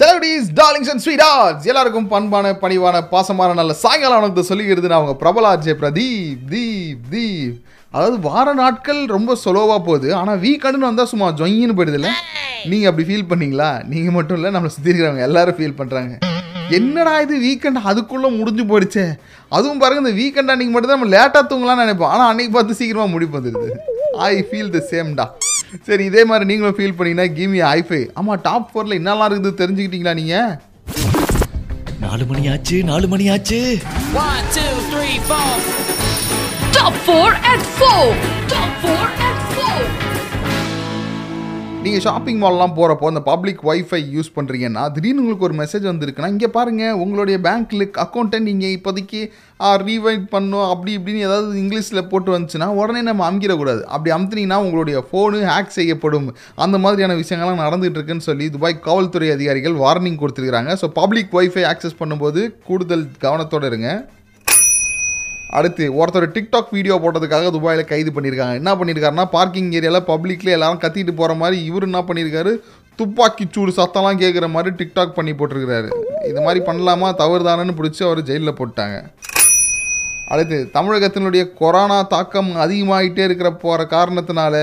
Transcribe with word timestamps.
Celebrities 0.00 0.50
darlings 0.60 0.90
and 0.92 1.02
sweet 1.04 1.24
எல்லாருக்கும் 1.70 2.08
பண்பான 2.12 2.52
பணிவான 2.62 3.02
பாசமான 3.10 3.56
நல்ல 3.58 3.72
சாயங்காலம் 3.82 4.18
வணக்கத்தை 4.18 4.44
சொல்லிக்கிறது 4.50 4.90
நான் 4.90 5.00
அவங்க 5.00 5.16
பிரபலா 5.22 5.50
ஜே 5.64 5.72
பிரதீப் 5.82 6.46
தீப் 6.52 7.04
தீப். 7.14 7.58
அதாவது 7.94 8.16
வார 8.28 8.46
நாட்கள் 8.60 9.00
ரொம்ப 9.14 9.36
சொலோவாக 9.44 9.80
போகுது. 9.88 10.08
ஆனால் 10.20 10.40
வீக்கெண்டுன்னு 10.44 10.90
வந்தால் 10.90 11.10
சும்மா 11.12 11.28
ஜொயின்னு 11.40 11.76
போயிடுதுல்ல? 11.78 12.10
நீங்கள் 12.70 12.90
அப்படி 12.90 13.06
ஃபீல் 13.08 13.30
பண்ணீங்களா? 13.30 13.70
நீங்கள் 13.92 14.16
மட்டும் 14.18 14.38
இல்லை 14.38 14.50
நம்மளை 14.56 14.72
சுற்றி 14.74 14.90
இருக்கிறவங்க 14.92 15.26
எல்லாரும் 15.28 15.58
ஃபீல் 15.60 15.78
பண்ணுறாங்க 15.80 16.14
என்னடா 16.78 17.14
இது 17.24 17.36
வீக்கெண்ட் 17.46 17.86
அதுக்குள்ளே 17.90 18.28
முடிஞ்சு 18.40 18.64
போயிடுச்சே? 18.72 19.06
அதுவும் 19.56 19.80
பாருங்க 19.82 20.02
இந்த 20.04 20.14
வீக்கெண்ட் 20.22 20.52
அன்னைக்கு 20.54 20.74
மட்டும் 20.74 20.92
தான் 20.92 21.00
நம்ம 21.00 21.12
லேட்டாக 21.16 21.44
தூங்கலாம்னு 21.52 21.84
நினைப்போம். 21.86 22.12
ஆனால் 22.14 22.28
அன்னைக்கு 22.32 22.54
பார்த்து 22.56 22.80
சீக்கிரமாக 22.80 23.12
முடிவு 23.14 23.38
வந்துடுது 23.38 23.89
ஐ 24.28 24.34
ஃபீல் 24.48 24.72
த 24.76 24.80
சேம்டா 24.90 25.26
சரி 25.88 26.04
இதே 26.10 26.22
மாதிரி 26.24 26.44
நீங்களும் 26.50 26.76
ஃபீல் 26.78 26.96
பண்ணீங்கன்னா 26.98 27.28
கிவ் 27.36 27.52
மீ 27.52 27.60
ஐஃபை 27.70 28.02
ஆமாம் 28.20 28.42
டாப் 28.46 28.68
ஃபோரில் 28.70 28.98
என்னெல்லாம் 28.98 29.30
இருக்குது 29.30 29.60
தெரிஞ்சுக்கிட்டீங்களா 29.62 30.14
நீங்கள் 30.20 30.50
நாலு 32.04 32.24
மணி 32.30 32.44
ஆச்சு 32.54 32.78
நாலு 32.90 33.08
மணி 33.14 33.26
ஆச்சு 33.36 33.60
One, 34.20 34.44
two, 34.54 34.72
three, 34.90 35.16
four. 35.28 35.50
Top 36.76 36.94
4 37.08 37.18
at 37.46 37.62
4. 37.80 37.92
Top 38.48 38.70
4 38.86 38.96
at 39.20 39.36
4. 39.36 39.39
நீங்கள் 41.84 42.02
ஷாப்பிங் 42.04 42.40
மால்லாம் 42.40 42.72
போகிறப்போ 42.78 43.06
அந்த 43.10 43.20
பப்ளிக் 43.28 43.60
ஒய்ஃபை 43.70 44.00
யூஸ் 44.14 44.28
பண்ணுறீங்கன்னா 44.34 44.82
திடீர்னு 44.94 45.22
உங்களுக்கு 45.22 45.46
ஒரு 45.46 45.54
மெசேஜ் 45.60 45.84
வந்திருக்குன்னா 45.90 46.28
இங்கே 46.34 46.48
பாருங்கள் 46.56 46.98
உங்களுடைய 47.02 47.36
பேங்க்கில் 47.46 47.84
அக்கௌண்ட்டை 48.04 48.40
நீங்கள் 48.48 48.74
இப்போதைக்கு 48.76 49.20
ரீவைட் 49.86 50.26
பண்ணும் 50.34 50.66
அப்படி 50.72 50.90
இப்படின்னு 50.98 51.24
ஏதாவது 51.28 51.56
இங்கிலீஷில் 51.62 52.08
போட்டு 52.10 52.34
வந்துச்சுன்னா 52.36 52.68
உடனே 52.80 53.02
நம்ம 53.08 53.24
அமுக்கிடக்கூடாது. 53.30 53.82
அப்படி 53.94 54.14
அமுத்தினீங்கன்னா 54.16 54.60
உங்களுடைய 54.66 54.98
ஃபோனு 55.08 55.40
ஹேக் 55.52 55.76
செய்யப்படும். 55.78 56.28
அந்த 56.66 56.78
மாதிரியான 56.84 57.18
விஷயங்கள்லாம் 57.22 57.66
நடந்துட்டு 57.66 57.98
இருக்குன்னு 58.00 58.28
சொல்லி 58.30 58.48
துபாய் 58.56 58.80
காவல்துறை 58.88 59.30
அதிகாரிகள் 59.38 59.82
வார்னிங் 59.84 60.22
கொடுத்துருக்காங்க 60.22 60.74
ஸோ 60.82 60.88
பப்ளிக் 61.02 61.36
ஒய்ஃபை 61.40 61.66
ஆக்சஸ் 61.72 62.00
பண்ணும்போது 62.02 62.42
கூடுதல் 62.68 63.06
கவனத்தோடு 63.26 63.70
இருங்க. 63.72 63.90
அடுத்து 65.58 65.84
ஒருத்தர் 66.00 66.26
டிக்டாக் 66.34 66.74
வீடியோ 66.76 66.96
போட்டதுக்காக 67.02 67.50
துபாயில் 67.50 67.90
கைது 67.92 68.10
பண்ணியிருக்காங்க 68.10 68.54
என்ன 68.60 68.74
பண்ணியிருக்காருன்னா 68.74 69.24
பார்க்கிங் 69.24 69.70
ஏரியாவில் 69.70 70.08
பப்ளிக்கில் 70.10 70.56
எல்லாரும் 70.56 70.82
கத்திட்டு 70.84 71.12
போகிற 71.12 71.34
மாதிரி 71.34 71.64
இவர் 71.64 71.86
என்ன 71.88 72.00
பண்ணியிருக்காரு 72.08 72.52
துப்பாக்கி 72.98 73.44
சூடு 73.50 73.72
சத்தம்லாம் 73.76 74.20
கேட்குற 74.22 74.46
மாதிரி 74.48 74.70
டிக்டாக் 74.80 75.16
பண்ணி 75.18 75.32
போட்டிருக்கிறாரு. 75.32 75.88
இது 76.28 76.40
மாதிரி 76.40 76.60
பண்ணலாமா? 76.64 77.08
தவறுதானன்னு 77.22 77.76
பிடிச்சி 77.78 78.02
அவர் 78.06 78.22
ஜெயிலில் 78.22 78.58
போட்டாங்க. 78.60 78.96
அடுத்து 80.28 80.58
தமிழகத்தினுடைய 80.74 81.44
கொரோனா 81.60 82.02
தாக்கம் 82.02 82.50
அதிகமாகிட்டே 82.56 83.24
இருக்கிற 83.28 83.50
போகிற 83.52 83.86
காரணத்தினால 83.96 84.56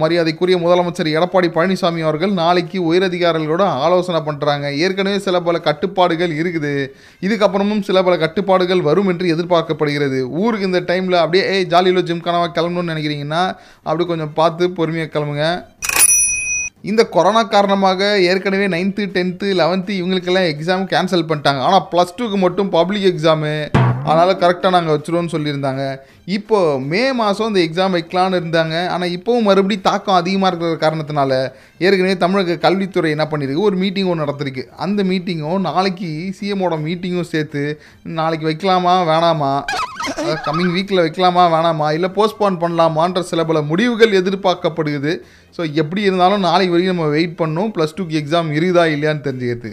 மரியாதைக்குரிய 0.00 0.56
முதலமைச்சர் 0.64 1.08
எடப்பாடி 1.14 1.48
பழனிசாமி 1.54 2.00
அவர்கள் 2.06 2.32
நாளைக்கு 2.40 2.78
உயரதிகாரிகளோட 2.88 3.62
ஆலோசனை 3.84 4.20
பண்ணுறாங்க 4.28 4.66
ஏற்கனவே 4.84 5.18
சில 5.26 5.40
பல 5.46 5.58
கட்டுப்பாடுகள் 5.68 6.32
இருக்குது. 6.40 6.74
இதுக்கப்புறமும் 7.26 7.84
சில 7.88 8.02
பல 8.08 8.16
கட்டுப்பாடுகள் 8.24 8.86
வரும் 8.88 9.10
என்று 9.12 9.32
எதிர்பார்க்கப்படுகிறது. 9.34 10.20
ஊருக்கு 10.42 10.68
இந்த 10.70 10.82
டைமில் 10.90 11.22
அப்படியே 11.22 11.44
ஏய் 11.54 11.68
ஜாலியில் 11.74 12.06
ஜிம் 12.10 12.26
கனவா 12.26 12.48
கிளம்பணும்னு 12.58 12.92
நினைக்கிறீங்கன்னா 12.94 13.42
அப்படி 13.86 14.06
கொஞ்சம் 14.12 14.36
பார்த்து 14.40 14.70
பொறுமையாக 14.78 15.12
கிளம்புங்க. 15.14 15.48
இந்த 16.90 17.02
கொரோனா 17.16 17.42
காரணமாக 17.54 18.08
ஏற்கனவே 18.30 18.66
நைன்த்து 18.74 19.04
டென்த்து 19.16 19.46
லெவன்த்து 19.60 19.92
இவங்களுக்கெல்லாம் 20.00 20.50
எக்ஸாம் 20.52 20.84
கேன்சல் 20.92 21.28
பண்ணிட்டாங்க. 21.30 21.60
ஆனால் 21.68 21.86
ப்ளஸ் 21.92 22.16
டூக்கு 22.18 22.38
மட்டும் 22.46 22.72
பப்ளிக் 22.76 23.10
எக்ஸாமு 23.12 23.54
அதனால் 24.08 24.40
கரெக்டாக 24.42 24.74
நாங்கள் 24.76 24.94
வச்சுருவோம்னு 24.96 25.34
சொல்லியிருந்தாங்க. 25.34 25.82
இப்போ 26.36 26.58
மே 26.90 27.02
மாதம் 27.20 27.50
இந்த 27.50 27.60
எக்ஸாம் 27.66 27.96
வைக்கலான்னு 27.96 28.40
இருந்தாங்க. 28.40 28.76
ஆனால் 28.94 29.14
இப்போவும் 29.16 29.48
மறுபடியும் 29.48 29.86
தாக்கம் 29.88 30.18
அதிகமாக 30.20 30.50
இருக்கிற 30.50 30.78
காரணத்தினால 30.84 31.32
ஏற்கனவே 31.86 32.16
தமிழக 32.24 32.58
கல்வித்துறை 32.66 33.10
என்ன 33.16 33.26
பண்ணியிருக்கு? 33.32 33.68
ஒரு 33.70 33.78
மீட்டிங் 33.82 34.10
ஒன்று 34.12 34.24
நடத்திருக்கு 34.24 34.64
அந்த 34.86 35.00
மீட்டிங்கும் 35.12 35.66
நாளைக்கு 35.70 36.10
சிஎமோட 36.38 36.76
மீட்டிங்கும் 36.86 37.32
சேர்த்து 37.34 37.64
நாளைக்கு 38.20 38.48
வைக்கலாமா 38.50 38.94
வேணாமா? 39.12 39.52
கம்மிங் 40.46 40.72
வீக்கில் 40.74 41.02
வைக்கலாமா 41.04 41.44
வேணாமா? 41.54 41.86
இல்லை 41.96 42.08
போஸ்ட்போன் 42.16 42.58
பண்ணலாமான்ற 42.62 43.20
சில 43.30 43.40
பல 43.50 43.58
முடிவுகள் 43.70 44.16
எதிர்பார்க்கப்படுகிறது. 44.20 45.12
ஸோ 45.56 45.62
எப்படி 45.82 46.00
இருந்தாலும் 46.08 46.44
நாளைக்கு 46.46 46.74
வரைக்கும் 46.74 46.96
நம்ம 46.96 47.10
வெயிட் 47.16 47.36
பண்ணணும். 47.40 47.70
ப்ளஸ் 47.74 47.94
டூக்கு 47.96 48.18
எக்ஸாம் 48.20 48.48
இருக்குதா 48.56 48.84
இல்லையான்னு 48.94 49.24
தெரிஞ்சுக்கிறது 49.26 49.70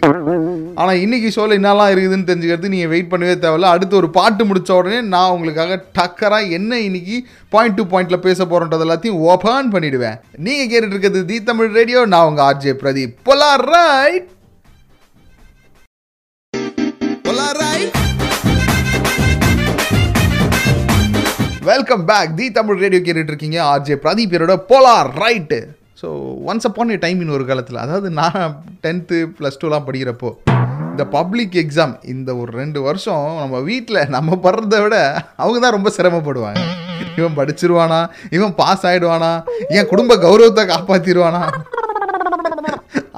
ஆனால் 0.80 1.00
இன்னைக்கு 1.04 1.28
ஷோவில் 1.34 1.56
என்னெல்லாம் 1.56 1.90
இருக்குதுன்னு 1.92 2.28
தெரிஞ்சுக்கிறது 2.28 2.72
நீங்கள் 2.74 2.90
வெயிட் 2.92 3.10
பண்ணவே 3.12 3.34
தேவையில்ல. 3.44 3.72
அடுத்து 3.74 3.94
ஒரு 4.00 4.08
பாட்டு 4.16 4.42
முடித்த 4.48 4.76
உடனே 4.78 4.98
நான் 5.14 5.32
உங்களுக்காக 5.34 5.76
டக்கராக 5.98 6.54
என்ன 6.58 6.80
இன்னைக்கு 6.88 7.16
பாயிண்ட் 7.54 7.78
டு 7.78 7.84
பாயிண்ட்டில் 7.92 8.24
பேச 8.26 8.40
போகிறோன்றது 8.44 8.86
எல்லாத்தையும் 8.86 9.20
ஓபன் 9.32 9.72
பண்ணிவிடுவேன் 9.74 10.18
நீங்கள் 10.46 10.70
கேட்டுட்டு 10.72 10.94
இருக்கிறது 10.96 11.22
தி 11.32 11.38
தமிழ் 11.50 11.74
ரேடியோ. 11.78 12.02
நான் 12.14 12.28
உங்கள் 12.30 12.46
RJ 12.48 12.74
Pradeep. 12.82 13.14
Polar 13.28 13.66
right 13.74 14.28
welcome 21.70 22.04
back 22.08 22.32
the 22.38 22.46
Tamil 22.56 22.80
radio 22.82 23.00
கேட்டுட்டு 23.02 23.32
இருக்கீங்க 23.32 23.58
RJ 23.72 23.96
Pradeep 24.04 24.34
இரோட 24.36 24.54
polar 24.70 25.10
right 25.22 25.58
so 26.00 26.08
once 26.50 26.66
upon 26.68 26.92
a 26.94 26.96
time 27.04 27.18
in 27.22 27.34
ஒரு 27.36 27.44
காலத்தில் 27.50 27.82
அதாவது 27.82 28.08
நான் 28.18 28.38
டென்த்து 28.84 29.18
ப்ளஸ் 29.38 29.60
டூலாம் 29.60 29.86
படிக்கிறப்போ 29.88 30.30
இந்த 30.92 31.04
பப்ளிக் 31.14 31.54
எக்ஸாம் 31.60 31.92
இந்த 32.12 32.30
ஒரு 32.40 32.50
ரெண்டு 32.60 32.78
வருஷம் 32.86 33.26
நம்ம 33.42 33.56
வீட்டில் 33.68 34.08
நம்ம 34.14 34.36
படுறத 34.44 34.76
விட 34.84 34.96
அவங்க 35.42 35.58
தான் 35.64 35.74
ரொம்ப 35.76 35.90
சிரமப்படுவாங்க. 35.96 36.62
இவன் 37.18 37.36
படிச்சிருவானா? 37.38 38.00
இவன் 38.36 38.54
பாஸ் 38.60 38.84
ஆகிடுவானா 38.88 39.30
என் 39.76 39.88
குடும்ப 39.92 40.16
கௌரவத்தை 40.24 40.64
காப்பாற்றிடுவானா 40.72 41.42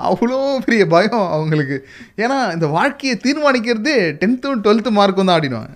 அவ்வளோ 0.08 0.38
பெரிய 0.66 0.84
பயம் 0.94 1.26
அவங்களுக்கு. 1.34 1.76
ஏன்னா 2.24 2.38
இந்த 2.56 2.66
வாழ்க்கையை 2.76 3.14
தீர்மானிக்கிறது 3.24 3.94
டென்த்து 4.20 4.54
டுவெல்த்து 4.64 4.90
மார்க்கும் 4.98 5.28
தான் 5.30 5.36
ஆடினோம் 5.38 5.68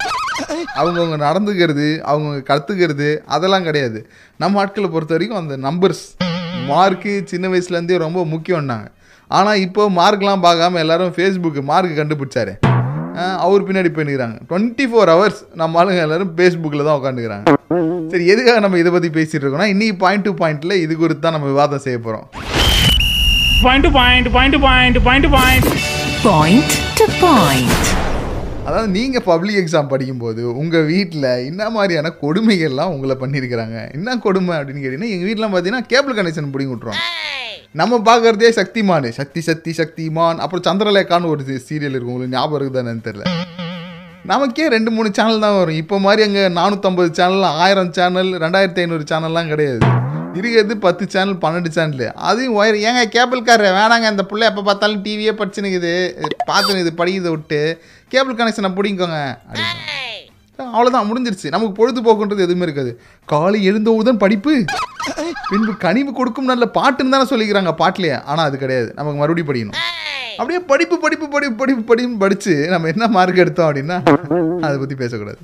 அவங்கவுங்க 0.81 1.19
நடந்துக்கிறது 1.29 1.89
அவங்கவுங்க 2.11 2.43
கற்றுக்கிறது 2.51 3.09
அதெல்லாம் 3.37 3.67
கிடையாது. 3.69 4.01
நம்ம 4.43 4.61
ஆட்களை 4.63 4.91
பொறுத்த 4.95 5.17
வரைக்கும் 5.17 5.41
அந்த 5.43 5.57
நம்பர்ஸ் 5.69 6.05
மார்க்கு 6.71 7.15
சின்ன 7.33 7.49
வயசுலேருந்தே 7.55 7.99
ரொம்ப 8.07 8.23
முக்கியம்னாங்க. 8.35 8.89
ஆனால் 9.31 9.63
இப்போ 9.65 9.83
மார்க்லாம் 9.97 10.45
பார்க்காம 10.45 10.79
எல்லாரும் 10.85 11.15
ஃபேஸ்புக்கு 11.17 11.63
மார்க் 11.71 11.99
கண்டுபிடிச்சாரு. 11.99 12.53
அவர் 13.45 13.65
பின்னாடி 13.69 13.91
போயினுக்கிறாங்க 13.95 14.37
டுவெண்ட்டி 14.51 14.85
ஃபோர் 14.91 15.11
ஹவர்ஸ் 15.13 15.41
நம்ம 15.61 15.79
ஆளுங்க 15.81 16.03
எல்லாரும் 16.07 16.31
ஃபேஸ்புக்கில் 16.37 16.87
தான் 16.89 16.99
உட்காந்துக்கிறாங்க 17.01 17.47
சரி 18.13 18.27
எதுக்காக 18.33 18.61
நம்ம 18.65 18.79
இதை 18.83 18.91
பற்றி 18.93 19.09
பேசிகிட்டு 19.17 19.45
இருக்கோம்னா 19.45 19.73
இன்னைக்கு 19.73 19.97
பாயிண்ட் 20.05 20.27
டு 20.29 20.33
பாயிண்ட்டில் 20.41 20.81
இது 20.85 20.93
குறித்து 20.97 21.25
தான் 21.27 21.37
நம்ம 21.37 21.51
விவாதம் 21.55 21.85
செய்ய 21.87 21.99
போகிறோம் 22.07 22.27
point, 23.63 23.87
point 23.95 24.53
to 24.55 24.61
point, 24.61 24.97
point 25.07 25.23
to 25.25 25.31
point. 25.31 25.65
Point 26.23 26.69
to 26.99 27.07
point. 27.23 27.73
அதாவது 28.69 28.89
நீங்கள் 28.97 29.25
பப்ளிக் 29.29 29.59
எக்ஸாம் 29.61 29.91
படிக்கும்போது 29.93 30.43
உங்கள் 30.61 30.87
வீட்டில் 30.91 31.29
என்ன 31.49 31.71
மாதிரியான 31.77 32.13
கொடுமைகள்லாம் 32.23 32.93
உங்களை 32.95 33.15
பண்ணியிருக்கிறாங்க? 33.23 33.77
என்ன 33.97 34.17
கொடுமை 34.27 34.55
அப்படின்னு 34.59 34.83
கேட்டிங்கன்னா 34.83 35.13
எங்கள் 35.15 35.29
வீட்டில் 35.31 35.47
பார்த்தீங்கன்னா 35.47 35.89
கேபிள் 35.93 36.19
கனெக்ஷன் 36.19 36.53
பிடிங்கி 36.55 36.75
விட்ருவாங்க 36.75 37.05
நம்ம 37.75 37.95
பார்க்குறதே 38.07 38.49
சக்திமான். 38.59 39.07
சக்தி 39.17 39.41
சக்தி 39.49 39.73
சக்திமான். 39.79 40.39
அப்புறம் 40.43 40.65
சந்திரலேகான்னு 40.69 41.31
ஒரு 41.33 41.43
சீரியல் 41.67 41.95
இருக்கும். 41.97 42.15
உங்களுக்கு 42.15 42.37
ஞாபகம் 42.37 42.59
இருக்குதானு 42.59 43.03
தெரியல. 43.09 43.25
நமக்கே 44.31 44.69
ரெண்டு 44.75 44.91
மூணு 44.95 45.09
சேனல் 45.19 45.45
தான் 45.45 45.57
வரும். 45.59 45.79
இப்போ 45.83 45.99
மாதிரி 46.07 46.23
அங்கே 46.27 46.45
நானூற்றம்பது 46.59 47.11
சேனல் 47.19 47.47
ஆயிரம் 47.65 47.93
சேனல் 47.99 48.31
ரெண்டாயிரத்தி 48.45 48.83
ஐநூறு 48.85 49.05
சேனல்லாம் 49.13 49.51
கிடையாது. 49.53 49.83
இருக்கிறது 50.39 50.77
பத்து 50.87 51.05
சேனல் 51.15 51.39
பன்னெண்டு 51.45 51.71
சேனல் 51.77 52.07
அதையும் 52.31 52.57
ஒயர் 52.61 52.81
ஏங்க 52.89 53.05
கேபிள்காரர் 53.17 53.79
வேணாங்க. 53.81 54.09
அந்த 54.13 54.25
பிள்ளை 54.33 54.49
எப்போ 54.51 54.65
பார்த்தாலும் 54.71 55.05
டிவியே 55.07 55.35
படிச்சுனுக்குது. 55.43 55.95
பார்த்துனுக்குது 56.51 56.87
இது 56.87 57.01
படிக்கிறதை 57.03 57.33
விட்டு. 57.37 57.63
கேபிள் 58.09 58.39
கனெக்ஷனை 58.41 58.73
பிடிங்கோங்க 58.79 59.21
அப்படின்னு 59.49 59.98
அவ்வளோதான் 60.65 61.09
முடிஞ்சிருச்சு. 61.09 61.53
நமக்கு 61.55 61.75
பொழுதுபோக்குன்றது 61.79 62.47
எதுவுமே 62.47 62.67
இருக்காது. 62.69 62.93
காலை 63.33 63.59
எழுந்தவுடன் 63.71 64.23
படிப்பு. 64.25 64.55
பின்பு 65.51 65.73
கனிவு 65.85 66.11
கொடுக்கும் 66.19 66.51
நல்ல 66.53 66.65
பாட்டுன்னு 66.79 67.15
தானே 67.15 67.27
சொல்லிக்கிறாங்க 67.33 67.73
பாட்டிலேயே. 67.83 68.17
ஆனால் 68.31 68.47
அது 68.49 68.57
கிடையாது. 68.63 68.89
நமக்கு 68.99 69.21
மறுபடியும் 69.21 69.51
படிக்கணும். 69.51 69.79
அப்படியே 70.39 70.61
படிப்பு 70.71 70.97
படிப்பு 71.05 71.27
படிப்பு 71.35 71.57
படிப்பு 71.61 71.85
படிப்பு 71.91 72.17
படித்து 72.23 72.53
நம்ம 72.73 72.89
என்ன 72.95 73.07
மார்க் 73.17 73.43
எடுத்தோம் 73.45 73.69
அப்படின்னா 73.69 73.97
அதை 74.67 74.75
பற்றி 74.83 74.97
பேசக்கூடாது. 75.03 75.39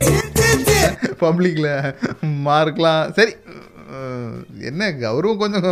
பப்ளிக்கில் 1.23 1.71
மார்க்லாம் 2.49 3.05
சரி 3.19 3.35
என்ன 4.71 4.91
கௌரவம் 5.05 5.43
கொஞ்சம் 5.43 5.69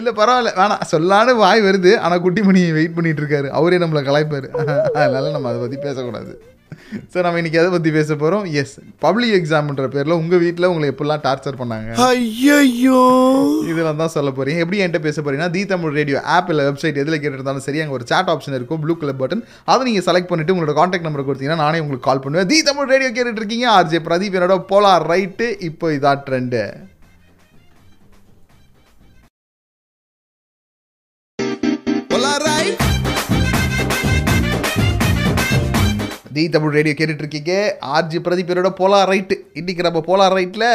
இல்லை 0.00 0.12
பரவாயில்ல 0.18 0.50
வேணாம். 0.58 0.84
சொல்லான்னு 0.92 1.32
வாய் 1.42 1.64
வருது. 1.66 1.90
ஆனால் 2.04 2.22
குட்டிமணி 2.26 2.62
வெயிட் 2.76 2.96
பண்ணிட்டு 2.96 3.22
இருக்காரு. 3.22 3.48
அவரே 3.58 3.78
நம்மளை 3.82 4.02
கலாய்ப்பார். 4.06 4.48
அதனால 4.98 5.30
நம்ம 5.36 5.48
அதை 5.50 5.60
பற்றி 5.64 5.78
பேசக்கூடாது. 5.86 6.32
ஸோ 7.12 7.18
நம்ம 7.24 7.38
இன்னைக்கு 7.40 7.60
எதை 7.60 7.70
பற்றி 7.74 7.90
பேச 7.96 8.10
போகிறோம் 8.22 8.44
எஸ் 8.60 8.74
பப்ளிக் 9.04 9.34
எக்ஸாம்ன்ற 9.38 9.86
பேரில் 9.94 10.16
உங்கள் 10.20 10.42
வீட்டில் 10.44 10.68
உங்களை 10.70 10.86
எப்படிலாம் 10.92 11.22
டார்ச்சர் 11.26 11.58
பண்ணாங்க? 11.60 11.90
ஐயோ 12.08 13.00
இதெல்லாம் 13.70 14.00
தான் 14.02 14.14
சொல்ல 14.16 14.30
போறீங்க. 14.38 14.62
எப்படி 14.64 14.80
என்கிட்ட 14.82 15.02
பேச 15.06 15.22
போறீங்கன்னா 15.22 15.52
தி 15.56 15.62
தமிழ் 15.72 15.96
ரேடியோ 15.98 16.20
ஆப் 16.36 16.50
இல்லை 16.54 16.64
வெப்சைட் 16.68 17.00
எதில் 17.02 17.20
கேட்டிருந்தாலும் 17.22 17.66
சரி 17.68 17.82
அங்கே 17.84 17.96
ஒரு 17.98 18.06
chat 18.12 18.28
ஆப்ஷன் 18.34 18.56
இருக்கும் 18.58 18.82
ப்ளூ 18.84 18.96
கலர் 19.02 19.20
பட்டன் 19.22 19.44
அதை 19.72 19.80
நீங்கள் 19.88 20.06
செலக்ட் 20.08 20.30
பண்ணிட்டு 20.32 20.54
உங்களோட 20.56 20.74
காண்டாக்ட் 20.80 21.08
நம்பர் 21.08 21.28
கொடுத்தீங்கன்னா 21.28 21.62
நானே 21.64 21.82
உங்களுக்கு 21.84 22.08
கால் 22.08 22.24
பண்ணுவேன். 22.24 22.50
தி 22.52 22.58
தமிழ் 22.70 22.90
ரேடியோ 22.94 23.10
கேட்டுட்டு 23.18 23.42
இருக்கீங்க. 23.42 23.68
ஆர்ஜே 23.76 24.00
பிரதீப் 24.08 24.38
என்னோட 24.40 24.56
போலார் 24.72 25.06
ரைட்டு 25.12 25.48
இப்போ 25.70 25.92
இதான் 25.98 26.24
ட்ரெண்டு 26.28 26.62
தி 36.34 36.42
தமிழ் 36.54 36.74
ரேடியோ 36.76 36.94
கேட்டுட்டு 36.98 37.22
இருக்கீங்க 37.24 37.52
ஆர்ஜி 37.96 38.18
பிரதீபரோட 38.26 38.68
போலார் 38.78 39.10
ரைட்டு. 39.12 39.36
இன்னைக்கு 39.60 39.82
நம்ம 39.86 40.00
போலார் 40.08 40.36
ரைட்டில் 40.38 40.68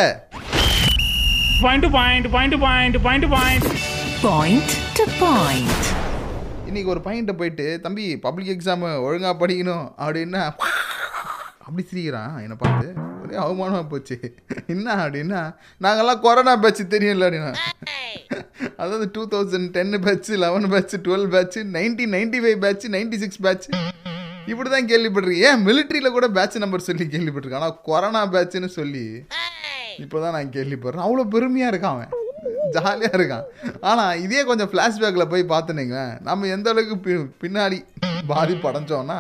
to 1.84 1.90
point, 1.96 2.26
point 2.34 2.52
to 2.54 3.30
point. 3.36 3.64
Point 4.26 4.70
to 4.98 5.06
point. 5.24 5.80
இன்னைக்கு 6.68 6.92
ஒரு 6.94 7.02
பையன்கிட்ட 7.06 7.34
போயிட்டு 7.40 7.66
தம்பி 7.86 8.06
பப்ளிக் 8.26 8.52
எக்ஸாமு 8.56 8.90
ஒழுங்காக 9.06 9.34
படிக்கணும் 9.42 9.86
அப்படின்னா 10.04 10.44
அப்படி 11.66 11.84
சிரிக்கிறான் 11.90 12.34
என்னை 12.44 12.58
பார்த்து. 12.64 12.88
ஒரே 13.24 13.36
அவமானமாக 13.46 13.86
போச்சு. 13.94 14.18
என்ன 14.74 14.88
அப்படின்னா 15.04 15.42
நாங்கெல்லாம் 15.86 16.22
கொரோனா 16.26 16.56
பேட்ச் 16.66 16.84
தெரியும்ல 16.96 17.28
அப்படின்னா. 17.30 17.54
அதாவது 18.82 19.08
two 19.16 19.24
thousand 19.34 19.70
ten 19.78 20.00
batch 20.08 20.32
eleven 20.46 20.70
batch 20.76 20.96
twelve 21.08 21.30
batch 21.36 21.60
nineteen 21.78 22.16
ninety 22.18 22.42
five 22.46 22.60
batch 22.66 22.88
ninety 22.98 23.20
six 23.26 23.42
batch 23.48 23.68
இப்படி 24.52 24.70
தான் 24.76 24.90
கேள்விப்பட்டிருக்கேன். 24.92 25.46
ஏன் 25.50 25.64
மிலிட்ரியில் 25.68 26.16
கூட 26.18 26.28
பேட்ச் 26.38 26.64
நம்பர் 26.64 26.88
சொல்லி 26.88 27.06
கேள்விப்பட்டிருக்கேன். 27.14 27.64
ஆனால் 27.64 27.78
கொரோனா 27.90 28.22
பேட்ச்னு 28.34 28.70
சொல்லி 28.80 29.06
இப்போ 30.04 30.18
தான் 30.24 30.36
நான் 30.38 30.54
கேள்விப்படுறேன். 30.56 31.06
அவ்வளோ 31.08 31.24
பெருமையாக 31.36 31.72
இருக்கான் 31.74 31.96
அவன். 31.98 32.14
ஜாலியாக 32.76 33.18
இருக்கான். 33.20 33.46
ஆனால் 33.90 34.20
இதே 34.26 34.42
கொஞ்சம் 34.50 34.70
ஃப்ளாஷ்பேக்கில் 34.72 35.32
போய் 35.32 35.52
பார்த்துனீங்க 35.54 35.98
நம்ம 36.28 36.48
எந்த 36.56 36.68
அளவுக்கு 36.74 36.98
பி 37.06 37.14
பின்னாடி 37.44 37.80
பாதிப்படைஞ்சோன்னா 38.32 39.20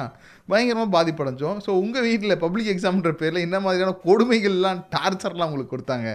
பயங்கரமாக 0.52 0.90
பாதிப்படைஞ்சோம் 0.96 1.58
ஸோ 1.66 1.72
உங்கள் 1.81 2.06
வீட்டில் 2.08 2.40
பப்ளிக் 2.44 2.70
எக்ஸாம்ன்ற 2.74 3.12
பேரில் 3.22 3.46
இந்த 3.48 3.58
மாதிரியான 3.66 3.98
கொடுமைகள்லாம் 4.06 4.80
டார்ச்சர்லாம் 4.96 5.50
உங்களுக்கு 5.50 5.74
கொடுத்தாங்க. 5.76 6.08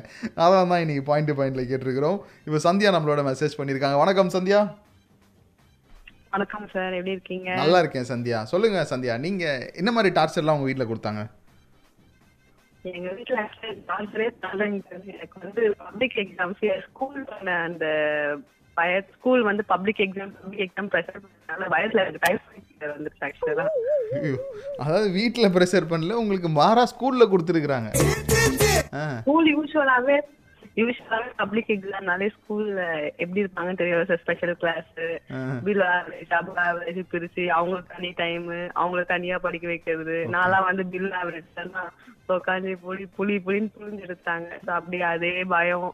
அதான் 0.45 0.73
தான் 0.73 0.83
இன்றைக்கி 0.85 1.05
பாயிண்ட் 1.11 1.31
டு 1.31 1.37
பாயிண்டில் 1.41 1.69
கேட்டிருக்கிறோம். 1.73 2.19
இப்போ 2.47 2.61
சந்தியா 2.69 2.93
நம்மளோட 2.97 3.23
மெசேஜ் 3.31 3.59
பண்ணியிருக்காங்க. 3.61 3.99
வணக்கம் 4.05 4.35
சந்தியா. 4.37 4.63
வணக்கம் 6.35 6.67
சார் 6.73 6.95
எப்படி 6.99 7.13
இருக்கீங்க? 7.17 7.49
நல்லா 7.63 7.81
இருக்கேன் 7.83 8.09
சந்தியா. 8.11 8.39
சொல்லுங்கள் 8.53 8.89
சந்தியா 8.93 9.15
நீங்கள் 9.25 9.65
என்ன 9.81 9.91
மாதிரி 9.97 10.11
டார்ச்சர்லாம் 10.17 10.57
உங்கள் 10.57 10.69
வீட்டில் 10.71 10.89
கொடுத்தாங்க? 10.91 11.23
எங்க 12.85 13.11
வீட்ல 13.19 13.37
actually 13.45 13.75
டாக்டரே 13.91 14.27
தரலைங்க 14.45 14.81
சார். 14.89 15.05
எனக்கு 15.17 15.37
வந்து 15.45 15.63
பப்ளிக் 15.85 16.17
எக்ஸாம்ஸ் 16.25 16.65
ஸ்கூல் 16.89 17.21
அந்த 17.67 17.87
ஸ்கூல் 19.17 19.43
வந்து 19.51 19.63
public 19.73 20.03
exam 20.07 20.33
public 20.39 20.65
exam 20.67 20.91
pressure 20.95 21.21
பண்ணனால 21.25 21.69
வயசுல 21.75 22.03
எனக்கு 22.05 22.25
டைஃபாய்ட் 22.27 22.95
வந்துருச்சு 22.97 23.27
ஆக்சுவலா 23.29 23.67
அதாவது 24.83 25.09
வீட்டில் 25.19 25.55
ப்ரெஷர் 25.57 25.91
பண்ணல 25.93 26.19
உங்களுக்கு 26.23 26.51
மாறா 26.61 26.85
ஸ்கூலில் 26.93 27.31
கொடுத்துருக்குறாங்க. 27.35 27.91
ஆ 29.01 29.05
ஸ்கூல் 29.23 29.51
யூஸ்வலாவே 29.55 30.19
யூஸ்வலாவே 30.81 31.29
பப்ளிக் 31.41 31.69
எக்ஸாம்னாலே 31.75 32.29
ஸ்கூல்ல 32.37 32.81
எப்படி 33.23 33.43
இருப்பாங்கன்னு 33.43 33.81
தெரியும் 33.81 34.09
சார் 34.11 34.23
ஸ்பெஷல் 34.23 34.55
கிளாஸ் 34.63 34.95
பில் 35.67 35.85
ஆவரேஜ் 35.89 37.01
பிரிச்சு 37.13 37.43
அவங்களுக்கு 37.59 37.95
தனி 37.97 38.11
டைம் 38.23 38.47
அவங்கள 38.81 39.03
தனியா 39.13 39.37
படிக்க 39.45 39.67
வைக்கிறது. 39.73 40.17
நான்லாம் 40.35 40.69
வந்து 40.71 40.85
பில் 40.95 41.13
ஆவரேஜ் 41.21 41.59
தான் 41.59 41.93
உட்காந்து 42.39 42.73
புளி 42.87 43.05
புளி 43.19 43.37
புளின்னு 43.47 43.75
புளிஞ்சு 43.77 44.07
எடுத்தாங்க. 44.07 44.49
So 44.65 44.73
அப்படி 44.79 45.01
அதே 45.13 45.33
பயம். 45.55 45.91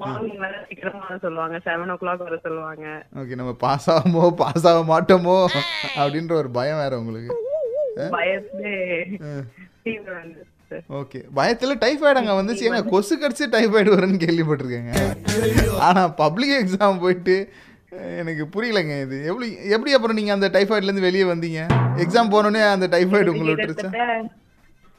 மார்னிங் 0.00 0.42
வேற 0.42 0.54
சீக்கிரமா 0.68 1.00
வர 1.06 1.16
சொல்லுவாங்க. 1.24 1.56
செவன் 1.66 1.92
ஓ 1.94 1.96
கிளாக் 2.02 2.26
வர 2.26 2.36
சொல்லுவாங்க. 2.46 2.86
ஓகே 3.20 3.38
நம்ம 3.40 3.52
பாஸ் 3.64 3.88
ஆகுமோ 3.94 4.22
பாஸ் 4.42 4.66
ஆக 4.70 4.80
மாட்டோமோ 4.92 5.36
அப்படின்ற 6.02 6.34
ஒரு 6.42 6.50
பயம் 6.58 6.80
வேற 6.84 6.94
உங்களுக்கு. 7.02 7.34
பயத்திலே 8.14 8.76
sir. 10.72 10.82
ஓகே 11.00 11.20
பயத்தில் 11.38 11.80
டைஃபாய்டு 11.84 12.20
அங்கே 12.22 12.38
வந்துச்சு. 12.40 12.66
ஏங்க 12.68 12.82
கொசு 12.94 13.14
கடிச்சு 13.22 13.52
டைஃபாய்டு 13.56 13.94
வரும்னு 13.96 14.22
கேள்விப்பட்டிருக்கேங்க. 14.24 14.94
ஆனால் 15.88 16.14
பப்ளிக் 16.22 16.56
எக்ஸாம் 16.62 17.02
போயிட்டு 17.04 17.36
எனக்கு 18.20 18.44
புரியலைங்க 18.52 18.94
இது. 19.04 19.16
எப்படி 19.30 19.46
எப்படி 19.74 19.90
அப்புறம் 19.96 20.18
நீங்கள் 20.18 20.36
அந்த 20.36 20.48
டைஃபாய்ட்லேருந்து 20.54 21.08
வெளியே 21.08 21.24
வந்தீங்க? 21.32 21.62
எக்ஸாம் 22.04 22.32
போனோடனே 22.34 22.62
அந்த 22.74 22.86
டைஃபாய்டு 22.94 23.32
உங்களை 23.34 23.50
விட்டுருச்சா? 23.54 23.90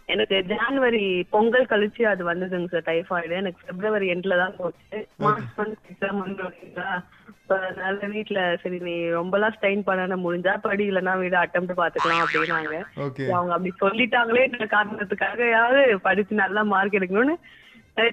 எனக்கு 0.08 0.38
ஜான்வரி 0.44 1.04
பொங்கல் 1.30 1.70
கழிச்சு 1.72 2.04
அது 2.04 2.24
வந்ததுங்க 2.30 2.70
சார் 2.72 2.88
டைஃபாய்டு 2.88 3.34
எனக்கு 3.34 3.60
பிப்ரவரி 3.68 4.08
எண்ட்ல 4.14 4.38
தான் 4.38 4.58
போச்சு. 4.58 5.00
மார்ச் 5.26 5.60
வந்து 5.62 5.78
எக்ஸாம் 5.92 7.04
So, 7.48 7.56
அதனால 7.56 8.08
வீட்ல 8.08 8.58
சரி 8.64 8.78
நீ 8.80 8.94
ரொம்பலாம் 9.12 9.54
ஸ்ட்ரெயின் 9.56 9.82
பண்ண 9.88 10.16
முடிஞ்சா 10.16 10.54
படி 10.66 10.84
இல்லைன்னா 10.92 11.14
வீடு 11.18 11.36
அட்டம் 11.42 11.68
பாத்துக்கலாம் 11.80 12.22
அப்படின்னாங்க. 12.26 12.76
அவங்க 13.36 13.52
அப்படி 13.56 13.72
சொல்லிட்டாங்களே 13.82 14.44
காரணத்துக்காக 14.76 15.50
யாரு 15.50 16.00
படிச்சு 16.08 16.36
நல்லா 16.36 16.64
மார்க் 16.64 16.98
எடுக்கணும்னு 17.00 17.36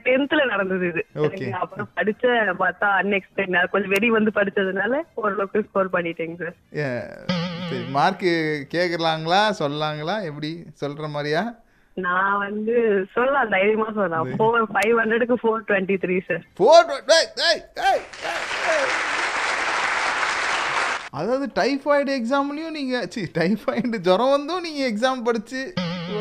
டென்த்ல 0.07 0.41
நடந்தது 0.45 0.87
இது. 0.89 1.03
அப்புறம் 1.61 1.91
படிச்ச 1.99 2.25
பார்த்தா 2.65 2.89
அன்எக்ஸ்பெக்ட் 3.03 3.71
கொஞ்சம் 3.75 3.95
வெறி 3.95 4.11
வந்து 4.11 4.33
படிச்சதுனால 4.39 5.03
ஓரளவுக்கு 5.15 5.65
ஸ்கோர் 5.69 5.95
பண்ணிட்டேங்க 5.97 6.37
சார் 6.43 6.59
சரி 7.71 7.85
மார்க்கு 7.99 8.33
கேட்கலாங்களா 8.75 9.43
சொல்லாங்களா 9.63 10.17
எப்படி? 10.23 10.53
சொல்கிற 10.75 11.09
மாதிரியா? 11.09 11.45
நான் 11.97 12.39
வந்து 12.39 12.75
சொல்லலாம் 13.15 13.49
தைரியமா 13.49 13.87
சொல்லலாம். 13.93 14.29
ஃபோர் 14.35 14.67
ஃபைவ் 14.73 14.95
ஹண்ட்ரடுக்கு 15.01 15.37
ஃபோர் 15.43 15.65
டுவெண்ட்டி 15.69 15.97
த்ரீ 15.99 16.21
சார் 16.21 16.45
டேய். 17.09 18.03
அதாவது 21.13 21.47
டைஃபாய்டு 21.55 22.11
எக்ஸாம்லையும் 22.21 22.71
நீங்கள் 22.71 23.09
சி 23.09 23.31
டைஃபாய்டு 23.35 23.99
ஜுரம் 23.99 24.31
வந்தும் 24.31 24.63
நீங்கள் 24.63 24.89
எக்ஸாம் 24.91 25.23
படித்து 25.23 25.61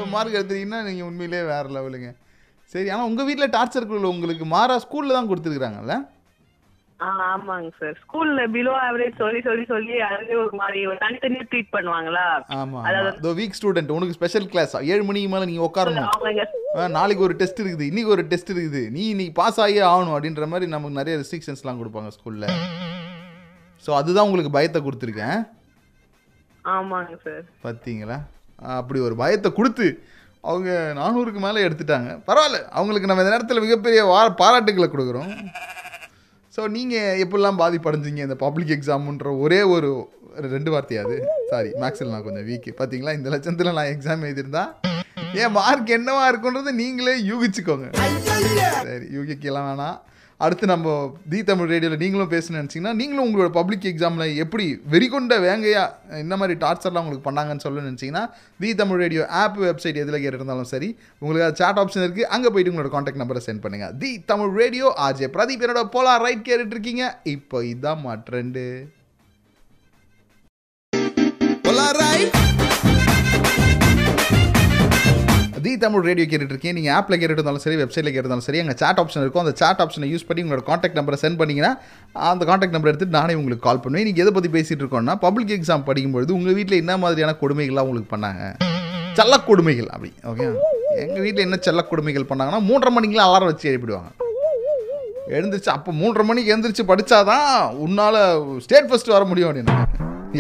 மார்க் 0.06 0.38
எடுத்துட்டீங்கன்னா 0.38 0.82
நீங்கள் 0.84 1.08
உண்மையிலே 1.08 1.42
வேறு 1.44 1.70
லெவலுங்க 1.70 2.10
சரி 2.74 2.90
ஆனால் 2.90 3.06
உங்கள் 3.06 3.26
வீட்டில் 3.26 3.50
டார்ச்சர் 3.50 3.86
உங்களுக்கு 4.08 4.46
மாறா 4.46 4.80
ஸ்கூலில் 4.80 5.14
தான் 5.14 5.30
கொடுத்துருக்குறாங்கல்ல? 5.30 5.96
ஆமாங்க 7.08 7.70
சார். 7.80 7.98
ஸ்கூல்ல 8.04 8.46
பிலோ 8.54 8.72
ஆவரேஜ் 8.86 9.20
சொல்லி 9.22 9.40
சொல்லி 9.46 9.64
சொல்லி 9.72 9.94
அதுவே 10.08 10.36
ஒரு 10.44 10.58
மாதிரி 10.62 10.80
தனித்தனியா 11.04 11.44
ட்ரீட் 11.52 11.70
பண்ணுவாங்களா? 11.76 12.26
ஆமாம் 12.58 12.86
அதாவது 12.90 13.34
வீக் 13.40 13.56
ஸ்டூடெண்ட் 13.60 13.94
உனக்கு 13.98 14.18
ஸ்பெஷல் 14.18 14.48
கிளாஸ் 14.54 14.74
ஏழு 14.94 15.04
மணிக்கு 15.10 15.30
மேலே 15.34 15.48
நீங்கள் 15.52 15.68
உட்காரணும் 15.70 16.96
நாளைக்கு 16.98 17.26
ஒரு 17.28 17.36
டெஸ்ட் 17.42 17.62
இருக்குது 17.62 17.90
இன்னைக்கு 17.92 18.14
ஒரு 18.16 18.26
டெஸ்ட் 18.32 18.52
இருக்குது. 18.56 18.82
நீ 18.96 19.04
இன்னைக்கு 19.14 19.34
பாஸ் 19.42 19.62
ஆகியே 19.66 19.84
ஆகணும் 19.92 20.16
அப்படின்ற 20.18 20.48
மாதிரி 20.54 20.72
நமக்கு 20.76 21.00
நிறைய 21.02 21.16
ரெஸ்ட்ரிக்ஷன்ஸ்லாம் 21.22 21.80
கொடுப்பாங்க 21.82 22.12
ஸ்கூலில் 22.18 22.48
ஸோ 23.86 23.92
அதுதான் 24.00 24.28
உங்களுக்கு 24.30 24.56
பயத்தை 24.58 24.82
கொடுத்துருக்கேன். 24.88 25.40
ஆமாங்க 26.76 27.14
சார். 27.26 27.44
பார்த்தீங்களா 27.66 28.18
அப்படி 28.80 29.00
ஒரு 29.08 29.16
பயத்தை 29.22 29.52
கொடுத்து 29.60 29.88
அவங்க 30.50 30.70
நானூறுக்கு 30.98 31.40
மேலே 31.46 31.64
எடுத்துட்டாங்க. 31.68 32.10
பரவாயில்ல 32.28 32.60
அவங்களுக்கு 32.78 33.10
நம்ம 33.10 33.24
இந்த 33.24 33.34
நேரத்தில் 33.36 33.66
மிகப்பெரிய 33.66 34.02
பாராட்டுகளை 34.42 34.88
கொடுக்குறோம். 34.92 35.32
ஸோ 36.60 36.64
நீங்கள் 36.78 37.20
எப்படிலாம் 37.24 37.60
பாதிப்படைஞ்சீங்க 37.62 38.22
இந்த 38.26 38.36
பப்ளிக் 38.42 38.72
எக்ஸாமுன்ற 38.76 39.30
ஒரே 39.44 39.60
ஒரு 39.74 39.90
ரெண்டு 40.54 40.70
வார்த்தையாது? 40.74 41.16
சாரி 41.52 41.70
மேக்ஸில் 41.82 42.12
நான் 42.14 42.26
கொஞ்சம் 42.26 42.46
வீக்கு 42.48 42.72
பார்த்தீங்களா 42.80 43.12
இந்த 43.18 43.30
லட்சத்தில் 43.34 43.70
நான் 43.78 43.92
எக்ஸாம் 43.92 44.24
எழுதியிருந்தா 44.28 44.64
என் 45.42 45.54
மார்க் 45.58 45.94
என்னவா 45.98 46.24
இருக்குன்றதை 46.32 46.72
நீங்களே 46.82 47.14
யூகிச்சுக்கோங்க. 47.30 47.88
சரி 48.88 49.08
யூகிக்கலாம் 49.18 49.68
வேணாம். 49.70 49.98
அடுத்து 50.40 50.66
நம்ம 50.72 50.90
தி 51.32 51.40
தமிழ் 51.48 51.70
ரேடியோவில் 51.74 52.02
நீங்களும் 52.04 52.32
பேசணும்னு 52.34 52.60
நினச்சிங்கன்னா 52.62 52.94
நீங்களும் 53.00 53.26
உங்களோட 53.28 53.50
பப்ளிக் 53.58 53.88
எக்ஸாமில் 53.92 54.36
எப்படி 54.44 54.66
வெறிகொண்ட 54.94 55.40
வேங்கையா 55.46 55.84
இந்த 56.24 56.36
மாதிரி 56.42 56.56
டார்ச்சர்லாம் 56.64 57.04
உங்களுக்கு 57.04 57.28
பண்ணாங்கன்னு 57.28 57.66
சொல்ல 57.66 57.84
நினச்சிங்கன்னா 57.88 58.24
the 58.64 58.70
Tamil 58.82 59.02
radio 59.04 59.24
app 59.42 59.58
website 59.66 60.02
எதில் 60.04 60.22
கேட்டிருந்தாலும் 60.26 60.72
சரி 60.74 60.90
உங்களுக்கு 61.22 61.60
சாட் 61.62 61.82
ஆப்ஷன் 61.84 62.06
இருக்குது 62.08 62.30
அங்கே 62.38 62.52
போயிட்டு 62.54 62.74
உங்களோட 62.74 62.92
காண்டாக்ட் 62.96 63.22
நம்பரை 63.24 63.44
சென்ட் 63.48 63.64
பண்ணுங்கள் 63.66 63.98
the 64.04 64.12
Tamil 64.32 64.54
radio 64.62 64.88
RJ 65.08 65.30
Pradeep 65.36 65.66
என்னோட 65.68 65.84
போலா 65.98 66.16
ரைட் 66.26 66.48
கேட்டுட்டு 66.48 66.78
இருக்கீங்க. 66.78 67.04
இப்போ 67.36 67.60
இதான் 67.74 68.08
ட்ரெண்டு 68.30 68.64
தி 75.66 75.72
தமிழ் 75.84 76.06
ரேடியோ 76.08 76.26
கேட்டுட்டு 76.32 76.54
இருக்கீங்க 76.54 76.76
நீங்கள் 76.78 76.96
ஆப்பில் 76.98 77.18
கேட்டுருந்தாலும் 77.22 77.64
சரி 77.66 77.78
வெப்சைட்டில் 77.82 78.14
கேட்டிருந்தாலும் 78.14 78.48
சரி 78.48 78.60
அங்கே 78.64 78.76
சாட் 78.82 79.00
ஆப்ஷன் 79.02 79.24
இருக்கும். 79.24 79.44
அந்த 79.46 79.54
சாட் 79.62 79.82
ஆப்ஷனை 79.84 80.10
யூஸ் 80.14 80.26
பண்ணி 80.30 80.44
உங்களோட 80.46 80.64
காண்டாக்ட் 80.70 80.98
நம்பரை 81.00 81.18
சென்ட் 81.24 81.40
பண்ணிங்கன்னா 81.42 81.72
அந்த 82.32 82.46
காண்டாக்ட் 82.50 82.76
நம்பர் 82.76 82.92
எடுத்து 82.92 83.08
நானே 83.18 83.36
உங்களுக்கு 83.42 83.66
கால் 83.68 83.82
பண்ணுவேன். 83.84 84.08
நீங்கள் 84.10 84.26
எதை 84.26 84.34
பற்றி 84.38 84.52
பேசிகிட்டு 84.58 84.84
இருக்கோம்னா 84.84 85.16
பப்ளிக் 85.26 85.54
எக்ஸாம் 85.58 85.86
படிக்கும்பொழுது 85.90 86.34
உங்கள் 86.38 86.58
வீட்டில் 86.60 86.82
என்ன 86.84 86.96
மாதிரியான 87.04 87.36
கொடுமைகள்லாம் 87.44 87.88
உங்களுக்கு 87.90 88.12
பண்ணாங்க? 88.16 88.44
செல்ல 89.20 89.38
கொடுமைகள் 89.50 89.90
அப்படி 89.94 90.12
ஓகே 90.32 90.48
எங்கள் 91.04 91.24
வீட்டில் 91.26 91.46
என்ன 91.48 91.60
செல்ல 91.68 91.82
கொடுமைகள் 91.92 92.30
பண்ணாங்கன்னா 92.32 92.62
மூன்றரை 92.70 92.94
மணிக்கெலாம் 92.98 93.30
அலாரம் 93.30 93.52
வச்சு 93.52 93.70
எழுப்பிடுவாங்க. 93.72 94.12
எழுந்திரிச்சு 95.38 95.72
அப்போ 95.78 95.92
மூன்றரை 96.02 96.26
மணிக்கு 96.30 96.52
எழுந்திரிச்சு 96.54 96.86
படித்தாதான் 96.92 97.50
உன்னால் 97.86 98.22
ஸ்டேட் 98.66 98.90
ஃபஸ்ட்டு 98.92 99.16
வர 99.16 99.26
முடியும் 99.32 99.50
அப்படின்னு. 99.52 99.76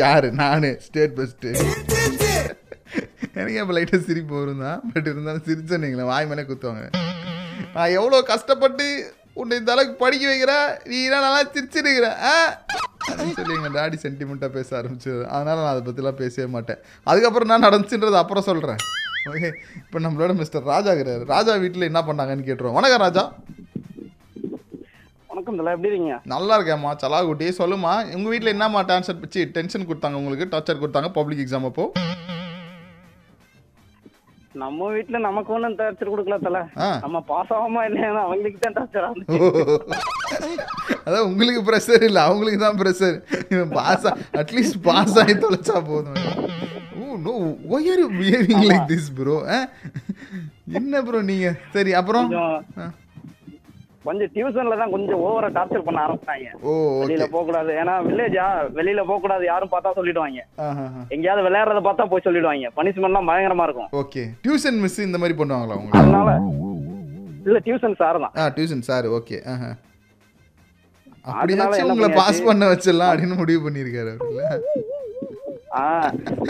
யார்? 0.03 0.29
நான் 0.41 0.69
ஸ்டேட் 0.87 1.15
ஃபஸ்ட்டு 1.17 1.51
எனக்கு 3.39 3.59
இப்போ 3.59 3.73
லைட்டாக 3.75 4.01
சிரிப்பு 4.07 4.33
வரும் 4.37 4.63
தான் 4.65 4.79
பட் 4.87 5.07
இருந்தாலும் 5.11 5.45
சிரிச்சேன்னீங்களே 5.47 6.05
வாய் 6.09 6.29
மேலே 6.29 6.43
குத்துவாங்க. 6.43 6.85
நான் 7.75 7.93
எவ்வளோ 7.97 8.17
கஷ்டப்பட்டு 8.29 8.85
உன்னை 9.35 9.57
இந்த 9.59 9.71
அளவுக்கு 9.73 9.95
படிக்க 9.97 10.25
வைக்கிறேன் 10.27 10.69
நீ 10.89 10.97
என்ன 11.07 11.19
நல்லா 11.25 11.41
சிரிச்சிருக்கிற 11.53 12.07
ஆ? 12.29 12.35
சொல்லி 13.37 13.53
எங்கள் 13.57 13.75
டாடி 13.75 13.97
சென்டிமெண்ட்டாக 14.03 14.51
பேச 14.51 14.69
ஆரம்பிச்சு 14.79 15.11
அதனால் 15.29 15.59
நான் 15.59 15.71
அதை 15.71 15.83
பற்றிலாம் 15.85 16.19
பேசவே 16.21 16.47
மாட்டேன். 16.55 16.79
அதுக்கப்புறம் 17.07 17.51
நான் 17.51 17.65
நடந்துச்சுன்றது 17.67 18.17
அப்புறம் 18.21 18.47
சொல்கிறேன் 18.49 18.81
ஓகே 19.29 19.49
இப்போ 19.79 19.99
நம்மளோட 19.99 20.33
மிஸ்டர் 20.37 20.69
ராஜா 20.69 20.91
இருக்கிறாரு. 20.91 21.23
ராஜா 21.31 21.53
வீட்டில் 21.63 21.89
என்ன 21.89 22.01
பண்ணாங்கன்னு 22.01 22.47
கேட்டுருவோம். 22.47 22.77
வணக்கம் 22.79 23.03
ராஜா. 23.05 23.23
வணக்கம் 25.29 25.57
தல 25.59 25.73
எப்படி 25.73 25.89
இருக்கீங்க? 25.89 26.15
நல்லா 26.25 26.53
இருக்கேம்மா. 26.57 26.91
சலாகுட்டி 27.01 27.47
சொல்லுமா 27.59 27.93
உங்கள் 28.15 28.31
வீட்டில் 28.31 28.53
என்னம்மா 28.53 28.81
டான்சர் 28.89 29.21
பிச்சு 29.21 29.41
டென்ஷன் 29.55 29.87
கொடுத்தாங்க 29.89 30.19
உங்களுக்கு? 30.21 30.47
டார்ச்சர் 30.53 30.81
கொடுத்தாங்க 30.81 31.11
பப்ளிக் 31.11 31.43
எக்ஸாம் 31.45 31.67
அப்போ? 31.69 31.85
நம்ம 34.55 34.87
வீட்டுல 34.93 35.17
நமக்கு 35.25 35.51
ஒண்ணும் 35.55 35.75
டார்ச்சர் 35.79 36.11
கொடுக்கல 36.11 36.37
தல. 36.45 36.59
நம்ம 37.03 37.17
பாஸ் 37.31 37.51
ஆகாம 37.55 37.83
இல்லையா 37.89 38.09
அவங்களுக்கு 38.23 38.59
தான் 38.59 38.77
டார்ச்சர் 38.77 39.05
அதான் 41.05 41.27
உங்களுக்கு 41.29 41.61
ப்ரெஷர் 41.67 42.05
இல்லை 42.07 42.21
அவங்களுக்கு 42.27 42.59
தான் 42.65 42.79
ப்ரெஷர் 42.81 43.17
இவன் 43.53 43.71
பாஸ் 43.77 44.07
அட்லீஸ்ட் 44.41 44.79
பாஸ் 44.87 45.17
ஆகி 45.23 45.35
தொலைச்சா 45.43 45.77
போதும். 45.89 46.17
ஓ 46.99 47.17
no 47.27 47.33
why 47.75 47.91
are 47.93 48.03
behaving 48.19 48.65
like 48.71 48.89
this 48.93 49.11
bro 49.19 49.37
என்ன 50.79 51.01
ப்ரோ 51.05 51.19
நீங்க? 51.29 51.47
சரி 51.75 51.93
அப்புறம்? 51.99 52.27
கொஞ்சம் 54.03 54.31
டியூஷன்ல 54.33 54.77
தான் 54.77 54.91
கொஞ்சம் 54.91 55.19
ஓவரா 55.19 55.47
டார்ச்சர் 55.49 55.83
பண்ண 55.83 55.99
ஆரம்பிச்சாங்க 56.05 56.49
வெளியில 57.01 57.25
போக 57.25 57.43
கூடாது 57.43 57.71
ஏன்னா 57.73 57.95
வில்லேஜா 58.05 58.45
வெளியில 58.75 59.01
போக 59.05 59.19
கூடாது 59.19 59.45
யாரும் 59.45 59.71
பார்த்தா 59.71 59.91
சொல்லிடுவாங்க. 59.95 60.39
எங்கேயாவது 61.09 61.45
விளையாடுறத 61.47 61.81
பார்த்தா 61.81 62.05
போய் 62.05 62.25
சொல்லிடுவாங்க. 62.25 62.69
பனிஷ்மெண்ட்லாம் 62.75 63.29
பயங்கரமா 63.29 63.63
இருக்கும். 63.63 63.89
ஓகே 63.93 64.23
டியூஷன் 64.43 64.79
மிஸ் 64.79 64.99
இந்த 64.99 65.17
மாதிரி 65.17 65.37
பண்ணுவாங்களா 65.39 65.77
உங்களுக்கு? 65.77 66.01
அதனால 66.01 66.29
இல்ல 67.45 67.59
டியூஷன் 67.65 67.95
சார் 67.95 68.19
தான். 68.19 68.33
ஆ 68.37 68.45
டியூஷன் 68.55 68.81
சார் 68.81 69.07
ஓகே 69.09 69.37
என்ன 71.77 71.93
உங்களை 71.93 72.09
பாஸ்? 72.15 72.43
பண்ண 72.43 72.65
வச்சிடலாம் 72.71 73.11
அப்படின்னு 73.11 73.35
முடிவு 73.35 73.61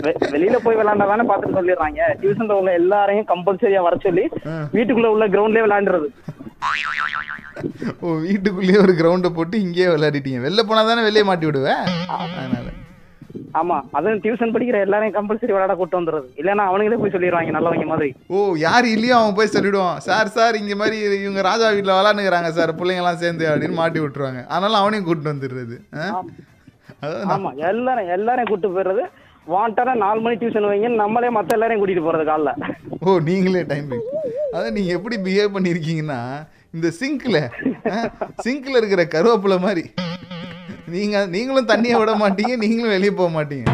வெ- 0.04 0.18
வெளியில 0.30 0.56
போய் 0.56 0.76
விளையாண்டா 0.76 1.06
தானே 1.06 1.24
பார்த்துட்டு 1.26 1.58
சொல்லிடுறாங்க. 1.58 2.00
டியூஷன்ல 2.20 2.52
உள்ள 2.52 2.72
எல்லாரையும் 2.72 3.26
கம்பல்சரியா 3.26 3.82
வர 3.82 3.96
சொல்லி. 4.02 4.24
வீட்டுக்குள்ள 4.74 5.06
உள்ள 5.06 5.28
கிரவுண்ட்லயே 5.28 5.64
விளையாண்டுறது. 5.66 6.08
ஓ 8.02 8.16
வீட்டுக்குள்ளேயே 8.26 8.82
ஒரு 8.84 8.92
கிரவுண்டை 9.00 9.30
போட்டு 9.38 9.56
இங்கேயே 9.64 9.88
விளையாடிட்டீங்க. 9.94 10.40
வெளில 10.46 10.62
போனா 10.68 10.82
தானே 10.90 11.06
வெளியே 11.08 11.24
மாட்டி 11.30 11.48
விடுவேன் 11.48 11.82
அதனால. 12.18 12.66
ஆமா 13.60 13.76
அதுவும் 13.98 14.20
டியூஷன் 14.24 14.52
படிக்கிற 14.54 14.78
எல்லாரையும் 14.86 15.14
கம்பல்சரி 15.16 15.52
விளையாட 15.54 15.74
கூட்டு 15.78 15.98
வந்துடுறது. 15.98 16.28
இல்லைன்னா 16.40 16.64
அவனுங்களே 16.70 16.98
போய் 17.02 17.14
சொல்லிடுவாங்க 17.14 17.54
நல்லவங்க 17.56 17.86
மாதிரி. 17.92 18.10
ஓ 18.34 18.38
யார் 18.66 18.86
இல்லையோ 18.94 19.14
அவன் 19.20 19.36
போய் 19.38 19.54
சொல்லிடுவான். 19.54 19.96
சார் 20.08 20.34
சார் 20.36 20.58
இங்க 20.60 20.74
மாதிரி 20.82 20.98
இவங்க 21.24 21.42
ராஜா 21.48 21.68
வீட்டில் 21.76 21.96
விளாண்டுக்கிறாங்க 21.98 22.50
சார் 22.58 22.72
பிள்ளைங்கலாம் 22.80 23.22
சேர்ந்து 23.24 23.46
அப்படின்னு 23.52 23.80
மாட்டி 23.80 24.00
விட்டுருவாங்க. 24.02 24.42
அதனால 24.52 24.82
அவனையும் 24.82 25.08
கூட்டிட்டு 25.08 25.34
வந்துடுறது? 25.34 25.78
அதான். 27.04 27.26
ஆமா 27.34 27.50
எல்லாரும் 27.72 28.12
எல்லாரையும் 28.18 28.52
கூட்டு 28.52 28.70
போயிடுறது. 28.76 29.04
வாண்டடா 29.52 29.92
நாலு 30.04 30.20
மணி 30.24 30.36
டியூஷன் 30.40 30.70
வைங்க 30.70 30.88
நம்மளே 31.02 31.28
மத்த 31.36 31.56
எல்லாரையும் 31.56 31.82
கூட்டிட்டு 31.82 32.06
போறது 32.06 32.24
காலைல. 32.30 32.50
ஓ 33.04 33.18
நீங்களே 33.28 33.62
டைம் 33.70 33.92
அதான் 34.54 34.74
நீங்க 34.78 34.90
எப்படி 34.98 35.16
பிஹேவ் 35.26 35.54
பண்ணியிருக்கீங்கன்னா 35.56 36.20
இந்த 36.76 36.88
சிங்க்ல 36.98 37.38
சிங்க்ல 38.44 38.80
இருக்கிற 38.80 39.02
கருவேப்பிலை 39.14 39.56
மாதிரி. 39.64 39.84
நீங்க 40.94 41.16
நீங்களும் 41.34 41.70
தண்ணியை 41.70 41.96
விட 42.00 42.12
மாட்டீங்க 42.22 42.54
நீங்களும் 42.62 42.94
வெளியே 42.96 43.12
போக 43.20 43.30
மாட்டீங்க. 43.36 43.66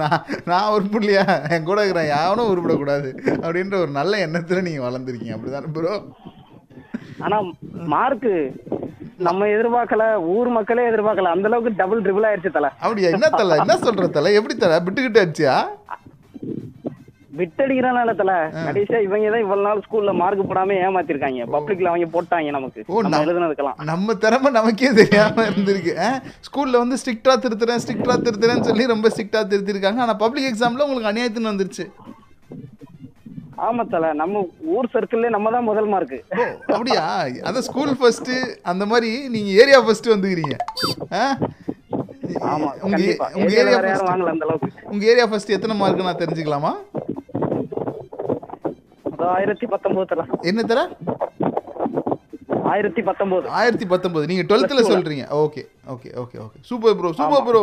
நான் 0.00 0.22
நான் 0.50 0.70
உருப்பிடலையா? 0.74 1.24
என் 1.54 1.66
கூட 1.68 1.80
இருக்கிறேன் 1.82 2.12
யாரும் 2.16 2.50
உருப்பிடக்கூடாது 2.52 3.10
அப்படின்ற 3.44 3.74
ஒரு 3.84 3.92
நல்ல 3.98 4.22
எண்ணத்துல 4.26 4.62
நீங்க 4.68 4.82
வளர்ந்துருக்கீங்க. 4.86 5.36
அப்படிதானே 5.36 5.70
ப்ரோ 5.76 5.94
ஆனா 7.24 7.36
மார்க்கு 7.92 8.32
நம்ம 9.26 9.46
எதிர்பார்க்கல 9.56 10.04
ஊர் 10.36 10.48
மக்களே 10.56 10.86
எதிர்பார்க்கல. 10.90 11.32
அந்த 11.34 11.48
அளவுக்கு 11.50 11.78
டபுள் 11.80 12.02
ட்ரிபிள் 12.04 12.26
ஆயிருச்சு 12.28 12.56
தல. 12.56 12.70
அப்படியா? 12.84 13.10
என்ன 13.16 13.28
தலை? 13.40 13.56
என்ன 13.64 13.76
சொல்ற 13.84 14.06
தலை? 14.16 14.32
எப்படி 14.38 14.54
தலை? 14.56 14.78
விட்டுக்கிட்டு 14.86 15.22
அடிச்சியா 15.24 15.56
விட்டடிக்கிறனால 17.38 18.14
தல 18.14 18.50
கடைசியா 18.54 19.02
இவங்க 19.02 19.30
தான் 19.30 19.40
இவ்வளவு 19.40 19.62
நாள் 19.62 19.82
ஸ்கூல்ல 19.90 20.14
மார்க் 20.14 20.50
போடாம 20.50 20.72
ஏமாத்திருக்காங்க. 20.86 21.46
பப்ளிக்ல 21.52 21.82
அவங்க 21.82 22.22
போட்டாங்க 22.22 22.50
நமக்கு. 22.50 22.84
நம்ம 22.86 23.08
நம்- 23.08 23.26
எழுதுனதுக்கெல்லாம். 23.26 23.82
நம்ம 23.84 24.14
திறமை 24.14 24.52
நமக்கே 24.52 24.92
தெரியாம 24.92 25.42
இருந்திருக்கு. 25.42 26.20
ஸ்கூல்ல 26.48 26.78
வந்து 26.78 26.96
ஸ்ட்ரிக்டா 27.04 27.32
திருத்துறேன் 27.32 27.78
ஸ்ட்ரிக்டா 27.86 28.14
திருத்துறேன்னு 28.16 28.60
சொல்லி 28.60 28.86
ரொம்ப 28.86 29.08
ஸ்ட்ரிக்டா 29.08 29.42
திருத்திருக்காங்க. 29.46 29.96
ஆனா 29.96 30.14
பப்ளிக் 30.14 30.54
எக்ஸாம்ல 30.54 30.80
உங்களுக்கு 30.80 31.10
அநியாயத்துன்னு 31.12 31.52
வந்துருச்சு. 31.52 31.90
ஆமா 33.58 33.88
தல 33.88 34.12
நம்ம 34.12 34.48
ஊர் 34.64 34.88
சர்க்கிள்ல 34.94 35.28
நம்ம 35.28 35.50
தான் 35.50 35.62
முதல் 35.62 35.86
மார்க் 35.86 36.24
அப்படியா? 36.66 37.24
அதான் 37.26 37.58
ஸ்கூல் 37.58 37.96
ஃபர்ஸ்ட் 37.96 38.30
அந்த 38.62 38.86
மாதிரி 38.86 39.28
நீங்க 39.28 39.50
ஏரியா 39.50 39.80
ஃபர்ஸ்ட் 39.80 40.08
வந்துக்கிறீங்க. 40.08 40.56
உங்க 42.80 42.96
ஏரியா 43.46 43.80
உங்க 44.84 45.04
ஏரியா 45.04 45.26
ஃபர்ஸ்ட் 45.26 45.50
எத்தனை 45.50 45.76
மார்க் 45.76 46.02
நான் 46.02 46.16
தெரிஞ்சுக்கலாமா? 46.16 46.72
ஆயிரத்தி 49.32 49.66
பத்தொன்பது 49.66 50.26
என்ன 50.50 50.62
தர 50.62 50.80
ஆயிரத்தி 52.72 53.02
பத்தொன்பது. 53.02 53.48
ஆயிரத்தி 53.48 53.86
பத்தொன்பது. 53.86 54.26
நீங்க 54.26 54.42
டுவெல்த்தில் 54.42 54.88
சொல்றீங்க. 54.92 55.24
Okay 55.42 55.62
okay 55.94 56.08
okay 56.22 56.36
okay. 56.44 56.58
Super 56.60 56.96
bro 56.96 57.12
super 57.12 57.44
bro 57.48 57.62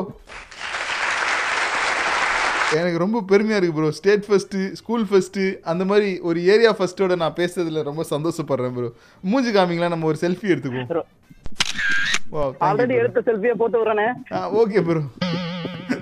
எனக்கு 2.79 2.97
ரொம்ப 2.97 3.21
பெருமையா 3.31 3.57
இருக்கு 3.59 3.75
bro 3.77 3.91
state 3.91 4.25
first 4.27 4.57
school 4.73 5.05
first 5.09 5.39
அந்த 5.63 5.85
மாதிரி 5.85 6.19
ஒரு 6.19 6.43
ஏரியா 6.43 6.75
ஃபர்ஸ்டோட 6.79 7.15
நான் 7.15 7.37
பேசுறதுல 7.39 7.83
ரொம்ப 7.83 8.05
சந்தோஷப்படுறேன் 8.09 8.75
ப்ரோ 8.75 8.91
மூஞ்சி 9.23 9.51
காமிங்களா? 9.51 9.89
நம்ம 9.89 10.05
ஒரு 10.05 10.17
செல்ஃபி 10.21 10.47
எடுத்துக்குவோம். 10.53 11.07
Already 12.67 12.93
bro. 12.93 13.01
எடுத்த 13.03 13.19
செல்ஃபியை 13.31 13.53
போட்டு 13.53 13.77
okay 14.61 14.81
bro 14.87 15.01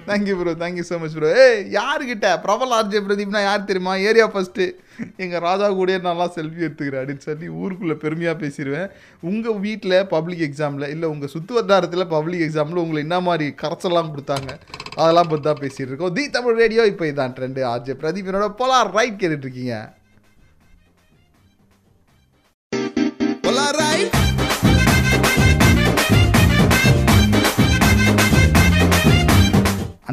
thank you 0.10 0.36
bro 0.40 0.54
thank you 0.62 0.86
so 0.90 0.98
much 1.02 1.16
bro 1.18 1.30
ஏ 1.40 1.46
யாருக்கிட்ட 1.78 2.28
பிரபல 2.46 2.76
ஆர்ஜே 2.78 3.02
பிரதீப்னா 3.08 3.42
யார் 3.44 3.68
தெரியுமா? 3.70 3.94
ஏரியா 4.10 4.26
ஃபஸ்ட்டு 4.34 4.66
எங்கள் 5.24 5.44
ராஜா 5.48 5.68
கூட 5.72 5.98
நல்லா 6.08 6.26
செல்ஃபி 6.38 6.62
எடுத்துக்கிறேன் 6.66 7.02
அப்படின்னு 7.02 7.26
சொல்லி 7.28 7.48
ஊருக்குள்ளே 7.60 7.96
பெருமையாக 8.04 8.38
பேசிடுவேன் 8.44 8.90
உங்கள் 9.24 9.60
வீட்டில் 9.66 9.98
பப்ளிக் 10.14 10.44
எக்ஸாமில் 10.48 10.92
இல்லை 10.94 11.10
உங்கள் 11.10 11.34
சுற்று 11.36 11.54
வட்டாரத்தில் 11.58 12.12
பப்ளிக் 12.16 12.46
எக்ஸாமில் 12.48 12.84
உங்களை 12.84 13.02
என்ன 13.08 13.20
மாதிரி 13.20 13.48
கரைச்செல்லாம் 13.62 14.12
கொடுத்தாங்க? 14.14 14.50
அதெல்லாம் 14.96 15.30
பற்றி 15.32 15.44
தான் 15.44 15.62
பேசிகிட்டு 15.64 15.92
இருக்கோம். 15.92 16.14
தி 16.14 16.24
தமிழ் 16.30 16.60
ரேடியோ 16.64 16.86
இப்போ 16.94 17.06
இதான் 17.12 17.36
ட்ரெண்டு 17.38 17.62
ஆர்ஜே 17.74 17.96
பிரதீப் 18.04 18.30
என்னோட 18.32 18.50
போலார் 18.62 18.92
ரைட் 18.98 19.22
கேட்டுட்ருக்கீங்க 19.22 19.76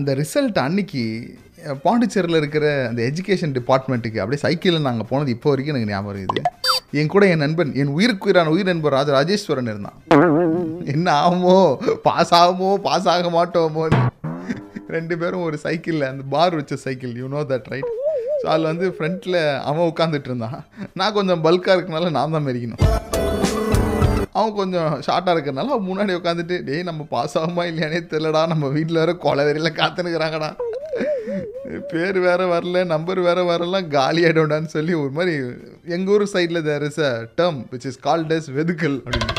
அந்த 0.07 0.15
ரிசல்ட் 0.21 0.59
அன்னைக்கு 0.65 1.01
பாண்டிச்சேரியில் 1.85 2.37
இருக்கிற 2.41 2.65
அந்த 2.89 3.01
எஜுகேஷன் 3.11 3.55
டிபார்ட்மெண்ட்டுக்கு 3.57 4.21
அப்படியே 4.23 4.41
சைக்கிளில் 4.43 4.85
நாங்கள் 4.87 5.09
போனது 5.09 5.31
இப்போ 5.35 5.49
வரைக்கும் 5.53 5.73
எனக்கு 5.73 5.91
ஞாபகம் 5.93 6.21
இருக்குது. 6.21 6.43
என் 7.01 7.11
கூட 7.15 7.25
என் 7.33 7.43
நண்பன் 7.45 7.73
என் 7.81 7.91
உயிருக்குயிரான 7.97 8.53
உயிர் 8.55 8.71
நண்பர் 8.71 8.95
ராஜ 8.97 9.11
ராஜேஸ்வரன் 9.17 9.71
இருந்தான். 9.73 9.97
என்ன 10.93 11.07
ஆகுமோ 11.23 11.57
பாஸ் 12.07 12.33
ஆகுமோ 12.41 12.71
பாஸ் 12.87 13.09
ஆக 13.15 13.33
மாட்டோமோ 13.39 13.87
ரெண்டு 14.97 15.17
பேரும் 15.23 15.45
ஒரு 15.49 15.59
சைக்கிளில் 15.67 16.09
அந்த 16.13 16.27
பார் 16.37 16.57
வச்ச 16.61 16.79
cycle 16.87 17.19
you 17.23 17.31
know 17.35 17.43
that 17.53 17.69
right 17.75 17.91
so 18.41 18.47
அதில் 18.53 18.71
வந்து 18.73 18.89
ஃப்ரண்ட்டில் 18.99 19.41
அவன் 19.69 19.89
உட்காந்துட்டு 19.93 20.31
இருந்தான். 20.33 20.59
நான் 21.01 21.17
கொஞ்சம் 21.19 21.45
பல்காக 21.49 21.77
இருக்கனால 21.79 22.15
நான் 22.19 22.37
தான் 22.37 22.49
மெரிக்கணும் 22.51 22.83
அவன் 24.39 24.57
கொஞ்சம் 24.61 24.93
ஷார்ட்டாக 25.07 25.35
இருக்கிறனால 25.35 25.73
அவன் 25.75 25.89
முன்னாடி 25.91 26.15
உட்காந்துட்டு 26.19 26.57
டேய் 26.69 26.89
நம்ம 26.91 27.07
பாஸ் 27.15 27.37
ஆகுமா 27.43 27.65
இல்லையானே 27.71 28.01
தெரிலடா 28.13 28.43
நம்ம 28.53 28.71
வீட்டில் 28.77 29.01
வேறு 29.03 29.15
கொலவெறியில் 29.27 29.79
காத்துனுக்குறாங்கடா 29.81 30.51
பேர் 31.93 32.19
வேற 32.27 32.43
வரல 32.53 32.83
நம்பர் 32.93 33.21
வேற 33.27 33.41
வரலாம் 33.51 33.89
காலி 33.95 34.21
ஆகிடும்டான்னு 34.27 34.71
சொல்லி 34.75 34.93
ஒரு 35.03 35.13
மாதிரி 35.19 35.33
எங்கள் 35.97 36.13
ஊர் 36.15 36.25
சைடில் 36.35 36.61
there 36.69 36.85
is 36.89 37.01
a 37.09 37.13
term 37.41 37.59
which 37.73 37.87
is 37.91 38.01
called 38.07 38.35
as 38.37 38.47
வெதுக்கல். 38.59 38.97
அப்படின்னு 39.07 39.35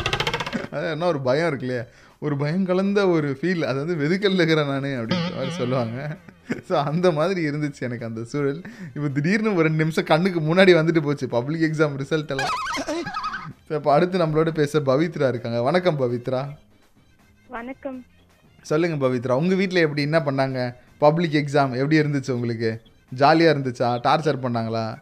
அது 0.76 0.84
என்ன 0.94 1.08
ஒரு 1.12 1.20
பயம் 1.28 1.48
இருக்கு 1.50 1.66
இல்லையா? 1.66 1.84
ஒரு 2.24 2.34
பயம் 2.42 2.66
கலந்த 2.70 3.00
ஒரு 3.14 3.28
ஃபீல் 3.40 3.64
அது 3.70 3.78
வந்து 3.82 3.96
வெதுக்கல்ல 4.02 4.40
இருக்கிறேன் 4.42 4.70
நான் 4.72 4.88
அப்படின்னு 5.00 5.36
மாதிரி 5.38 5.54
சொல்லுவாங்க. 5.60 5.96
ஸோ 6.68 6.74
அந்த 6.90 7.06
மாதிரி 7.18 7.40
இருந்துச்சு 7.50 7.82
எனக்கு 7.88 8.08
அந்த 8.10 8.22
சூழல். 8.32 8.60
இப்போ 8.96 9.08
திடீர்னு 9.16 9.54
ஒரு 9.58 9.66
ரெண்டு 9.68 9.82
நிமிஷம் 9.84 10.10
கண்ணுக்கு 10.12 10.42
முன்னாடி 10.48 10.74
வந்துட்டு 10.80 11.02
போச்சு 11.08 11.28
பப்ளிக் 11.36 11.66
எக்ஸாம் 11.70 11.98
ரிசல்ட் 12.04 12.32
எல்லாம். 12.36 12.54
ஸோ 13.68 13.74
இப்போ 13.74 13.92
அடுத்து 13.92 14.18
நம்மளோட 14.18 14.50
பேச 14.50 14.80
பவித்ரா 14.80 15.28
இருக்காங்க. 15.28 15.62
வணக்கம் 15.62 15.98
பவித்ரா. 16.00 16.40
வணக்கம். 17.48 18.04
சொல்லுங்க 18.62 19.08
பவித்ரா. 19.08 19.34
உங்க 19.42 19.54
வீட்டில் 19.54 19.80
எப்படி 19.80 20.02
என்ன 20.02 20.18
பண்ணாங்க? 20.18 20.74
பப்ளிக் 20.98 21.36
எக்ஸாம் 21.40 21.74
எப்படி 21.80 22.00
இருந்துச்சு 22.00 22.30
உங்களுக்கு? 22.30 22.70
ஜாலியா 23.16 23.50
இருந்துச்சா? 23.54 23.88
டார்ச்சர் 24.06 24.42
பண்ணாங்களா? 24.44 24.98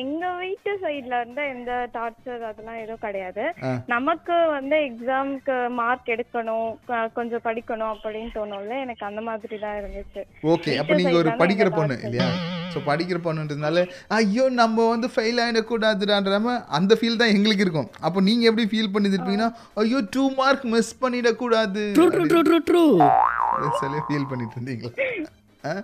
எங்க 0.00 0.24
வீட்டு 0.40 0.70
சைடுல 0.82 1.14
இருந்து 1.20 1.42
எந்த 1.54 1.72
டார்ச்சர் 1.96 2.44
அதெல்லாம் 2.50 2.78
எதுவும் 2.82 3.02
கிடையாது. 3.04 3.42
நமக்கு 3.92 4.36
வந்து 4.54 4.76
எக்ஸாம்க்கு 4.88 5.56
மார்க் 5.80 6.08
எடுக்கணும் 6.14 6.70
கொஞ்சம் 7.16 7.44
படிக்கணும் 7.46 7.92
அப்படின்னு 7.94 8.30
தோணும்ல. 8.36 8.76
எனக்கு 8.84 9.04
அந்த 9.08 9.22
மாதிரி 9.28 9.58
தான் 9.64 9.76
இருந்துச்சு. 9.80 10.22
ஓகே 10.52 10.76
அப்போ 10.82 10.96
நீங்கள் 11.00 11.20
ஒரு 11.22 11.32
படிக்கிற 11.42 11.70
பொண்ணு. 11.78 11.96
இல்லையா? 12.08 12.28
ஸோ 12.74 12.80
படிக்கிற 12.90 13.18
பொண்ணுன்றதுனால 13.26 13.80
ஐயோ 14.18 14.44
நம்ம 14.60 14.86
வந்து 14.92 15.10
ஃபெயில் 15.14 15.40
ஆகிடக்கூடாதுடான்றாம 15.44 16.54
அந்த 16.78 16.92
ஃபீல் 17.00 17.20
தான் 17.22 17.34
எங்களுக்கு 17.36 17.66
இருக்கும். 17.66 17.90
அப்போ 18.08 18.22
நீங்கள் 18.28 18.50
எப்படி 18.50 18.66
ஃபீல் 18.72 18.92
பண்ணி 18.94 19.12
இருப்பீங்கன்னா 19.16 19.50
ஐயோ 19.82 20.00
டூ 20.16 20.24
மார்க் 20.40 20.64
மிஸ் 20.76 20.94
பண்ணிடக்கூடாது. 21.02 21.84
True 21.98 22.06
true 22.14 22.24
true 22.32 22.42
true 22.48 22.60
true 22.70 22.84
அப்படின்னு 23.02 23.82
சொல்லி 23.82 24.00
ஃபீல் 24.08 24.30
பண்ணிட்டு 24.32 24.56
இருந்தீங்களா? 24.58 25.74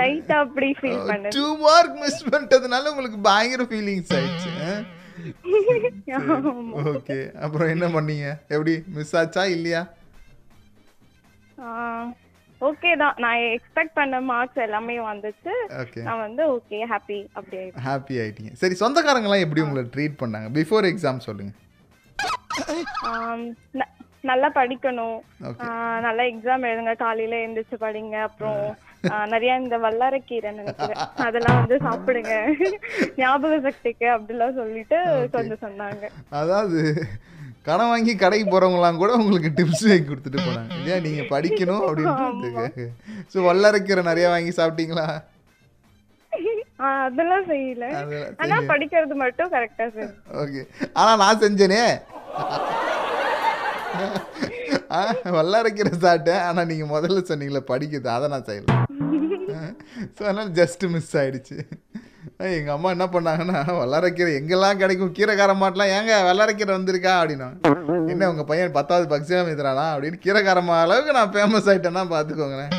லைட்டா 0.00 0.36
அப்படி 0.46 0.68
ஃபீல் 0.80 1.04
பண்ணேன் 1.10 1.34
டூ 1.38 1.46
மார்க் 1.66 1.96
மிஸ் 2.04 2.22
பண்ணிட்டதுனால 2.32 2.90
உங்களுக்கு 2.94 3.20
பயங்கர 3.30 3.66
ஃபீலிங்ஸ் 3.72 4.14
ஆயிடுச்சு 4.18 4.50
ஓகே 6.92 7.16
அப்புறம் 7.44 7.70
என்ன 7.72 7.86
பண்ணீங்க? 7.96 8.28
எப்படி 8.54 8.72
மிஸ் 8.94 9.12
ஆச்சா 9.20 9.42
இல்லையா? 9.56 9.82
ஓகே 12.60 12.90
தான். 13.02 13.16
நான் 13.24 13.42
எக்ஸ்பெக்ட் 13.56 13.94
பண்ண 13.98 14.20
மார்க்ஸ் 14.30 14.62
எல்லாமே 14.64 14.96
வந்துச்சு. 15.10 15.52
நான் 16.08 16.22
வந்து 16.24 16.42
ஓகே 16.54 16.78
ஹாப்பி 16.92 17.18
அப்படி. 17.38 17.58
ஹாப்பி 17.86 18.16
ஆயிட்டீங்க. 18.22 18.52
சரி 18.62 18.76
சொந்தக்காரங்களாம் 18.82 19.44
எப்படி 19.46 19.64
உங்களை 19.66 19.84
ட்ரீட் 19.96 20.20
பண்ணாங்க? 20.22 20.50
பிஃபோர் 20.58 20.88
எக்ஸாம் 20.92 21.24
சொல்லுங்க. 21.28 21.52
நல்லா 24.30 24.48
படிக்கணும். 24.58 25.18
நல்லா 26.08 26.24
எக்ஸாம் 26.32 26.66
எழுதுங்க. 26.70 26.94
காலையில 27.04 27.42
எந்திரிச்சு 27.46 27.78
படிங்க. 27.86 28.16
அப்புறம் 28.30 28.60
நிறைய 29.32 29.52
இந்த 29.62 29.76
வல்லாரக்கீரை 29.84 30.50
நினைக்கிறேன். 30.60 31.00
அதெல்லாம் 31.26 31.58
வந்து 31.60 31.76
சாப்பிடுங்க. 31.86 32.34
ஞாபக 33.20 33.58
சக்திக்கு 33.66 34.08
அப்படிலாம் 34.16 34.58
சொல்லிட்டு 34.60 34.98
கொஞ்சம் 35.34 35.62
சொன்னாங்க. 35.66 36.04
அதாவது 36.40 36.80
கடன் 37.66 37.90
வாங்கி 37.92 38.12
கடைக்கு 38.20 38.46
போறவங்கலாம் 38.52 39.00
கூட 39.02 39.12
உங்களுக்கு 39.22 39.50
டிப்ஸ் 39.58 39.84
வாங்கி 39.88 40.06
கொடுத்துட்டு 40.08 40.46
போனாங்க. 40.46 40.70
இல்லையா? 40.78 40.96
நீங்க 41.06 41.24
படிக்கணும் 41.34 41.84
அப்படின்ட்டு 41.88 42.88
ஸோ 43.32 43.44
வல்லரைக்கீரை 43.48 44.04
நிறைய 44.10 44.28
வாங்கி 44.34 44.54
சாப்பிட்டீங்களா? 44.60 45.06
அதெல்லாம் 46.90 47.44
செய்யல. 47.52 47.86
ஆனா 48.42 48.56
படிக்கிறது 48.72 49.16
மட்டும் 49.24 49.52
கரெக்டா 49.54 49.86
சார் 49.96 50.14
ஓகே. 50.44 50.62
ஆனா 51.00 51.12
நான் 51.22 51.42
செஞ்சேனே. 51.44 51.84
வல்லாரைக்கீரை 55.36 55.92
சாப்பிட்டேன். 56.04 56.42
ஆனா 56.48 56.60
நீங்க 56.70 56.86
முதல்ல 56.94 57.22
சொன்னீங்களே 57.30 57.62
படிக்கிறது. 57.72 58.10
அதை 58.16 58.28
நான் 58.34 58.48
செய்யல. 58.48 58.80
ஸோ 60.16 60.20
அதனால 60.28 60.46
ஜஸ்ட் 60.60 60.84
மிஸ் 60.94 61.16
ஆயிடுச்சு. 61.22 61.56
எங்க 62.58 62.70
அம்மா 62.74 62.88
என்ன 62.94 63.06
பண்ணாங்கன்னா 63.14 63.58
வல்லாரக்கீரை 63.80 64.30
எங்கெல்லாம் 64.38 64.80
கிடைக்கும்? 64.82 65.12
கீரைக்கார 65.18 65.52
மாட்டலாம் 65.62 65.92
ஏங்க 65.96 66.12
வல்லாரக்கீரை 66.28 66.72
வந்திருக்கா? 66.78 67.14
அப்படின்னா 67.22 67.48
என்ன 68.12 68.30
உங்க 68.32 68.44
பையன் 68.50 68.76
பத்தாவது 68.78 69.06
பக்ஸியம் 69.14 69.50
எழுதுறானா 69.52 69.86
அப்படின்னு 69.94 70.24
கீரைக்காரமா 70.26 70.76
அளவுக்கு 70.84 71.18
நான் 71.18 71.34
ஃபேமஸ் 71.36 71.70
ஆயிட்டேன்னா 71.72 72.04
பார்த்துக்கோங்களேன் 72.14 72.72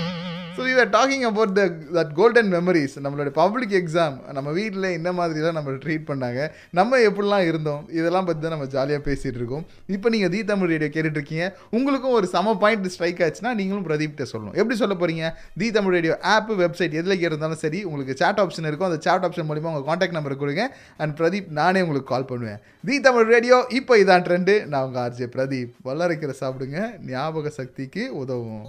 so 0.56 0.62
we 0.66 0.74
are 0.82 0.90
talking 0.96 1.24
about 1.30 1.54
the 1.60 1.62
that 1.96 2.12
golden 2.18 2.50
memories 2.56 2.96
நம்மளோட 3.04 3.30
பப்ளிக் 3.40 3.74
எக்ஸாம் 3.80 4.16
நம்ம 4.38 4.50
வீட்டில் 4.58 4.88
என்ன 4.98 5.10
மாதிரிலாம் 5.20 5.58
நம்ம 5.58 5.72
ட்ரீட் 5.84 6.06
பண்ணாங்க. 6.10 6.40
நம்ம 6.80 7.00
எப்படிலாம் 7.08 7.46
இருந்தோம்? 7.50 7.82
இதெல்லாம் 8.00 8.28
பற்றி 8.28 8.42
தான் 8.46 8.54
நம்ம 8.56 8.68
ஜாலியாக 8.76 9.02
பேசிகிட்டு 9.08 9.40
இருக்கோம். 9.42 9.64
இப்போ 9.96 10.10
நீங்கள் 10.16 10.32
தீ 10.34 10.40
தமிழ் 10.52 10.72
ரேடியோ 10.74 10.90
கேட்டுட்ருக்கீங்க 10.96 11.48
உங்களுக்கும் 11.78 12.16
ஒரு 12.20 12.28
சம 12.36 12.56
பாயிண்ட் 12.64 12.90
ஸ்ட்ரைக் 12.96 13.24
ஆச்சுன்னா 13.28 13.54
நீங்களும் 13.60 13.88
பிரதீப்கிட்ட 13.90 14.28
சொல்லணும். 14.34 14.56
எப்படி 14.60 14.78
சொல்ல 14.84 14.98
போகிறீங்க 15.02 15.26
தீ 15.62 15.70
தமிழ் 15.78 15.96
ரேடியோ 15.98 16.18
ஆப் 16.34 16.52
வெப்சைட் 16.64 16.98
எதில் 17.02 17.26
இருந்தாலும் 17.28 17.62
சரி 17.64 17.82
உங்களுக்கு 17.90 18.18
chat 18.22 18.40
ஆப்ஷன் 18.46 18.70
இருக்கும். 18.70 18.90
அந்த 18.92 19.00
chat 19.08 19.26
ஆப்ஷன் 19.30 19.50
மூலிமா 19.52 19.72
உங்கள் 19.74 19.88
காண்டாக்ட் 19.90 20.18
நம்பர் 20.20 20.42
கொடுங்க. 20.44 20.66
அண்ட் 21.02 21.16
பிரதீப் 21.22 21.50
நானே 21.62 21.84
உங்களுக்கு 21.88 22.12
கால் 22.14 22.30
பண்ணுவேன். 22.34 22.62
தீ 22.90 22.98
தமிழ் 23.08 23.28
ரேடியோ 23.34 23.60
இப்போ 23.80 23.96
இதான் 24.04 24.26
ட்ரெண்டு 24.30 24.56
நான் 24.74 24.86
உங்கள் 24.90 25.04
ஆர்ஜே 25.06 25.30
பிரதீப். 25.38 25.74
வல்லரைக்கிற 25.90 26.36
சாப்பிடுங்க. 26.44 26.80
ஞாபக 27.12 27.56
சக்திக்கு 27.60 28.06
உதவும். 28.24 28.64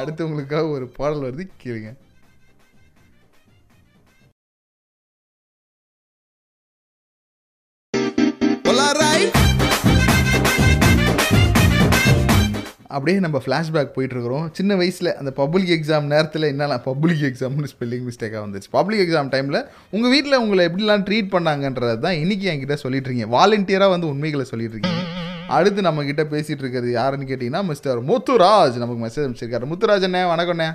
அடுத்து 0.00 0.26
உங்களுக்காக 0.28 0.66
ஒரு 0.78 0.88
பாடல் 0.98 1.24
வருது 1.26 1.46
கேளுங்க. 1.62 1.92
அப்படியே 12.96 13.20
நம்ம 13.24 13.38
ஃப்ளாஷ்பேக் 13.44 13.90
போயிட்டுருக்குறோம். 13.94 14.44
சின்ன 14.58 14.76
வயசில் 14.80 15.10
அந்த 15.20 15.30
பப்ளிக் 15.40 15.72
எக்ஸாம் 15.76 16.06
நேரத்தில் 16.12 16.48
என்னெல்லாம் 16.52 16.84
பப்ளிக் 16.86 17.24
எக்ஸாம்னு 17.28 17.70
ஸ்பெல்லிங் 17.72 18.06
மிஸ்டேக்காக 18.08 18.42
வந்துச்சு. 18.46 18.70
பப்ளிக் 18.76 19.02
எக்ஸாம் 19.04 19.30
டைமில் 19.34 19.60
உங்கள் 19.96 20.12
வீட்டில் 20.14 20.40
உங்களை 20.44 20.64
எப்படிலாம் 20.68 21.04
ட்ரீட் 21.08 21.34
பண்ணாங்கன்றது 21.36 21.98
தான் 22.06 22.18
இன்றைக்கி 22.22 22.48
என்கிட்ட 22.52 22.78
சொல்லிட்டு 22.84 23.08
இருக்கீங்க 23.08 23.30
வாலண்டியராக 23.36 23.94
வந்து 23.96 24.10
உண்மைகளை 24.14 24.46
சொல்லிட்டு 24.52 24.76
இருக்கீங்க 24.76 25.02
அடுத்து 25.48 25.82
நம்ம 25.82 26.04
கிட்ட 26.04 26.22
பேசிகிட்டு 26.24 26.62
இருக்கிறது 26.62 26.92
யாருன்னு 26.92 27.24
கேட்டிங்கன்னா 27.24 27.64
மிஸ்டர் 27.64 28.04
முத்துராஜ் 28.04 28.76
நமக்கு 28.76 29.02
மெசேஜ் 29.04 29.26
அனுப்பிச்சிருக்காரு. 29.26 29.66
முத்துராஜ் 29.72 30.06
அண்ணே 30.08 30.22
வணக்கண்ணே 30.32 30.68